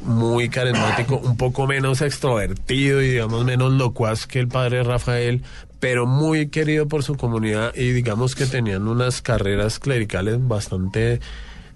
muy 0.00 0.48
carismático, 0.48 1.16
un 1.16 1.36
poco 1.36 1.66
menos 1.66 2.00
extrovertido 2.02 3.02
y 3.02 3.10
digamos 3.10 3.44
menos 3.44 3.72
locuaz 3.72 4.26
que 4.26 4.38
el 4.40 4.46
padre 4.48 4.82
Rafael, 4.84 5.42
pero 5.80 6.06
muy 6.06 6.48
querido 6.48 6.88
por 6.88 7.02
su 7.02 7.16
comunidad 7.16 7.74
y 7.74 7.92
digamos 7.92 8.34
que 8.34 8.46
tenían 8.46 8.88
unas 8.88 9.20
carreras 9.22 9.78
clericales 9.78 10.38
bastante 10.40 11.20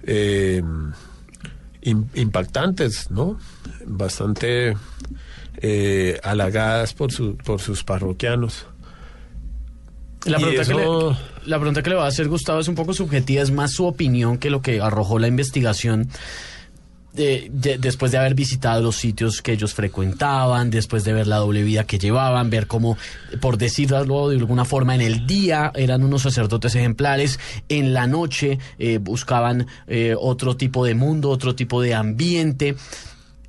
eh, 0.04 0.62
im- 1.82 2.06
impactantes, 2.14 3.10
¿no? 3.10 3.38
Bastante 3.86 4.76
eh, 5.58 6.18
halagadas 6.22 6.94
por, 6.94 7.12
su, 7.12 7.36
por 7.36 7.60
sus 7.60 7.84
parroquianos. 7.84 8.66
Que 10.20 10.30
le, 11.44 11.50
la 11.50 11.58
pregunta 11.58 11.82
que 11.82 11.90
le 11.90 11.96
va 11.96 12.04
a 12.04 12.08
hacer 12.08 12.28
Gustavo 12.28 12.60
es 12.60 12.68
un 12.68 12.74
poco 12.74 12.92
subjetiva, 12.92 13.42
es 13.42 13.50
más 13.50 13.72
su 13.72 13.86
opinión 13.86 14.36
que 14.38 14.50
lo 14.50 14.60
que 14.60 14.80
arrojó 14.80 15.18
la 15.18 15.28
investigación. 15.28 16.08
De- 17.12 17.50
de- 17.52 17.78
después 17.78 18.12
de 18.12 18.18
haber 18.18 18.34
visitado 18.34 18.82
los 18.82 18.96
sitios 18.96 19.42
que 19.42 19.52
ellos 19.52 19.74
frecuentaban, 19.74 20.70
después 20.70 21.04
de 21.04 21.12
ver 21.12 21.26
la 21.26 21.36
doble 21.36 21.62
vida 21.62 21.84
que 21.84 21.98
llevaban, 21.98 22.50
ver 22.50 22.66
cómo, 22.66 22.96
por 23.40 23.58
decirlo 23.58 24.28
de 24.28 24.36
alguna 24.38 24.64
forma, 24.64 24.94
en 24.94 25.00
el 25.00 25.26
día 25.26 25.72
eran 25.74 26.02
unos 26.04 26.22
sacerdotes 26.22 26.74
ejemplares, 26.76 27.38
en 27.68 27.92
la 27.92 28.06
noche 28.06 28.58
eh, 28.78 28.98
buscaban 28.98 29.66
eh, 29.88 30.14
otro 30.18 30.56
tipo 30.56 30.84
de 30.84 30.94
mundo, 30.94 31.30
otro 31.30 31.54
tipo 31.54 31.82
de 31.82 31.94
ambiente. 31.94 32.76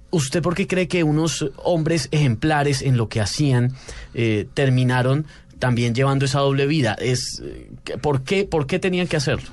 ¿Usted 0.10 0.42
por 0.42 0.56
qué 0.56 0.68
cree 0.68 0.88
que 0.88 1.04
unos 1.04 1.46
hombres 1.58 2.10
ejemplares 2.12 2.82
en 2.82 2.98
lo 2.98 3.08
que 3.08 3.22
hacían 3.22 3.74
eh, 4.14 4.46
terminaron 4.54 5.26
también 5.58 5.96
llevando 5.96 6.26
esa 6.26 6.40
doble 6.40 6.66
vida? 6.68 6.96
Es, 7.00 7.42
¿por, 8.02 8.24
qué, 8.24 8.44
¿Por 8.44 8.68
qué 8.68 8.78
tenían 8.80 9.08
que 9.08 9.16
hacerlo? 9.18 9.50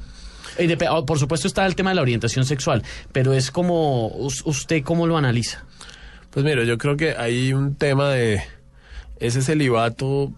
Y 0.58 0.66
dep- 0.66 0.86
ah, 0.90 1.04
por 1.06 1.18
supuesto 1.18 1.46
está 1.48 1.64
el 1.66 1.74
tema 1.76 1.90
de 1.90 1.96
la 1.96 2.02
orientación 2.02 2.44
sexual, 2.44 2.82
pero 3.12 3.32
es 3.32 3.50
como, 3.50 4.08
us- 4.08 4.42
¿usted 4.44 4.82
cómo 4.82 5.06
lo 5.06 5.16
analiza? 5.16 5.64
Pues 6.30 6.44
mira, 6.44 6.64
yo 6.64 6.76
creo 6.78 6.96
que 6.96 7.14
hay 7.16 7.52
un 7.52 7.74
tema 7.76 8.10
de 8.10 8.42
ese 9.20 9.42
celibato 9.42 10.32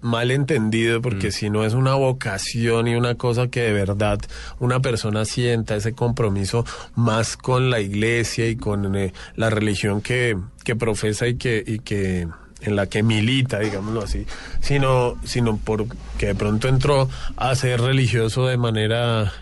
mal 0.00 0.30
entendido, 0.30 1.00
porque 1.00 1.30
si 1.32 1.48
no 1.48 1.64
es 1.64 1.72
una 1.72 1.94
vocación 1.94 2.88
y 2.88 2.94
una 2.94 3.14
cosa 3.14 3.48
que 3.48 3.60
de 3.62 3.72
verdad 3.72 4.18
una 4.58 4.80
persona 4.80 5.24
sienta 5.24 5.76
ese 5.76 5.94
compromiso 5.94 6.66
más 6.94 7.38
con 7.38 7.70
la 7.70 7.80
iglesia 7.80 8.46
y 8.48 8.56
con 8.56 8.94
eh, 8.96 9.14
la 9.36 9.48
religión 9.48 10.02
que, 10.02 10.36
que 10.62 10.76
profesa 10.76 11.26
y 11.26 11.36
que, 11.36 11.64
y 11.66 11.78
que 11.78 12.28
en 12.64 12.76
la 12.76 12.86
que 12.86 13.02
milita, 13.02 13.60
digámoslo 13.60 14.02
así, 14.02 14.26
sino, 14.60 15.16
sino 15.24 15.58
porque 15.62 16.26
de 16.26 16.34
pronto 16.34 16.68
entró 16.68 17.08
a 17.36 17.54
ser 17.54 17.80
religioso 17.80 18.46
de 18.46 18.56
manera 18.56 19.32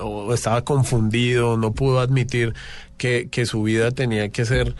o 0.00 0.32
estaba 0.34 0.62
confundido, 0.62 1.56
no 1.56 1.72
pudo 1.72 2.00
admitir 2.00 2.54
que, 2.96 3.28
que 3.30 3.46
su 3.46 3.62
vida 3.62 3.90
tenía 3.90 4.28
que 4.28 4.44
ser 4.44 4.74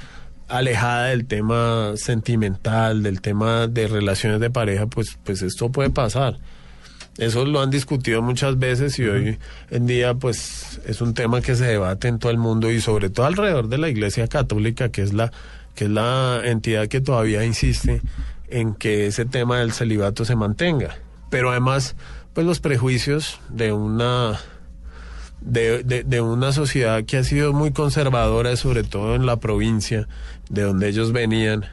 alejada 0.48 1.06
del 1.06 1.26
tema 1.26 1.92
sentimental, 1.96 3.02
del 3.02 3.20
tema 3.20 3.66
de 3.66 3.86
relaciones 3.86 4.40
de 4.40 4.50
pareja, 4.50 4.86
pues, 4.86 5.18
pues 5.24 5.42
esto 5.42 5.70
puede 5.70 5.90
pasar. 5.90 6.38
Eso 7.18 7.44
lo 7.44 7.60
han 7.60 7.70
discutido 7.70 8.22
muchas 8.22 8.58
veces 8.60 8.96
y 9.00 9.04
hoy 9.04 9.38
en 9.70 9.86
día 9.86 10.14
pues 10.14 10.80
es 10.86 11.00
un 11.00 11.14
tema 11.14 11.40
que 11.40 11.56
se 11.56 11.64
debate 11.64 12.06
en 12.06 12.20
todo 12.20 12.30
el 12.30 12.38
mundo 12.38 12.70
y 12.70 12.80
sobre 12.80 13.10
todo 13.10 13.26
alrededor 13.26 13.68
de 13.68 13.76
la 13.76 13.88
Iglesia 13.88 14.28
Católica, 14.28 14.90
que 14.90 15.02
es 15.02 15.12
la 15.12 15.32
que 15.78 15.84
es 15.84 15.90
la 15.92 16.40
entidad 16.42 16.88
que 16.88 17.00
todavía 17.00 17.44
insiste 17.44 18.02
en 18.48 18.74
que 18.74 19.06
ese 19.06 19.24
tema 19.26 19.60
del 19.60 19.70
celibato 19.70 20.24
se 20.24 20.34
mantenga. 20.34 20.96
Pero 21.30 21.52
además, 21.52 21.94
pues 22.34 22.44
los 22.44 22.58
prejuicios 22.58 23.38
de 23.48 23.72
una 23.72 24.40
de, 25.40 25.84
de, 25.84 26.20
una 26.20 26.50
sociedad 26.50 27.04
que 27.04 27.18
ha 27.18 27.22
sido 27.22 27.52
muy 27.52 27.70
conservadora, 27.70 28.56
sobre 28.56 28.82
todo 28.82 29.14
en 29.14 29.24
la 29.24 29.36
provincia 29.36 30.08
de 30.50 30.62
donde 30.62 30.88
ellos 30.88 31.12
venían, 31.12 31.64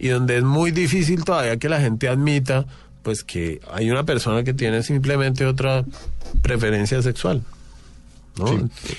y 0.00 0.08
donde 0.08 0.38
es 0.38 0.42
muy 0.42 0.72
difícil 0.72 1.22
todavía 1.22 1.58
que 1.58 1.68
la 1.68 1.80
gente 1.80 2.08
admita 2.08 2.66
pues 3.04 3.22
que 3.22 3.60
hay 3.72 3.88
una 3.92 4.02
persona 4.02 4.42
que 4.42 4.52
tiene 4.52 4.82
simplemente 4.82 5.46
otra 5.46 5.84
preferencia 6.42 7.00
sexual. 7.02 7.44
¿no? 8.36 8.48
Sí. 8.48 8.96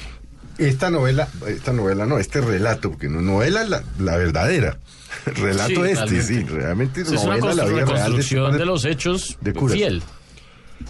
Esta 0.59 0.89
novela, 0.89 1.27
esta 1.47 1.73
novela 1.73 2.05
no, 2.05 2.19
este 2.19 2.41
relato, 2.41 2.91
porque 2.91 3.07
no 3.09 3.21
novela 3.21 3.63
la, 3.63 3.83
la 3.97 4.17
verdadera. 4.17 4.77
Relato 5.25 5.85
Sí, 5.85 5.91
este, 5.91 6.05
realmente. 6.05 6.21
sí, 6.23 6.43
realmente 6.43 7.01
Es 7.01 7.09
una 7.09 7.37
novela, 7.37 7.53
la 7.55 7.65
vida 7.65 7.85
real 7.85 8.13
de 8.13 8.19
este 8.19 8.35
de 8.39 8.65
los 8.65 8.85
hechos 8.85 9.37
de 9.41 9.53
curas. 9.53 9.75
fiel. 9.77 10.03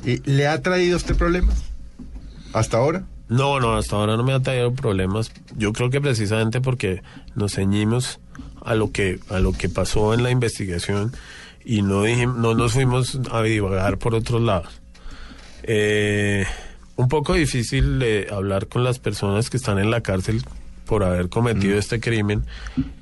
¿Y 0.04 0.18
¿Le 0.30 0.48
ha 0.48 0.62
traído 0.62 0.98
este 0.98 1.16
problema? 1.16 1.54
¿Hasta 2.54 2.78
ahora? 2.78 3.06
No, 3.28 3.60
no, 3.60 3.76
hasta 3.78 3.96
ahora 3.96 4.18
no 4.18 4.24
me 4.24 4.34
ha 4.34 4.40
traído 4.40 4.74
problemas. 4.74 5.32
Yo 5.56 5.72
creo 5.72 5.90
que 5.90 6.02
precisamente 6.02 6.62
porque 6.62 7.02
nos 7.36 7.54
ceñimos 7.56 8.20
a 8.66 8.74
lo 8.76 8.92
que 8.92 9.20
a 9.30 9.40
lo 9.40 9.54
que 9.54 9.70
pasó 9.70 10.14
en 10.16 10.24
la 10.24 10.32
investigación 10.32 11.14
y 11.64 11.82
no 11.84 12.04
dijim- 12.06 12.36
no 12.36 12.56
nos 12.56 12.74
fuimos 12.74 13.20
a 13.32 13.42
divagar 13.44 13.98
por 14.00 14.16
otros 14.16 14.42
lados. 14.42 14.82
Eh, 15.64 16.46
un 17.00 17.08
poco 17.08 17.34
difícil 17.34 17.98
de 17.98 18.28
hablar 18.30 18.68
con 18.68 18.84
las 18.84 19.00
personas 19.00 19.50
que 19.50 19.56
están 19.56 19.80
en 19.80 19.90
la 19.90 20.02
cárcel 20.02 20.44
por 20.86 21.06
haber 21.06 21.30
cometido 21.30 21.80
este 21.80 22.02
crimen. 22.02 22.44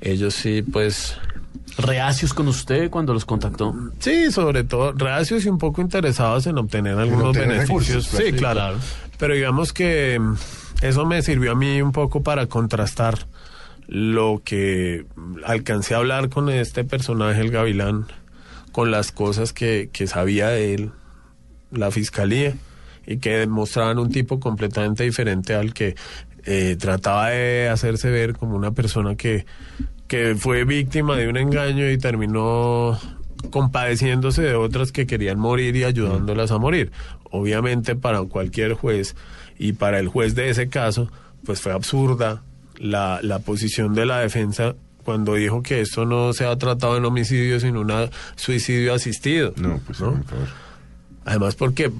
Ellos 0.00 0.34
sí, 0.34 0.62
pues 0.62 1.16
Reacios 1.78 2.32
con 2.32 2.46
usted 2.46 2.90
cuando 2.90 3.12
los 3.12 3.24
contactó. 3.24 3.74
Sí, 3.98 4.30
sobre 4.30 4.62
todo 4.62 4.92
reacios 4.92 5.44
y 5.44 5.48
un 5.48 5.58
poco 5.58 5.80
interesados 5.80 6.46
en 6.46 6.58
obtener 6.58 6.96
algunos 6.96 7.28
obtener 7.28 7.48
beneficios. 7.48 8.04
recursos, 8.04 8.24
sí, 8.24 8.32
claro. 8.32 8.60
claro. 8.60 8.78
Pero 9.18 9.34
digamos 9.34 9.72
que 9.72 10.18
mm, 10.20 10.34
eso 10.82 11.04
me 11.04 11.20
sirvió 11.22 11.52
a 11.52 11.54
mí 11.56 11.82
un 11.82 11.90
poco 11.90 12.22
para 12.22 12.46
contrastar 12.46 13.26
lo 13.88 14.42
que 14.44 15.06
alcancé 15.44 15.94
a 15.94 15.98
hablar 15.98 16.28
con 16.28 16.50
este 16.50 16.84
personaje, 16.84 17.40
el 17.40 17.50
Gavilán, 17.50 18.06
con 18.70 18.92
las 18.92 19.10
cosas 19.10 19.52
que, 19.52 19.90
que 19.92 20.06
sabía 20.06 20.48
de 20.48 20.74
él, 20.74 20.90
la 21.72 21.90
fiscalía, 21.90 22.54
y 23.08 23.16
que 23.16 23.38
demostraban 23.38 23.98
un 23.98 24.10
tipo 24.10 24.38
completamente 24.38 25.02
diferente 25.02 25.54
al 25.54 25.72
que 25.72 25.96
eh, 26.44 26.76
trataba 26.78 27.30
de 27.30 27.68
hacerse 27.70 28.10
ver 28.10 28.34
como 28.34 28.54
una 28.54 28.72
persona 28.72 29.16
que, 29.16 29.46
que 30.06 30.34
fue 30.34 30.64
víctima 30.64 31.16
de 31.16 31.26
un 31.26 31.38
engaño 31.38 31.90
y 31.90 31.96
terminó 31.96 32.98
compadeciéndose 33.50 34.42
de 34.42 34.54
otras 34.56 34.92
que 34.92 35.06
querían 35.06 35.38
morir 35.38 35.74
y 35.74 35.84
ayudándolas 35.84 36.50
a 36.50 36.58
morir. 36.58 36.92
Obviamente 37.30 37.96
para 37.96 38.22
cualquier 38.24 38.74
juez 38.74 39.16
y 39.58 39.72
para 39.72 40.00
el 40.00 40.08
juez 40.08 40.34
de 40.34 40.50
ese 40.50 40.68
caso, 40.68 41.10
pues 41.46 41.62
fue 41.62 41.72
absurda 41.72 42.42
la, 42.76 43.20
la 43.22 43.38
posición 43.38 43.94
de 43.94 44.04
la 44.04 44.20
defensa 44.20 44.74
cuando 45.02 45.32
dijo 45.34 45.62
que 45.62 45.80
esto 45.80 46.04
no 46.04 46.34
se 46.34 46.44
ha 46.44 46.54
tratado 46.58 46.98
en 46.98 47.06
homicidio 47.06 47.58
sino 47.58 47.80
un 47.80 48.10
suicidio 48.36 48.92
asistido. 48.92 49.54
No, 49.56 49.80
pues 49.86 49.98
¿no? 49.98 50.12
por 50.12 50.24
favor. 50.24 50.67
Además 51.28 51.56
porque 51.56 51.92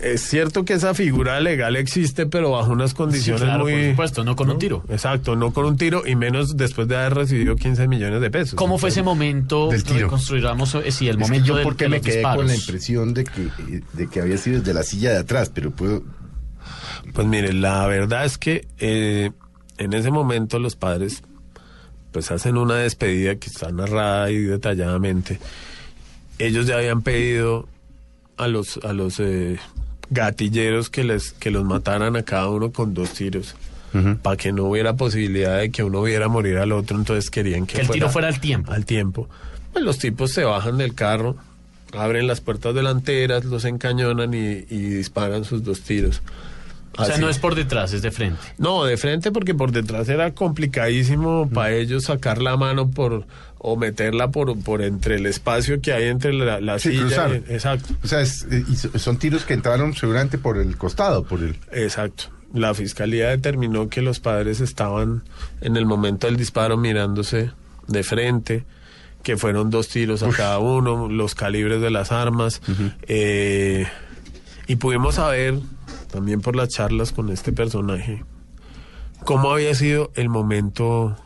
es 0.00 0.22
cierto 0.22 0.64
que 0.64 0.72
esa 0.72 0.92
figura 0.92 1.38
legal 1.38 1.76
existe, 1.76 2.26
pero 2.26 2.50
bajo 2.50 2.72
unas 2.72 2.94
condiciones 2.94 3.44
claro, 3.44 3.62
muy... 3.62 3.74
por 3.74 3.90
supuesto, 3.90 4.24
no 4.24 4.34
con 4.34 4.50
un 4.50 4.58
tiro. 4.58 4.82
Exacto, 4.88 5.36
no 5.36 5.52
con 5.52 5.66
un 5.66 5.76
tiro 5.76 6.02
y 6.04 6.16
menos 6.16 6.56
después 6.56 6.88
de 6.88 6.96
haber 6.96 7.14
recibido 7.14 7.54
15 7.54 7.86
millones 7.86 8.20
de 8.20 8.28
pesos. 8.32 8.54
¿Cómo 8.56 8.78
fue 8.78 8.88
ese 8.88 9.04
momento? 9.04 9.68
Del 9.68 9.84
tiro. 9.84 10.00
Reconstruiramos 10.06 10.74
eh, 10.74 10.90
sí, 10.90 11.06
el 11.08 11.10
Es 11.10 11.16
que 11.18 11.22
momento 11.22 11.46
yo 11.46 11.54
del- 11.54 11.62
porque 11.62 11.84
de 11.84 11.90
me 11.90 11.96
los 11.98 12.06
quedé 12.06 12.16
disparos. 12.16 12.36
con 12.38 12.46
la 12.48 12.54
impresión 12.56 13.14
de 13.14 13.22
que, 13.24 13.82
de 13.92 14.08
que 14.08 14.20
había 14.20 14.36
sido 14.36 14.58
desde 14.58 14.74
la 14.74 14.82
silla 14.82 15.12
de 15.12 15.18
atrás, 15.18 15.52
pero 15.54 15.70
puedo... 15.70 16.02
Pues 17.12 17.26
mire, 17.28 17.52
la 17.52 17.86
verdad 17.86 18.24
es 18.24 18.36
que 18.38 18.66
eh, 18.80 19.30
en 19.78 19.92
ese 19.92 20.10
momento 20.10 20.58
los 20.58 20.74
padres 20.74 21.22
pues 22.10 22.32
hacen 22.32 22.56
una 22.56 22.74
despedida 22.76 23.36
que 23.36 23.46
está 23.48 23.70
narrada 23.70 24.28
y 24.32 24.38
detalladamente. 24.38 25.38
Ellos 26.38 26.66
ya 26.66 26.76
habían 26.78 27.02
pedido 27.02 27.68
a 28.42 28.48
los 28.48 28.78
a 28.78 28.92
los 28.92 29.20
eh, 29.20 29.58
gatilleros 30.10 30.90
que 30.90 31.04
les 31.04 31.32
que 31.32 31.50
los 31.50 31.64
mataran 31.64 32.16
a 32.16 32.22
cada 32.22 32.48
uno 32.48 32.72
con 32.72 32.94
dos 32.94 33.12
tiros 33.12 33.54
para 34.22 34.36
que 34.36 34.52
no 34.52 34.64
hubiera 34.64 34.94
posibilidad 34.94 35.58
de 35.58 35.70
que 35.70 35.84
uno 35.84 36.02
viera 36.02 36.28
morir 36.28 36.56
al 36.56 36.72
otro, 36.72 36.96
entonces 36.96 37.30
querían 37.30 37.66
que, 37.66 37.74
Que 37.74 37.82
el 37.82 37.88
tiro 37.90 38.08
fuera 38.08 38.28
al 38.28 38.40
tiempo. 38.40 38.72
Al 38.72 38.86
tiempo. 38.86 39.28
Pues 39.72 39.84
los 39.84 39.98
tipos 39.98 40.32
se 40.32 40.44
bajan 40.44 40.78
del 40.78 40.94
carro, 40.94 41.36
abren 41.92 42.26
las 42.26 42.40
puertas 42.40 42.74
delanteras, 42.74 43.44
los 43.44 43.66
encañonan 43.66 44.32
y, 44.32 44.64
y 44.70 44.78
disparan 44.78 45.44
sus 45.44 45.62
dos 45.62 45.82
tiros. 45.82 46.22
O 46.98 47.04
sea, 47.04 47.14
Así. 47.14 47.22
no 47.22 47.30
es 47.30 47.38
por 47.38 47.54
detrás, 47.54 47.92
es 47.94 48.02
de 48.02 48.10
frente. 48.10 48.40
No, 48.58 48.84
de 48.84 48.96
frente 48.98 49.32
porque 49.32 49.54
por 49.54 49.72
detrás 49.72 50.08
era 50.10 50.34
complicadísimo 50.34 51.48
para 51.52 51.72
ellos 51.72 52.04
sacar 52.04 52.42
la 52.42 52.56
mano 52.58 52.90
por 52.90 53.26
o 53.58 53.76
meterla 53.76 54.30
por, 54.30 54.58
por 54.62 54.82
entre 54.82 55.14
el 55.16 55.26
espacio 55.26 55.80
que 55.80 55.92
hay 55.92 56.08
entre 56.08 56.32
la, 56.34 56.60
la 56.60 56.78
Sí, 56.78 56.90
silla. 56.90 57.00
cruzar. 57.02 57.30
y- 57.48 57.52
exacto, 57.54 57.94
O 58.02 58.06
sea, 58.08 58.20
es- 58.20 58.46
eh, 58.50 58.64
y 58.68 58.76
so- 58.76 58.98
son 58.98 59.16
tiros 59.18 59.44
que 59.44 59.54
entraron 59.54 59.94
seguramente 59.94 60.36
por 60.36 60.58
el 60.58 60.76
costado, 60.76 61.24
por 61.24 61.40
el... 61.42 61.56
exacto. 61.72 62.24
La 62.52 62.74
fiscalía 62.74 63.28
determinó 63.30 63.88
que 63.88 64.02
los 64.02 64.20
padres 64.20 64.60
estaban 64.60 65.22
en 65.62 65.78
el 65.78 65.86
momento 65.86 66.26
del 66.26 66.36
disparo 66.36 66.76
mirándose 66.76 67.50
de 67.88 68.02
frente, 68.02 68.64
que 69.22 69.38
fueron 69.38 69.70
dos 69.70 69.88
tiros 69.88 70.22
a 70.22 70.28
cada 70.30 70.58
uno, 70.58 71.08
los 71.08 71.34
calibres 71.34 71.80
de 71.80 71.90
las 71.90 72.12
armas, 72.12 72.60
eh, 73.08 73.86
y 74.66 74.76
pudimos 74.76 75.14
saber 75.14 75.54
también 76.12 76.40
por 76.40 76.54
las 76.54 76.68
charlas 76.68 77.10
con 77.10 77.30
este 77.30 77.52
personaje 77.52 78.22
cómo 79.24 79.52
había 79.52 79.74
sido 79.74 80.10
el 80.14 80.28
momento 80.28 81.16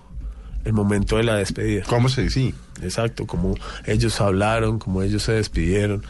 el 0.65 0.73
momento 0.73 1.17
de 1.17 1.23
la 1.23 1.37
despedida. 1.37 1.85
¿Cómo 1.87 2.09
se 2.09 2.23
dice? 2.23 2.53
Exacto, 2.83 3.25
cómo 3.27 3.55
ellos 3.85 4.21
hablaron, 4.21 4.81
cómo 4.81 5.03
ellos 5.03 5.23
se 5.23 5.33
despidieron. 5.33 6.03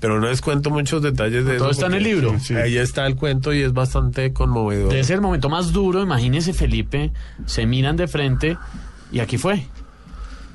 Pero 0.00 0.20
no 0.20 0.28
les 0.28 0.40
cuento 0.40 0.70
muchos 0.70 1.00
detalles 1.02 1.44
de 1.44 1.56
Todo 1.56 1.70
eso. 1.70 1.82
está 1.82 1.86
en 1.86 1.94
el 1.94 2.02
libro. 2.02 2.36
sí, 2.40 2.56
Ahí 2.56 2.76
está 2.76 3.06
el 3.06 3.14
cuento 3.14 3.54
y 3.54 3.62
es 3.62 3.72
bastante 3.72 4.32
conmovedor. 4.32 4.90
Debe 4.90 5.04
ser 5.04 5.16
el 5.16 5.20
momento 5.20 5.48
más 5.48 5.72
duro, 5.72 6.02
imagínese 6.02 6.52
Felipe, 6.52 7.12
se 7.46 7.64
miran 7.66 7.96
de 7.96 8.08
frente 8.08 8.58
y 9.12 9.20
aquí 9.20 9.38
fue. 9.38 9.66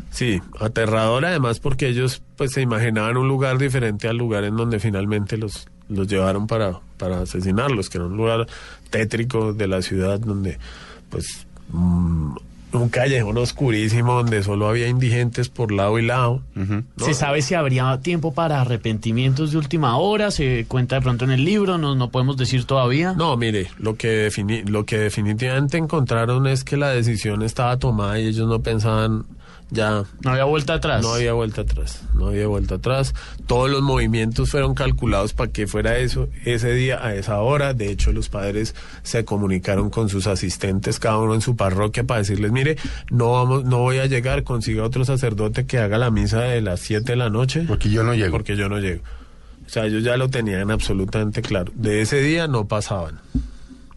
Sí, 0.09 0.41
aterrador 0.59 1.23
además 1.23 1.61
porque 1.61 1.87
ellos 1.87 2.21
pues 2.35 2.51
se 2.51 2.61
imaginaban 2.61 3.15
un 3.15 3.29
lugar 3.29 3.57
diferente 3.57 4.09
al 4.09 4.17
lugar 4.17 4.43
en 4.43 4.57
donde 4.57 4.79
finalmente 4.79 5.37
los, 5.37 5.67
los 5.89 6.07
llevaron 6.07 6.47
para, 6.47 6.79
para 6.97 7.21
asesinarlos, 7.21 7.89
que 7.89 7.97
era 7.97 8.07
un 8.07 8.17
lugar 8.17 8.47
tétrico 8.89 9.53
de 9.53 9.67
la 9.67 9.81
ciudad 9.81 10.19
donde 10.19 10.57
pues 11.09 11.45
mm, 11.71 12.35
un 12.73 12.89
callejón 12.89 13.37
oscurísimo 13.37 14.13
donde 14.15 14.43
solo 14.43 14.67
había 14.67 14.87
indigentes 14.89 15.47
por 15.47 15.71
lado 15.71 15.97
y 15.99 16.05
lado. 16.05 16.41
¿no? 16.53 16.83
¿Se 16.97 17.13
sabe 17.13 17.41
si 17.41 17.53
habría 17.55 17.99
tiempo 18.01 18.33
para 18.33 18.59
arrepentimientos 18.61 19.51
de 19.51 19.57
última 19.57 19.97
hora? 19.97 20.31
¿Se 20.31 20.65
cuenta 20.67 20.95
de 20.97 21.01
pronto 21.01 21.23
en 21.25 21.31
el 21.31 21.45
libro? 21.45 21.77
No, 21.77 21.95
no 21.95 22.09
podemos 22.11 22.35
decir 22.37 22.65
todavía. 22.65 23.13
No, 23.13 23.35
mire, 23.37 23.69
lo 23.79 23.95
que, 23.95 24.27
defini- 24.29 24.67
lo 24.67 24.85
que 24.85 24.97
definitivamente 24.97 25.77
encontraron 25.77 26.45
es 26.45 26.63
que 26.65 26.75
la 26.75 26.89
decisión 26.89 27.41
estaba 27.41 27.77
tomada 27.77 28.19
y 28.19 28.27
ellos 28.27 28.47
no 28.47 28.59
pensaban 28.61 29.25
ya 29.69 30.03
No 30.23 30.31
había 30.31 30.45
vuelta 30.45 30.75
atrás. 30.75 31.01
No 31.01 31.13
había 31.13 31.33
vuelta 31.33 31.61
atrás, 31.61 32.03
no 32.13 32.27
había 32.27 32.47
vuelta 32.47 32.75
atrás. 32.75 33.13
Todos 33.47 33.69
los 33.69 33.81
movimientos 33.81 34.49
fueron 34.49 34.73
calculados 34.73 35.33
para 35.33 35.51
que 35.51 35.67
fuera 35.67 35.97
eso 35.97 36.29
ese 36.45 36.73
día 36.73 37.05
a 37.05 37.15
esa 37.15 37.39
hora. 37.41 37.73
De 37.73 37.89
hecho, 37.89 38.11
los 38.11 38.29
padres 38.29 38.75
se 39.03 39.25
comunicaron 39.25 39.89
con 39.89 40.09
sus 40.09 40.27
asistentes, 40.27 40.99
cada 40.99 41.17
uno 41.17 41.35
en 41.35 41.41
su 41.41 41.55
parroquia, 41.55 42.05
para 42.05 42.19
decirles, 42.19 42.51
mire, 42.51 42.77
no 43.09 43.33
vamos, 43.33 43.65
no 43.65 43.79
voy 43.79 43.97
a 43.97 44.05
llegar, 44.05 44.43
consiga 44.43 44.83
otro 44.83 45.03
sacerdote 45.05 45.65
que 45.65 45.79
haga 45.79 45.97
la 45.97 46.11
misa 46.11 46.41
de 46.41 46.61
las 46.61 46.79
7 46.79 47.11
de 47.11 47.15
la 47.17 47.29
noche. 47.29 47.65
Porque 47.67 47.89
yo 47.89 48.03
no 48.03 48.13
llego. 48.13 48.31
Porque 48.31 48.55
yo 48.55 48.69
no 48.69 48.79
llego. 48.79 49.03
O 49.65 49.69
sea, 49.69 49.85
ellos 49.85 50.03
ya 50.03 50.15
lo 50.15 50.29
tenían 50.29 50.71
absolutamente 50.71 51.41
claro. 51.41 51.73
De 51.75 52.01
ese 52.01 52.21
día 52.21 52.47
no 52.47 52.67
pasaban. 52.67 53.19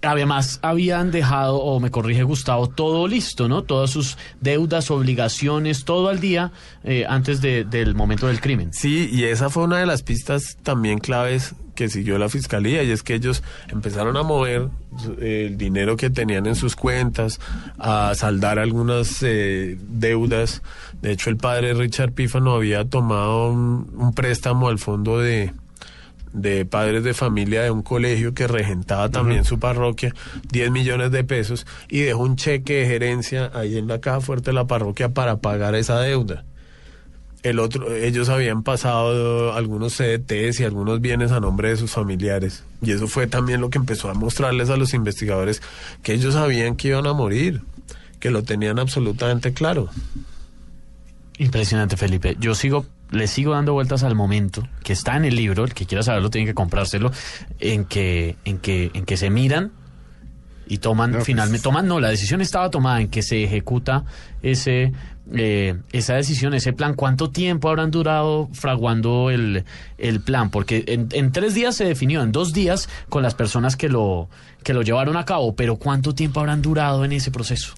Además, 0.02 0.58
habían 0.62 1.10
dejado, 1.10 1.56
o 1.58 1.78
me 1.80 1.90
corrige 1.90 2.22
Gustavo, 2.22 2.68
todo 2.68 3.06
listo, 3.06 3.48
¿no? 3.48 3.62
Todas 3.62 3.90
sus 3.90 4.16
deudas, 4.40 4.90
obligaciones, 4.90 5.84
todo 5.84 6.08
al 6.08 6.20
día 6.20 6.52
eh, 6.84 7.04
antes 7.08 7.40
de- 7.42 7.64
del 7.64 7.94
momento 7.94 8.26
del 8.26 8.40
crimen. 8.40 8.72
Sí, 8.72 9.08
y 9.12 9.24
esa 9.24 9.50
fue 9.50 9.64
una 9.64 9.78
de 9.78 9.86
las 9.86 10.02
pistas 10.02 10.56
también 10.62 10.98
claves 10.98 11.54
que 11.74 11.88
siguió 11.88 12.18
la 12.18 12.28
fiscalía 12.28 12.82
y 12.82 12.90
es 12.90 13.02
que 13.02 13.14
ellos 13.14 13.42
empezaron 13.68 14.16
a 14.18 14.22
mover 14.22 14.68
eh, 15.20 15.46
el 15.48 15.56
dinero 15.56 15.96
que 15.96 16.10
tenían 16.10 16.46
en 16.46 16.54
sus 16.54 16.76
cuentas, 16.76 17.40
a 17.78 18.14
saldar 18.14 18.58
algunas 18.58 19.22
eh, 19.22 19.78
deudas. 19.88 20.62
De 21.00 21.12
hecho, 21.12 21.30
el 21.30 21.36
padre 21.38 21.72
Richard 21.74 22.12
Pífano 22.12 22.54
había 22.54 22.84
tomado 22.84 23.50
un, 23.50 23.90
un 23.96 24.12
préstamo 24.14 24.68
al 24.68 24.78
fondo 24.78 25.18
de 25.20 25.52
de 26.32 26.64
padres 26.64 27.04
de 27.04 27.14
familia 27.14 27.62
de 27.62 27.70
un 27.70 27.82
colegio 27.82 28.34
que 28.34 28.46
regentaba 28.46 29.08
también 29.08 29.44
su 29.44 29.58
parroquia, 29.58 30.14
10 30.50 30.70
millones 30.70 31.10
de 31.10 31.24
pesos, 31.24 31.66
y 31.88 32.00
dejó 32.00 32.22
un 32.22 32.36
cheque 32.36 32.80
de 32.80 32.86
gerencia 32.86 33.50
ahí 33.54 33.76
en 33.76 33.88
la 33.88 34.00
caja 34.00 34.20
fuerte 34.20 34.50
de 34.50 34.54
la 34.54 34.66
parroquia 34.66 35.08
para 35.10 35.38
pagar 35.38 35.74
esa 35.74 36.00
deuda 36.00 36.44
el 37.42 37.58
otro, 37.58 37.94
ellos 37.94 38.28
habían 38.28 38.62
pasado 38.62 39.54
algunos 39.54 39.96
CDTs 39.96 40.60
y 40.60 40.64
algunos 40.64 41.00
bienes 41.00 41.32
a 41.32 41.40
nombre 41.40 41.70
de 41.70 41.76
sus 41.76 41.90
familiares. 41.90 42.64
Y 42.82 42.92
eso 42.92 43.06
fue 43.06 43.26
también 43.26 43.60
lo 43.60 43.70
que 43.70 43.78
empezó 43.78 44.10
a 44.10 44.14
mostrarles 44.14 44.70
a 44.70 44.76
los 44.76 44.92
investigadores 44.94 45.62
que 46.02 46.12
ellos 46.12 46.34
sabían 46.34 46.76
que 46.76 46.88
iban 46.88 47.06
a 47.06 47.12
morir, 47.12 47.62
que 48.18 48.30
lo 48.30 48.42
tenían 48.42 48.78
absolutamente 48.78 49.52
claro. 49.52 49.88
Impresionante, 51.38 51.96
Felipe. 51.96 52.36
Yo 52.38 52.54
sigo, 52.54 52.84
le 53.10 53.26
sigo 53.26 53.52
dando 53.54 53.72
vueltas 53.72 54.02
al 54.02 54.14
momento 54.14 54.66
que 54.84 54.92
está 54.92 55.16
en 55.16 55.24
el 55.24 55.36
libro, 55.36 55.64
el 55.64 55.74
que 55.74 55.86
quiera 55.86 56.02
saberlo 56.02 56.30
tiene 56.30 56.46
que 56.46 56.54
comprárselo, 56.54 57.10
en 57.58 57.84
que, 57.84 58.36
en 58.44 58.58
que, 58.58 58.90
en 58.94 59.04
que 59.04 59.16
se 59.16 59.30
miran 59.30 59.72
y 60.66 60.78
toman 60.78 61.10
No, 61.12 61.20
finalmente, 61.22 61.58
pues- 61.58 61.62
toman, 61.64 61.86
no, 61.88 61.98
la 62.00 62.08
decisión 62.10 62.40
estaba 62.40 62.70
tomada 62.70 63.00
en 63.00 63.08
que 63.08 63.22
se 63.22 63.42
ejecuta 63.42 64.04
ese, 64.42 64.92
eh, 65.34 65.74
esa 65.90 66.14
decisión, 66.14 66.54
ese 66.54 66.72
plan. 66.72 66.94
¿Cuánto 66.94 67.30
tiempo 67.30 67.68
habrán 67.68 67.90
durado 67.90 68.48
fraguando 68.52 69.30
el, 69.30 69.64
el 69.98 70.20
plan? 70.20 70.50
Porque 70.50 70.84
en, 70.86 71.08
en 71.10 71.32
tres 71.32 71.54
días 71.54 71.74
se 71.74 71.84
definió, 71.86 72.22
en 72.22 72.30
dos 72.30 72.52
días 72.52 72.88
con 73.08 73.24
las 73.24 73.34
personas 73.34 73.74
que 73.76 73.88
lo, 73.88 74.28
que 74.62 74.72
lo 74.72 74.82
llevaron 74.82 75.16
a 75.16 75.24
cabo, 75.24 75.56
pero 75.56 75.74
¿cuánto 75.74 76.14
tiempo 76.14 76.38
habrán 76.38 76.62
durado 76.62 77.04
en 77.04 77.10
ese 77.12 77.32
proceso? 77.32 77.74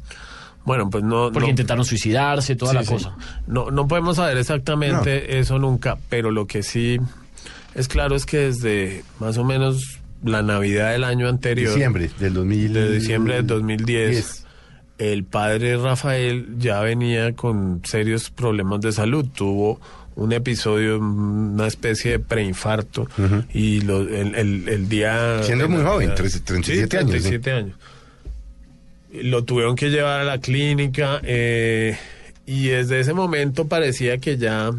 Bueno, 0.65 0.89
pues 0.91 1.03
no. 1.05 1.31
Porque 1.33 1.47
no- 1.47 1.51
intentaron 1.51 1.85
suicidarse, 1.85 2.55
toda 2.57 2.71
Sí, 2.73 2.77
la 2.77 2.85
sí. 2.85 2.89
cosa. 2.93 3.17
No, 3.47 3.71
no 3.71 3.89
podemos 3.89 4.17
saber 4.17 4.37
exactamente 4.39 5.39
eso 5.39 5.59
nunca, 5.59 5.99
pero 6.09 6.31
lo 6.31 6.47
que 6.47 6.63
sí 6.63 6.99
es 7.75 7.89
claro 7.89 8.15
es 8.15 8.27
que 8.27 8.39
desde 8.39 9.03
más 9.19 9.39
o 9.39 9.45
menos 9.45 9.99
la 10.25 10.43
Navidad 10.43 10.93
del 10.93 11.03
año 11.05 11.29
anterior, 11.29 11.73
Diciembre 11.73 12.11
del 12.21 12.35
2000. 12.35 12.73
de 12.75 12.93
diciembre 12.93 13.35
del 13.37 13.47
2010, 13.49 14.11
Diez. 14.11 14.47
el 14.99 15.25
padre 15.25 15.77
Rafael 15.79 16.47
ya 16.59 16.81
venía 16.81 17.33
con 17.35 17.81
serios 17.85 18.31
problemas 18.31 18.81
de 18.83 18.93
salud. 18.93 19.27
Tuvo 19.35 19.81
un 20.15 20.33
episodio, 20.33 20.99
una 20.99 21.67
especie 21.67 22.13
de 22.13 22.19
preinfarto 22.21 23.09
y 23.53 23.81
lo- 23.81 24.03
el, 24.03 24.35
el- 24.37 24.69
el 24.69 24.89
día... 24.89 25.43
Siendo 25.43 25.69
muy 25.69 25.83
joven, 25.83 26.13
Sí, 26.17 26.41
37 26.41 26.99
años, 26.99 27.11
sí. 27.15 27.21
37 27.31 27.51
años. 27.53 27.77
Lo 29.13 29.45
tuvieron 29.45 29.77
que 29.77 29.91
llevar 29.91 30.21
a 30.21 30.25
la 30.25 30.39
clínica 30.39 31.21
eh, 31.23 31.99
y 32.47 32.69
desde 32.69 33.01
ese 33.01 33.13
momento 33.13 33.69
parecía 33.69 34.19
que 34.19 34.39
ya, 34.39 34.73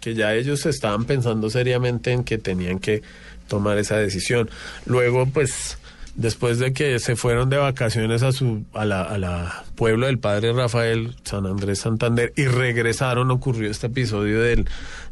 que 0.00 0.14
ya 0.14 0.34
ellos 0.34 0.66
estaban 0.66 1.04
pensando 1.04 1.48
seriamente 1.50 2.12
en 2.12 2.24
que 2.24 2.38
tenían 2.38 2.78
que 2.78 3.02
tomar 3.48 3.78
esa 3.78 3.96
decisión. 3.96 4.50
Luego, 4.86 5.26
pues, 5.26 5.78
después 6.16 6.58
de 6.58 6.72
que 6.72 6.98
se 6.98 7.14
fueron 7.14 7.50
de 7.50 7.58
vacaciones 7.58 8.22
a 8.22 8.32
su 8.32 8.64
a 8.72 8.84
la, 8.84 9.02
a 9.02 9.18
la 9.18 9.64
pueblo 9.74 10.06
del 10.06 10.18
padre 10.18 10.52
Rafael, 10.52 11.14
San 11.24 11.46
Andrés 11.46 11.80
Santander, 11.80 12.32
y 12.36 12.46
regresaron, 12.46 13.30
ocurrió 13.30 13.70
este 13.70 13.86
episodio 13.88 14.40
del, 14.40 14.66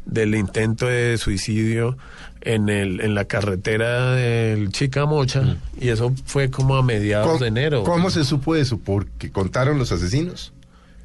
del 0.05 0.35
intento 0.35 0.87
de 0.87 1.17
suicidio 1.17 1.97
en 2.41 2.69
el 2.69 3.01
en 3.01 3.15
la 3.15 3.25
carretera 3.25 4.11
del 4.13 4.71
Chicamocha, 4.71 5.57
y 5.79 5.89
eso 5.89 6.13
fue 6.25 6.49
como 6.49 6.75
a 6.75 6.83
mediados 6.83 7.27
¿Cómo, 7.27 7.39
de 7.39 7.47
enero. 7.47 7.83
¿Cómo 7.83 8.09
se 8.09 8.23
supo 8.23 8.55
eso? 8.55 8.77
¿Porque 8.79 9.31
contaron 9.31 9.77
los 9.79 9.91
asesinos? 9.91 10.53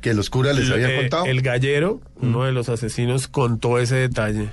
¿Que 0.01 0.14
los 0.14 0.30
curas 0.30 0.57
les 0.57 0.70
habían 0.70 0.90
Eh, 0.92 0.96
contado? 1.01 1.26
El 1.26 1.42
gallero, 1.42 2.01
uno 2.16 2.44
de 2.44 2.53
los 2.53 2.70
asesinos, 2.70 3.28
contó 3.28 3.78
ese 3.78 3.96
detalle. 3.96 4.51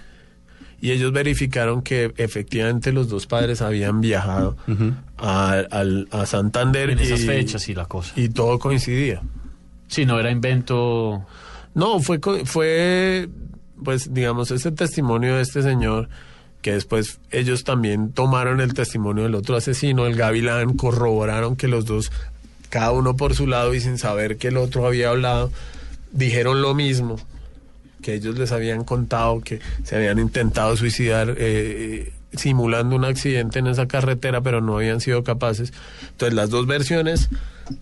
Y 0.80 0.92
ellos 0.92 1.12
verificaron 1.12 1.82
que 1.82 2.14
efectivamente 2.18 2.92
los 2.92 3.10
dos 3.10 3.26
padres 3.26 3.62
habían 3.62 4.00
viajado 4.00 4.56
a, 5.18 6.26
Santander. 6.26 6.92
En 6.92 7.00
esas 7.00 7.22
y- 7.22 7.26
fechas 7.26 7.68
y 7.70 7.74
la 7.74 7.86
cosa. 7.86 8.14
Y 8.16 8.30
todo 8.30 8.60
coincidía. 8.60 9.22
Si 9.88 10.06
no 10.06 10.20
era 10.20 10.30
invento... 10.32 11.26
No, 11.74 12.00
fue, 12.00 12.20
fue, 12.46 13.30
pues, 13.84 14.14
digamos, 14.14 14.50
ese 14.52 14.72
testimonio 14.72 15.36
de 15.36 15.44
este 15.44 15.62
señor, 15.62 16.10
que 16.62 16.74
después 16.74 17.20
ellos 17.32 17.64
también 17.64 18.12
tomaron 18.12 18.62
el 18.62 18.74
testimonio 18.74 19.24
del 19.24 19.36
otro 19.36 19.56
asesino, 19.56 20.08
el 20.08 20.16
Gavilán, 20.16 20.76
corroboraron 20.76 21.56
que 21.56 21.68
los 21.68 21.86
dos, 21.86 22.12
cada 22.70 22.92
uno 22.92 23.16
por 23.16 23.36
su 23.36 23.46
lado 23.46 23.76
y 23.76 23.80
sin 23.80 24.00
saber 24.00 24.38
que 24.38 24.48
el 24.48 24.58
otro 24.58 24.88
había 24.88 25.10
hablado, 25.10 25.52
dijeron 26.12 26.64
lo 26.64 26.74
mismo, 26.74 27.18
que 28.02 28.16
ellos 28.16 28.38
les 28.38 28.52
habían 28.52 28.84
contado 28.84 29.42
que 29.42 29.60
se 29.84 29.96
habían 29.96 30.20
intentado 30.20 30.76
suicidar. 30.78 31.36
eh, 31.38 32.14
simulando 32.34 32.96
un 32.96 33.06
accidente 33.06 33.60
en 33.60 33.68
esa 33.68 33.88
carretera, 33.88 34.42
pero 34.42 34.62
no 34.62 34.78
habían 34.78 35.02
sido 35.02 35.24
capaces. 35.24 35.74
Entonces 36.12 36.34
las 36.36 36.50
dos 36.50 36.68
versiones 36.68 37.30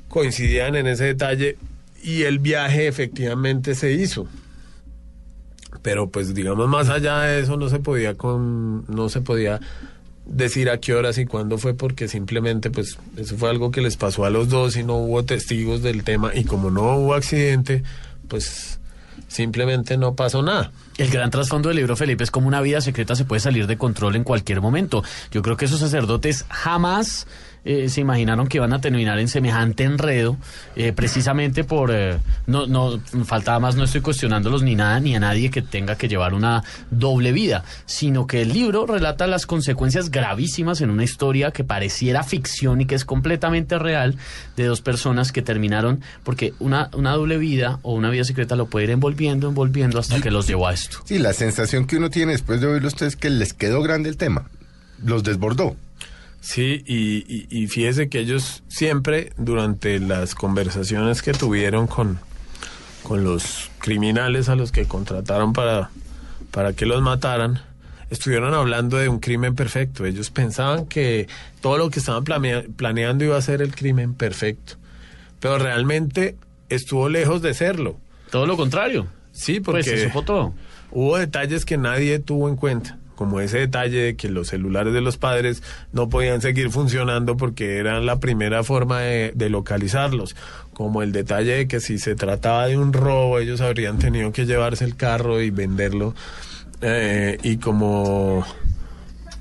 coincidían 0.08 0.76
en 0.76 0.88
ese 0.88 1.06
detalle 1.06 1.58
y 2.04 2.24
el 2.24 2.40
viaje 2.40 2.88
efectivamente 2.88 3.76
se 3.76 3.94
hizo. 3.94 4.28
Pero 5.82 6.10
pues 6.10 6.34
digamos 6.34 6.68
más 6.68 6.90
allá 6.90 7.22
de 7.22 7.42
eso 7.42 7.58
no 7.58 7.70
se 7.70 7.80
podía 7.80 8.16
con 8.16 8.86
no 8.88 9.10
se 9.10 9.22
podía 9.22 9.60
decir 10.26 10.72
a 10.72 10.80
qué 10.80 10.96
horas 10.96 11.20
y 11.20 11.26
cuándo 11.26 11.60
fue 11.60 11.76
porque 11.76 12.08
simplemente 12.08 12.72
pues 12.72 12.98
eso 13.16 13.38
fue 13.38 13.50
algo 13.50 13.70
que 13.70 13.82
les 13.82 13.96
pasó 13.96 14.26
a 14.26 14.32
los 14.32 14.50
dos 14.50 14.76
y 14.76 14.84
no 14.84 14.96
hubo 14.96 15.24
testigos 15.24 15.84
del 15.84 16.04
tema 16.04 16.32
y 16.34 16.46
como 16.46 16.72
no 16.72 16.98
hubo 16.98 17.14
accidente, 17.14 17.84
pues 18.28 18.80
simplemente 19.28 19.98
no 19.98 20.16
pasó 20.16 20.42
nada. 20.42 20.72
El 20.98 21.10
gran 21.10 21.30
trasfondo 21.30 21.70
del 21.70 21.78
libro, 21.78 21.96
Felipe, 21.96 22.24
es 22.24 22.32
como 22.32 22.48
una 22.48 22.62
vida 22.62 22.82
secreta 22.82 23.16
se 23.16 23.26
puede 23.26 23.40
salir 23.40 23.68
de 23.68 23.78
control 23.78 24.16
en 24.16 24.24
cualquier 24.24 24.62
momento. 24.62 25.04
Yo 25.32 25.42
creo 25.42 25.58
que 25.58 25.66
esos 25.66 25.80
sacerdotes 25.80 26.46
jamás 26.50 27.28
eh, 27.66 27.90
se 27.90 28.02
imaginaron 28.02 28.48
que 28.48 28.58
iban 28.58 28.74
a 28.74 28.80
terminar 28.80 29.20
en 29.20 29.28
semejante 29.28 29.84
enredo, 29.84 30.38
eh, 30.76 30.94
precisamente 30.94 31.64
por... 31.64 31.92
eh, 31.92 32.18
no, 32.48 32.68
no, 32.68 33.00
faltaba 33.26 33.60
más, 33.60 33.76
no 33.76 33.84
estoy 33.84 34.02
cuestionándolos 34.02 34.64
ni 34.64 34.76
nada, 34.76 35.00
ni 35.00 35.16
a 35.16 35.20
nadie 35.20 35.50
que 35.50 35.62
tenga 35.62 35.98
que 35.98 36.08
llevar 36.08 36.34
una 36.34 36.64
doble 36.92 37.32
vida, 37.32 37.64
sino 37.86 38.28
que 38.28 38.44
el 38.44 38.54
libro 38.54 38.86
relata 38.86 39.28
las 39.28 39.46
consecuencias 39.46 40.12
gravísimas 40.12 40.82
en 40.82 40.92
una 40.92 41.04
historia 41.04 41.52
que 41.52 41.64
pareciera 41.64 42.24
ficción 42.24 42.82
y 42.82 42.86
que 42.86 42.96
es 42.96 43.04
completamente 43.04 43.80
real 43.80 44.16
de 44.56 44.66
dos 44.66 44.82
personas 44.82 45.32
que 45.32 45.42
terminaron, 45.42 46.02
porque 46.24 46.54
una, 46.60 46.90
una 46.94 47.14
doble 47.14 47.38
vida 47.38 47.80
o 47.82 47.94
una 47.94 48.10
vida 48.10 48.24
secreta 48.24 48.56
lo 48.56 48.68
puede 48.68 48.86
ir 48.86 48.92
envolviendo, 48.92 49.50
envolviendo 49.50 50.00
hasta 50.00 50.22
que 50.22 50.30
los 50.30 50.48
llevó 50.48 50.68
a 50.68 50.74
esto. 50.74 51.00
Sí, 51.06 51.18
la 51.18 51.34
sensación 51.34 51.88
que 51.88 51.98
uno 51.98 52.10
tiene 52.10 52.34
después 52.34 52.62
de 52.62 52.68
oírlo 52.68 52.88
usted 52.88 53.08
es 53.08 53.16
que 53.16 53.30
les 53.30 53.54
quedó 53.54 53.82
grande 53.82 54.10
el 54.10 54.18
tema. 54.18 54.50
Los 55.04 55.24
desbordó. 55.24 55.76
Sí, 56.48 56.84
y, 56.86 57.26
y, 57.28 57.48
y 57.50 57.68
fíjese 57.68 58.08
que 58.08 58.20
ellos 58.20 58.62
siempre, 58.68 59.32
durante 59.36 60.00
las 60.00 60.36
conversaciones 60.36 61.24
que 61.24 61.32
tuvieron 61.34 61.88
con, 61.88 62.20
con 63.02 63.24
los 63.24 63.72
criminales 63.80 64.48
a 64.48 64.56
los 64.56 64.72
que 64.72 64.86
contrataron 64.86 65.54
para, 65.54 65.90
para 66.52 66.74
que 66.74 66.86
los 66.86 67.02
mataran, 67.02 67.62
estuvieron 68.12 68.54
hablando 68.54 68.98
de 68.98 69.10
un 69.10 69.18
crimen 69.20 69.56
perfecto. 69.56 70.06
Ellos 70.06 70.30
pensaban 70.30 70.86
que 70.86 71.28
todo 71.62 71.80
lo 71.80 71.90
que 71.90 71.98
estaban 71.98 72.24
planea- 72.24 72.64
planeando 72.76 73.26
iba 73.26 73.38
a 73.38 73.42
ser 73.42 73.64
el 73.64 73.74
crimen 73.74 74.14
perfecto. 74.14 74.76
Pero 75.40 75.58
realmente 75.58 76.36
estuvo 76.70 77.10
lejos 77.10 77.42
de 77.42 77.56
serlo. 77.56 77.98
Todo 78.30 78.46
lo 78.46 78.56
contrario. 78.56 79.08
Sí, 79.32 79.60
porque 79.62 79.84
Pues 79.84 80.00
se 80.00 80.06
supo 80.08 80.22
todo. 80.22 80.54
hubo 80.92 81.18
detalles 81.18 81.66
que 81.66 81.78
nadie 81.78 82.20
tuvo 82.20 82.50
en 82.50 82.56
cuenta, 82.56 83.00
como 83.16 83.40
ese 83.40 83.60
detalle 83.60 84.00
de 84.00 84.16
que 84.16 84.30
los 84.30 84.50
celulares 84.50 84.94
de 84.94 85.02
los 85.02 85.18
padres 85.18 85.64
no 85.94 86.10
podían 86.10 86.42
seguir 86.42 86.70
funcionando 86.70 87.38
porque 87.38 87.78
eran 87.78 88.06
la 88.06 88.20
primera 88.20 88.64
forma 88.64 89.02
de, 89.02 89.50
localizarlos, 89.50 90.36
como 90.74 91.02
el 91.02 91.12
detalle 91.12 91.56
de 91.56 91.68
que 91.68 91.80
si 91.80 91.98
se 91.98 92.16
trataba 92.16 92.68
de 92.68 92.78
un 92.78 92.94
robo 92.94 93.40
ellos 93.40 93.62
habrían 93.62 94.00
tenido 94.00 94.32
que 94.32 94.46
llevarse 94.46 94.86
el 94.86 94.96
carro 94.96 95.42
y 95.42 95.50
venderlo, 95.50 96.14
eh, 96.82 97.38
y 97.44 97.58
como 97.58 98.46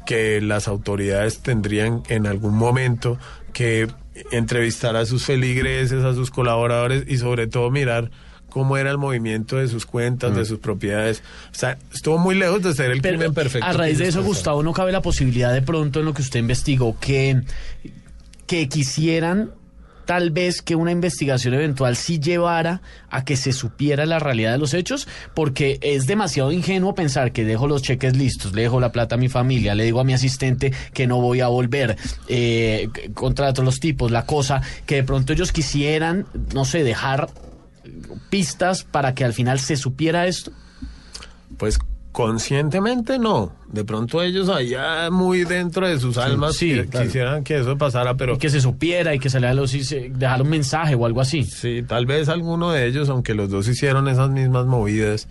que 0.07 0.41
las 0.41 0.69
autoridades 0.69 1.41
tendrían 1.41 2.03
en 2.09 2.27
algún 2.27 2.55
momento 2.55 3.19
que 3.53 3.89
entrevistar 4.31 4.97
a 4.97 5.07
sus 5.07 5.25
feligreses, 5.25 6.05
a 6.05 6.15
sus 6.15 6.31
colaboradores 6.31 7.05
y 7.09 7.17
sobre 7.17 7.47
todo 7.47 7.71
mirar 7.71 8.11
cómo 8.55 8.77
era 8.77 8.93
el 8.93 8.99
movimiento 8.99 9.57
de 9.57 9.67
sus 9.67 9.85
cuentas, 9.85 10.37
de 10.37 10.45
sus 10.45 10.61
propiedades. 10.61 11.25
O 11.51 11.57
sea, 11.57 11.77
estuvo 11.93 12.19
muy 12.19 12.37
lejos 12.37 12.63
de 12.63 12.73
ser 12.73 12.93
el 12.93 13.01
Pero 13.01 13.19
crimen 13.19 13.35
perfecto. 13.35 13.67
a 13.67 13.73
raíz 13.73 13.99
de 13.99 14.07
eso, 14.07 14.23
Gustavo, 14.23 14.63
¿no 14.63 14.73
cabe 14.73 14.93
la 14.93 15.03
posibilidad 15.03 15.53
de 15.53 15.61
pronto 15.61 15.99
en 15.99 16.05
lo 16.05 16.15
que 16.15 16.23
usted 16.23 16.39
investigó 16.39 16.97
que, 17.01 17.43
que 18.47 18.69
quisieran 18.69 19.51
tal 20.05 20.31
vez 20.31 20.63
que 20.63 20.77
una 20.77 20.93
investigación 20.93 21.55
eventual 21.55 21.97
sí 21.97 22.21
llevara 22.21 22.81
a 23.11 23.25
que 23.25 23.37
se 23.37 23.53
supiera 23.53 24.07
la 24.07 24.21
realidad 24.21 24.53
de 24.53 24.59
los 24.59 24.73
hechos? 24.73 25.09
Porque 25.35 25.81
es 25.83 26.07
demasiado 26.07 26.53
ingenuo 26.53 26.95
pensar 26.95 27.33
que 27.33 27.45
dejo 27.45 27.67
los 27.67 27.83
cheques 27.83 28.17
listos, 28.17 28.53
le 28.53 28.63
dejo 28.63 28.79
la 28.79 28.93
plata 28.93 29.17
a 29.17 29.19
mi 29.19 29.29
familia, 29.29 29.75
le 29.75 29.83
digo 29.83 29.99
a 29.99 30.05
mi 30.05 30.13
asistente 30.13 30.73
que 30.93 31.09
no 31.09 31.21
voy 31.21 31.41
a 31.41 31.49
volver, 31.49 31.97
eh, 32.29 32.89
contrato 33.15 33.65
los 33.65 33.81
tipos, 33.81 34.13
la 34.13 34.27
cosa, 34.27 34.63
que 34.87 34.95
de 34.95 35.03
pronto 35.03 35.33
ellos 35.33 35.51
quisieran, 35.51 36.27
no 36.55 36.65
sé, 36.65 36.85
dejar 36.85 37.27
pistas 38.31 38.85
para 38.85 39.15
que 39.15 39.25
al 39.25 39.33
final 39.33 39.59
se 39.61 39.77
supiera 39.77 40.27
esto. 40.27 40.53
Pues 41.59 41.79
conscientemente 42.13 43.19
no. 43.19 43.53
De 43.73 43.85
pronto 43.85 44.23
ellos 44.23 44.49
allá 44.49 45.11
muy 45.11 45.45
dentro 45.45 45.89
de 45.89 45.99
sus 45.99 46.17
almas 46.17 46.57
sí, 46.57 46.81
claro. 46.89 47.07
quisieran 47.07 47.45
que 47.45 47.59
eso 47.59 47.77
pasara, 47.77 48.15
pero 48.17 48.35
Y 48.35 48.39
que 48.39 48.51
se 48.51 48.61
supiera 48.61 49.15
y 49.15 49.19
que 49.19 49.29
se 49.31 49.41
le 49.41 49.53
los, 49.53 49.75
y 49.75 49.83
se- 49.85 50.11
dejar 50.11 50.43
un 50.43 50.49
mensaje 50.49 50.95
o 50.95 51.07
algo 51.07 51.21
así. 51.21 51.43
Sí, 51.43 51.83
tal 51.87 52.07
vez 52.07 52.29
alguno 52.29 52.71
de 52.71 52.87
ellos, 52.87 53.09
aunque 53.09 53.35
los 53.35 53.51
dos 53.51 53.67
hicieron 53.69 54.07
esas 54.09 54.31
mismas 54.31 54.67
movidas, 54.67 55.27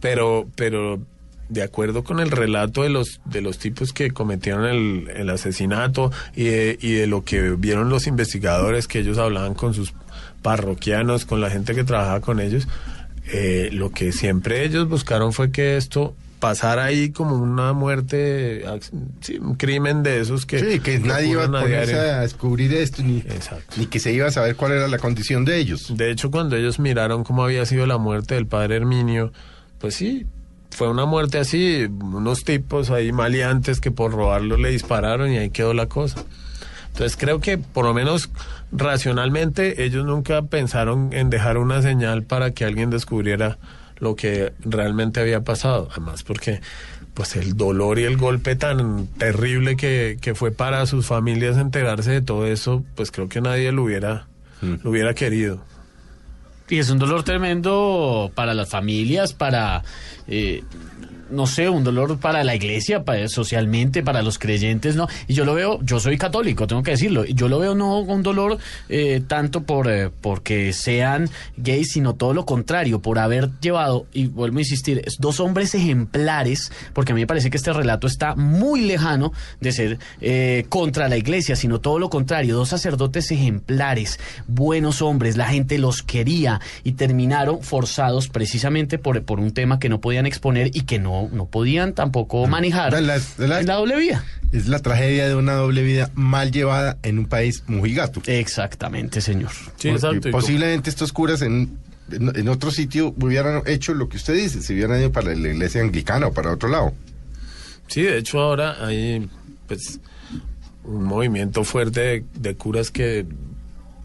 pero, 0.00 0.46
pero 0.56 0.98
de 1.50 1.62
acuerdo 1.62 2.02
con 2.02 2.18
el 2.20 2.30
relato 2.30 2.82
de 2.82 2.88
los, 2.88 3.20
de 3.26 3.40
los 3.42 3.58
tipos 3.58 3.92
que 3.92 4.10
cometieron 4.10 4.64
el, 4.64 5.08
el 5.14 5.28
asesinato 5.30 6.10
y 6.34 6.44
de, 6.44 6.78
y 6.80 6.92
de 6.94 7.06
lo 7.06 7.24
que 7.24 7.50
vieron 7.50 7.90
los 7.90 8.06
investigadores, 8.06 8.88
que 8.88 9.00
ellos 9.00 9.18
hablaban 9.18 9.52
con 9.54 9.74
sus 9.74 9.92
parroquianos, 10.46 11.24
con 11.24 11.40
la 11.40 11.50
gente 11.50 11.74
que 11.74 11.82
trabajaba 11.82 12.20
con 12.20 12.38
ellos, 12.38 12.68
eh, 13.32 13.68
lo 13.72 13.90
que 13.90 14.12
siempre 14.12 14.64
ellos 14.64 14.88
buscaron 14.88 15.32
fue 15.32 15.50
que 15.50 15.76
esto 15.76 16.14
pasar 16.38 16.78
ahí 16.78 17.10
como 17.10 17.34
una 17.34 17.72
muerte, 17.72 18.64
sí, 19.22 19.38
un 19.38 19.56
crimen 19.56 20.04
de 20.04 20.20
esos 20.20 20.46
que... 20.46 20.60
Sí, 20.60 20.78
que 20.78 21.00
nadie 21.00 21.30
iba 21.30 21.42
a 21.42 21.50
ponerse 21.50 21.96
a 21.96 22.20
descubrir 22.20 22.72
esto, 22.74 23.02
ni, 23.02 23.24
ni 23.76 23.86
que 23.86 23.98
se 23.98 24.12
iba 24.12 24.28
a 24.28 24.30
saber 24.30 24.54
cuál 24.54 24.70
era 24.70 24.86
la 24.86 24.98
condición 24.98 25.44
de 25.44 25.58
ellos. 25.58 25.96
De 25.96 26.12
hecho, 26.12 26.30
cuando 26.30 26.54
ellos 26.54 26.78
miraron 26.78 27.24
cómo 27.24 27.42
había 27.42 27.66
sido 27.66 27.84
la 27.84 27.98
muerte 27.98 28.36
del 28.36 28.46
padre 28.46 28.76
Herminio, 28.76 29.32
pues 29.80 29.96
sí, 29.96 30.26
fue 30.70 30.88
una 30.88 31.06
muerte 31.06 31.38
así, 31.38 31.88
unos 31.90 32.44
tipos 32.44 32.90
ahí 32.90 33.10
maleantes 33.10 33.80
que 33.80 33.90
por 33.90 34.12
robarlo 34.12 34.56
le 34.58 34.70
dispararon 34.70 35.32
y 35.32 35.38
ahí 35.38 35.50
quedó 35.50 35.74
la 35.74 35.86
cosa. 35.86 36.24
Entonces 36.92 37.18
creo 37.18 37.40
que 37.40 37.58
por 37.58 37.84
lo 37.84 37.92
menos 37.92 38.30
racionalmente 38.72 39.84
ellos 39.84 40.04
nunca 40.04 40.42
pensaron 40.42 41.12
en 41.12 41.30
dejar 41.30 41.58
una 41.58 41.82
señal 41.82 42.22
para 42.24 42.52
que 42.52 42.64
alguien 42.64 42.90
descubriera 42.90 43.58
lo 43.98 44.16
que 44.16 44.52
realmente 44.60 45.20
había 45.20 45.42
pasado. 45.42 45.88
Además 45.92 46.22
porque 46.22 46.60
pues 47.14 47.34
el 47.36 47.56
dolor 47.56 47.98
y 47.98 48.04
el 48.04 48.18
golpe 48.18 48.56
tan 48.56 49.06
terrible 49.06 49.76
que, 49.76 50.18
que 50.20 50.34
fue 50.34 50.50
para 50.50 50.84
sus 50.84 51.06
familias 51.06 51.56
enterarse 51.56 52.10
de 52.10 52.20
todo 52.20 52.46
eso, 52.46 52.84
pues 52.94 53.10
creo 53.10 53.28
que 53.28 53.40
nadie 53.40 53.72
lo 53.72 53.84
hubiera, 53.84 54.26
lo 54.60 54.90
hubiera 54.90 55.14
querido. 55.14 55.64
Y 56.68 56.78
es 56.78 56.90
un 56.90 56.98
dolor 56.98 57.22
tremendo 57.22 58.30
para 58.34 58.52
las 58.52 58.68
familias, 58.68 59.32
para, 59.32 59.82
eh, 60.26 60.62
no 61.30 61.46
sé, 61.46 61.68
un 61.68 61.84
dolor 61.84 62.18
para 62.18 62.44
la 62.44 62.54
iglesia, 62.54 63.04
para, 63.04 63.28
socialmente, 63.28 64.02
para 64.02 64.22
los 64.22 64.38
creyentes, 64.38 64.96
¿no? 64.96 65.08
Y 65.26 65.34
yo 65.34 65.44
lo 65.44 65.54
veo, 65.54 65.80
yo 65.82 66.00
soy 66.00 66.18
católico, 66.18 66.66
tengo 66.66 66.82
que 66.82 66.92
decirlo, 66.92 67.24
yo 67.24 67.48
lo 67.48 67.58
veo 67.58 67.74
no 67.74 68.00
un 68.00 68.22
dolor 68.22 68.58
eh, 68.88 69.22
tanto 69.26 69.62
por 69.62 69.90
eh, 69.90 70.10
porque 70.20 70.72
sean 70.72 71.28
gays, 71.56 71.92
sino 71.92 72.14
todo 72.14 72.34
lo 72.34 72.44
contrario, 72.46 73.00
por 73.00 73.18
haber 73.18 73.50
llevado, 73.60 74.06
y 74.12 74.26
vuelvo 74.26 74.58
a 74.58 74.60
insistir, 74.60 75.04
dos 75.18 75.40
hombres 75.40 75.74
ejemplares, 75.74 76.72
porque 76.92 77.12
a 77.12 77.14
mí 77.14 77.22
me 77.22 77.26
parece 77.26 77.50
que 77.50 77.56
este 77.56 77.72
relato 77.72 78.06
está 78.06 78.34
muy 78.34 78.82
lejano 78.82 79.32
de 79.60 79.72
ser 79.72 79.98
eh, 80.20 80.66
contra 80.68 81.08
la 81.08 81.16
iglesia, 81.16 81.56
sino 81.56 81.80
todo 81.80 81.98
lo 81.98 82.10
contrario, 82.10 82.54
dos 82.54 82.68
sacerdotes 82.68 83.30
ejemplares, 83.30 84.20
buenos 84.46 85.02
hombres, 85.02 85.36
la 85.36 85.46
gente 85.46 85.78
los 85.78 86.02
quería 86.02 86.60
y 86.84 86.92
terminaron 86.92 87.62
forzados 87.62 88.28
precisamente 88.28 88.98
por, 88.98 89.22
por 89.24 89.40
un 89.40 89.52
tema 89.52 89.78
que 89.78 89.88
no 89.88 90.00
podían 90.00 90.26
exponer 90.26 90.70
y 90.74 90.82
que 90.82 90.98
no, 90.98 91.15
no 91.32 91.46
podían 91.46 91.92
tampoco 91.94 92.46
manejar 92.46 92.92
La- 93.00 93.20
la- 93.38 93.62
doble 93.62 93.96
vía. 93.96 94.24
Es 94.52 94.68
la 94.68 94.78
tragedia 94.78 95.28
de 95.28 95.34
una 95.34 95.54
doble 95.54 95.82
vida 95.82 96.10
mal 96.14 96.52
llevada 96.52 96.98
en 97.02 97.18
un 97.18 97.26
país 97.26 97.64
mojigato. 97.66 98.22
Exactamente, 98.26 99.20
señor. 99.20 99.50
Sí, 99.76 99.88
exacto. 99.88 100.30
Posiblemente 100.30 100.88
estos 100.88 101.12
curas 101.12 101.42
en, 101.42 101.76
en, 102.12 102.32
en 102.36 102.48
otro 102.48 102.70
sitio 102.70 103.12
hubieran 103.20 103.62
hecho 103.66 103.92
lo 103.92 104.08
que 104.08 104.16
usted 104.16 104.34
dice, 104.34 104.62
se 104.62 104.72
hubieran 104.72 105.00
ido 105.00 105.10
para 105.12 105.34
la 105.34 105.48
iglesia 105.48 105.80
anglicana 105.82 106.28
o 106.28 106.32
para 106.32 106.52
otro 106.52 106.68
lado. 106.68 106.92
Sí, 107.88 108.02
de 108.02 108.18
hecho 108.18 108.40
ahora 108.40 108.76
hay 108.86 109.28
pues 109.66 109.98
un 110.84 111.04
movimiento 111.04 111.64
fuerte 111.64 112.00
de, 112.00 112.24
de 112.34 112.54
curas 112.54 112.90
que 112.92 113.26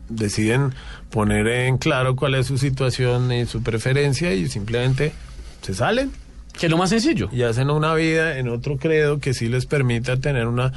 deciden 0.09 0.73
poner 1.11 1.47
en 1.47 1.77
claro 1.77 2.15
cuál 2.15 2.35
es 2.35 2.47
su 2.47 2.57
situación 2.57 3.31
y 3.31 3.45
su 3.45 3.61
preferencia 3.61 4.33
y 4.33 4.47
simplemente 4.49 5.13
se 5.61 5.73
salen 5.73 6.11
Que 6.61 6.67
es 6.67 6.71
lo 6.71 6.77
más 6.77 6.91
sencillo. 6.91 7.27
y 7.31 7.41
hacen 7.41 7.71
una 7.71 7.95
vida 7.95 8.37
en 8.37 8.47
otro 8.47 8.77
credo 8.77 9.17
que 9.17 9.33
sí 9.33 9.49
les 9.49 9.65
permita 9.65 10.17
tener 10.17 10.45
una 10.45 10.71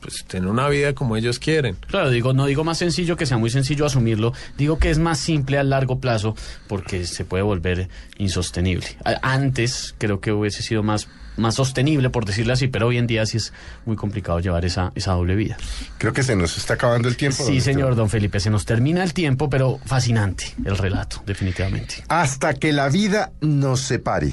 pues 0.00 0.24
tener 0.24 0.48
una 0.48 0.68
vida 0.68 0.92
como 0.92 1.16
ellos 1.16 1.38
quieren. 1.38 1.76
Claro, 1.86 2.10
digo, 2.10 2.32
no 2.32 2.46
digo 2.46 2.64
más 2.64 2.78
sencillo 2.78 3.16
que 3.16 3.26
sea 3.26 3.38
muy 3.38 3.48
sencillo 3.48 3.86
asumirlo, 3.86 4.32
digo 4.58 4.80
que 4.80 4.90
es 4.90 4.98
más 4.98 5.20
simple 5.20 5.56
a 5.56 5.62
largo 5.62 6.00
plazo 6.00 6.34
porque 6.66 7.06
se 7.06 7.24
puede 7.24 7.44
volver 7.44 7.88
insostenible. 8.18 8.88
Antes 9.22 9.94
creo 9.98 10.20
que 10.20 10.32
hubiese 10.32 10.64
sido 10.64 10.82
más, 10.82 11.06
más 11.36 11.54
sostenible, 11.54 12.10
por 12.10 12.24
decirlo 12.24 12.52
así, 12.52 12.66
pero 12.66 12.88
hoy 12.88 12.98
en 12.98 13.06
día 13.06 13.24
sí 13.24 13.36
es 13.36 13.52
muy 13.86 13.94
complicado 13.94 14.40
llevar 14.40 14.64
esa, 14.64 14.90
esa 14.96 15.12
doble 15.12 15.36
vida. 15.36 15.56
Creo 15.98 16.12
que 16.12 16.24
se 16.24 16.34
nos 16.34 16.58
está 16.58 16.74
acabando 16.74 17.08
el 17.08 17.16
tiempo. 17.16 17.44
Sí, 17.44 17.52
don 17.52 17.60
señor 17.60 17.80
Esteban. 17.82 17.96
don 17.98 18.10
Felipe, 18.10 18.40
se 18.40 18.50
nos 18.50 18.64
termina 18.64 19.04
el 19.04 19.14
tiempo, 19.14 19.48
pero 19.48 19.78
fascinante 19.86 20.46
el 20.64 20.76
relato, 20.76 21.22
definitivamente. 21.24 22.02
Hasta 22.08 22.54
que 22.54 22.72
la 22.72 22.88
vida 22.88 23.30
nos 23.40 23.78
separe. 23.82 24.32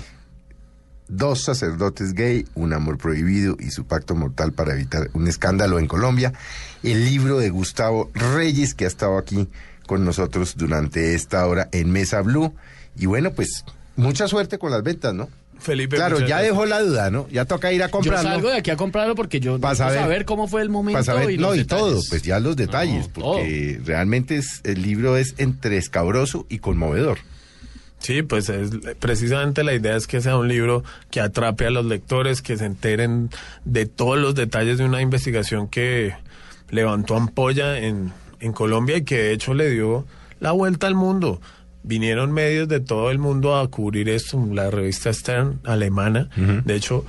Dos 1.10 1.44
sacerdotes 1.44 2.14
gay, 2.14 2.46
un 2.56 2.74
amor 2.74 2.98
prohibido 2.98 3.56
y 3.60 3.72
su 3.72 3.86
pacto 3.86 4.14
mortal 4.16 4.52
para 4.52 4.74
evitar 4.74 5.10
un 5.14 5.28
escándalo 5.28 5.80
en 5.80 5.88
Colombia. 5.88 6.34
El 6.84 7.06
libro 7.06 7.40
de 7.40 7.50
Gustavo 7.50 8.12
Reyes, 8.14 8.74
que 8.74 8.84
ha 8.86 8.88
estado 8.90 9.18
aquí 9.18 9.48
con 9.86 10.04
nosotros 10.04 10.56
durante 10.58 11.16
esta 11.16 11.48
hora 11.48 11.70
en 11.72 11.92
Mesa 11.92 12.22
Blue. 12.22 12.54
Y 12.98 13.06
bueno, 13.06 13.32
pues 13.32 13.64
mucha 13.96 14.28
suerte 14.28 14.58
con 14.58 14.72
las 14.72 14.84
ventas, 14.84 15.14
¿no? 15.14 15.30
Felipe, 15.60 15.96
Claro, 15.96 16.20
ya 16.20 16.40
dejó 16.40 16.66
la 16.68 16.82
duda, 16.82 17.10
¿no? 17.10 17.28
Ya 17.30 17.46
toca 17.46 17.72
ir 17.72 17.82
a 17.82 17.88
Yo 17.88 17.92
comprarlo. 17.92 18.30
salgo 18.30 18.50
de 18.50 18.58
aquí 18.58 18.70
a 18.70 18.76
comprarlo 18.76 19.16
porque 19.16 19.40
yo 19.40 19.60
Pa' 19.60 19.70
necesito 19.70 19.88
saber- 19.90 20.02
saber 20.02 20.26
cómo 20.26 20.48
fue 20.48 20.62
el 20.62 20.70
momento 20.70 21.04
Para 21.04 21.04
saber, 21.20 21.32
y 21.32 21.38
no, 21.38 21.48
los 21.50 21.58
y 21.58 21.66
todo, 21.66 22.00
pues 22.10 22.22
ya 22.22 22.40
los 22.40 22.56
detalles, 22.56 23.08
No, 23.08 23.14
porque 23.14 23.82
realmente 23.84 24.36
es, 24.36 24.62
el 24.66 24.84
libro 24.84 25.18
es 25.18 25.34
entre 25.38 25.78
escabroso 25.78 26.46
y 26.50 26.60
conmovedor. 26.60 27.18
Sí, 28.00 28.22
pues 28.22 28.50
es, 28.50 28.72
precisamente 29.00 29.64
la 29.64 29.74
idea 29.74 29.96
es 29.96 30.08
que 30.08 30.22
sea 30.22 30.38
un 30.38 30.48
libro 30.48 30.84
que 31.10 31.20
atrape 31.20 31.66
a 31.66 31.72
los 31.72 31.86
lectores, 31.86 32.42
que 32.42 32.58
se 32.58 32.66
enteren 32.66 33.30
de 33.66 33.86
todos 33.86 34.18
los 34.18 34.36
detalles 34.36 34.78
de 34.78 34.86
una 34.86 35.02
investigación 35.02 35.68
que 35.68 36.14
levantó 36.70 37.16
ampolla 37.16 37.80
en, 37.80 38.14
en 38.40 38.54
Colombia 38.54 38.98
y 38.98 39.04
que 39.04 39.18
de 39.18 39.34
hecho 39.34 39.54
le 39.54 39.70
dio 39.70 40.06
la 40.40 40.52
vuelta 40.52 40.88
al 40.88 40.96
mundo. 40.96 41.42
Vinieron 41.84 42.32
medios 42.32 42.68
de 42.68 42.80
todo 42.82 43.12
el 43.12 43.18
mundo 43.18 43.56
a 43.56 43.68
cubrir 43.70 44.10
esto, 44.10 44.46
la 44.52 44.70
revista 44.70 45.12
Stern 45.14 45.62
alemana. 45.64 46.30
De 46.36 46.76
hecho, 46.76 47.06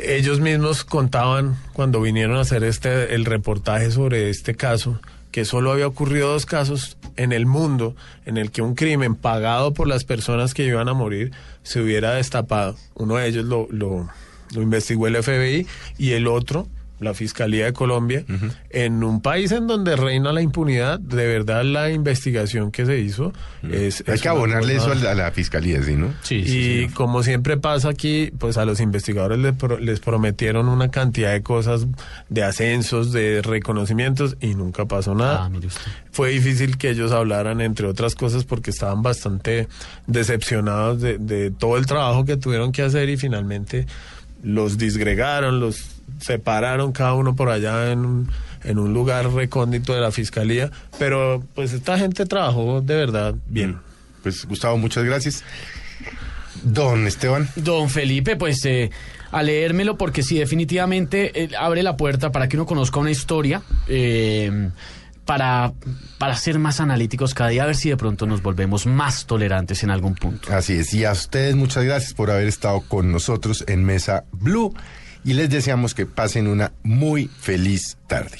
ellos 0.00 0.40
mismos 0.40 0.84
contaban 0.84 1.56
cuando 1.72 2.00
vinieron 2.00 2.36
a 2.36 2.42
hacer 2.42 2.62
este 2.62 3.14
el 3.14 3.24
reportaje 3.24 3.90
sobre 3.90 4.30
este 4.30 4.54
caso 4.54 5.00
que 5.32 5.44
solo 5.44 5.72
había 5.72 5.86
ocurrido 5.86 6.32
dos 6.32 6.46
casos 6.46 6.96
en 7.22 7.32
el 7.32 7.44
mundo 7.44 7.94
en 8.24 8.38
el 8.38 8.50
que 8.50 8.62
un 8.62 8.74
crimen 8.74 9.14
pagado 9.14 9.74
por 9.74 9.86
las 9.86 10.04
personas 10.04 10.54
que 10.54 10.64
iban 10.64 10.88
a 10.88 10.94
morir 10.94 11.32
se 11.62 11.80
hubiera 11.80 12.14
destapado. 12.14 12.76
Uno 12.94 13.16
de 13.16 13.28
ellos 13.28 13.44
lo, 13.44 13.66
lo, 13.70 14.08
lo 14.54 14.62
investigó 14.62 15.06
el 15.06 15.22
FBI 15.22 15.66
y 15.98 16.12
el 16.12 16.26
otro 16.26 16.66
la 17.00 17.14
Fiscalía 17.14 17.64
de 17.64 17.72
Colombia, 17.72 18.24
en 18.70 19.02
un 19.02 19.20
país 19.20 19.50
en 19.52 19.66
donde 19.66 19.96
reina 19.96 20.32
la 20.32 20.42
impunidad, 20.42 21.00
de 21.00 21.26
verdad 21.26 21.64
la 21.64 21.90
investigación 21.90 22.70
que 22.70 22.86
se 22.86 22.98
hizo 22.98 23.32
es... 23.70 24.04
Hay 24.06 24.14
es 24.14 24.22
que 24.22 24.28
abonarle 24.28 24.76
eso 24.76 24.92
a 24.92 24.94
la, 24.94 25.10
a 25.12 25.14
la 25.14 25.30
fiscalía, 25.32 25.82
¿sí, 25.82 25.96
no? 25.96 26.12
Sí, 26.22 26.44
sí, 26.44 26.80
y 26.84 26.88
como 26.88 27.22
siempre 27.22 27.56
pasa 27.56 27.88
aquí, 27.88 28.30
pues 28.38 28.56
a 28.58 28.64
los 28.64 28.80
investigadores 28.80 29.38
les, 29.38 29.54
pro- 29.54 29.78
les 29.78 29.98
prometieron 30.00 30.68
una 30.68 30.90
cantidad 30.90 31.32
de 31.32 31.42
cosas, 31.42 31.86
de 32.28 32.42
ascensos, 32.44 33.12
de 33.12 33.42
reconocimientos 33.42 34.36
y 34.40 34.54
nunca 34.54 34.84
pasó 34.86 35.14
nada. 35.14 35.44
Ah, 35.44 35.48
mire 35.48 35.66
usted. 35.68 35.80
Fue 36.12 36.30
difícil 36.30 36.76
que 36.76 36.90
ellos 36.90 37.12
hablaran, 37.12 37.60
entre 37.60 37.86
otras 37.86 38.14
cosas, 38.14 38.44
porque 38.44 38.70
estaban 38.70 39.02
bastante 39.02 39.68
decepcionados 40.06 41.00
de, 41.00 41.18
de 41.18 41.50
todo 41.50 41.76
el 41.78 41.86
trabajo 41.86 42.24
que 42.24 42.36
tuvieron 42.36 42.72
que 42.72 42.82
hacer 42.82 43.08
y 43.08 43.16
finalmente 43.16 43.86
los 44.42 44.78
disgregaron, 44.78 45.60
los 45.60 45.99
separaron 46.20 46.92
cada 46.92 47.14
uno 47.14 47.36
por 47.36 47.50
allá 47.50 47.92
en 47.92 48.04
un, 48.04 48.30
en 48.64 48.78
un 48.78 48.92
lugar 48.92 49.32
recóndito 49.32 49.94
de 49.94 50.00
la 50.00 50.10
fiscalía. 50.10 50.70
Pero 50.98 51.42
pues 51.54 51.72
esta 51.72 51.98
gente 51.98 52.26
trabajó 52.26 52.80
de 52.80 52.94
verdad 52.94 53.34
bien. 53.46 53.78
Pues 54.22 54.44
Gustavo, 54.46 54.76
muchas 54.76 55.04
gracias. 55.04 55.44
Don 56.62 57.06
Esteban. 57.06 57.48
Don 57.56 57.88
Felipe, 57.88 58.36
pues 58.36 58.64
eh, 58.64 58.90
a 59.30 59.42
leérmelo 59.42 59.96
porque 59.96 60.22
sí, 60.22 60.38
definitivamente 60.38 61.44
eh, 61.44 61.50
abre 61.58 61.82
la 61.82 61.96
puerta 61.96 62.32
para 62.32 62.48
que 62.48 62.56
uno 62.56 62.66
conozca 62.66 63.00
una 63.00 63.10
historia, 63.10 63.62
eh, 63.88 64.70
para, 65.24 65.72
para 66.18 66.36
ser 66.36 66.58
más 66.58 66.80
analíticos 66.80 67.34
cada 67.34 67.50
día, 67.50 67.62
a 67.62 67.66
ver 67.66 67.76
si 67.76 67.88
de 67.88 67.96
pronto 67.96 68.26
nos 68.26 68.42
volvemos 68.42 68.86
más 68.86 69.26
tolerantes 69.26 69.82
en 69.84 69.90
algún 69.90 70.14
punto. 70.14 70.52
Así 70.52 70.74
es, 70.74 70.92
y 70.92 71.04
a 71.04 71.12
ustedes 71.12 71.54
muchas 71.54 71.84
gracias 71.84 72.14
por 72.14 72.30
haber 72.30 72.48
estado 72.48 72.80
con 72.80 73.12
nosotros 73.12 73.64
en 73.68 73.84
Mesa 73.84 74.24
Blue 74.32 74.74
y 75.24 75.34
les 75.34 75.50
deseamos 75.50 75.94
que 75.94 76.06
pasen 76.06 76.46
una 76.46 76.72
muy 76.82 77.28
feliz 77.28 77.98
tarde. 78.06 78.38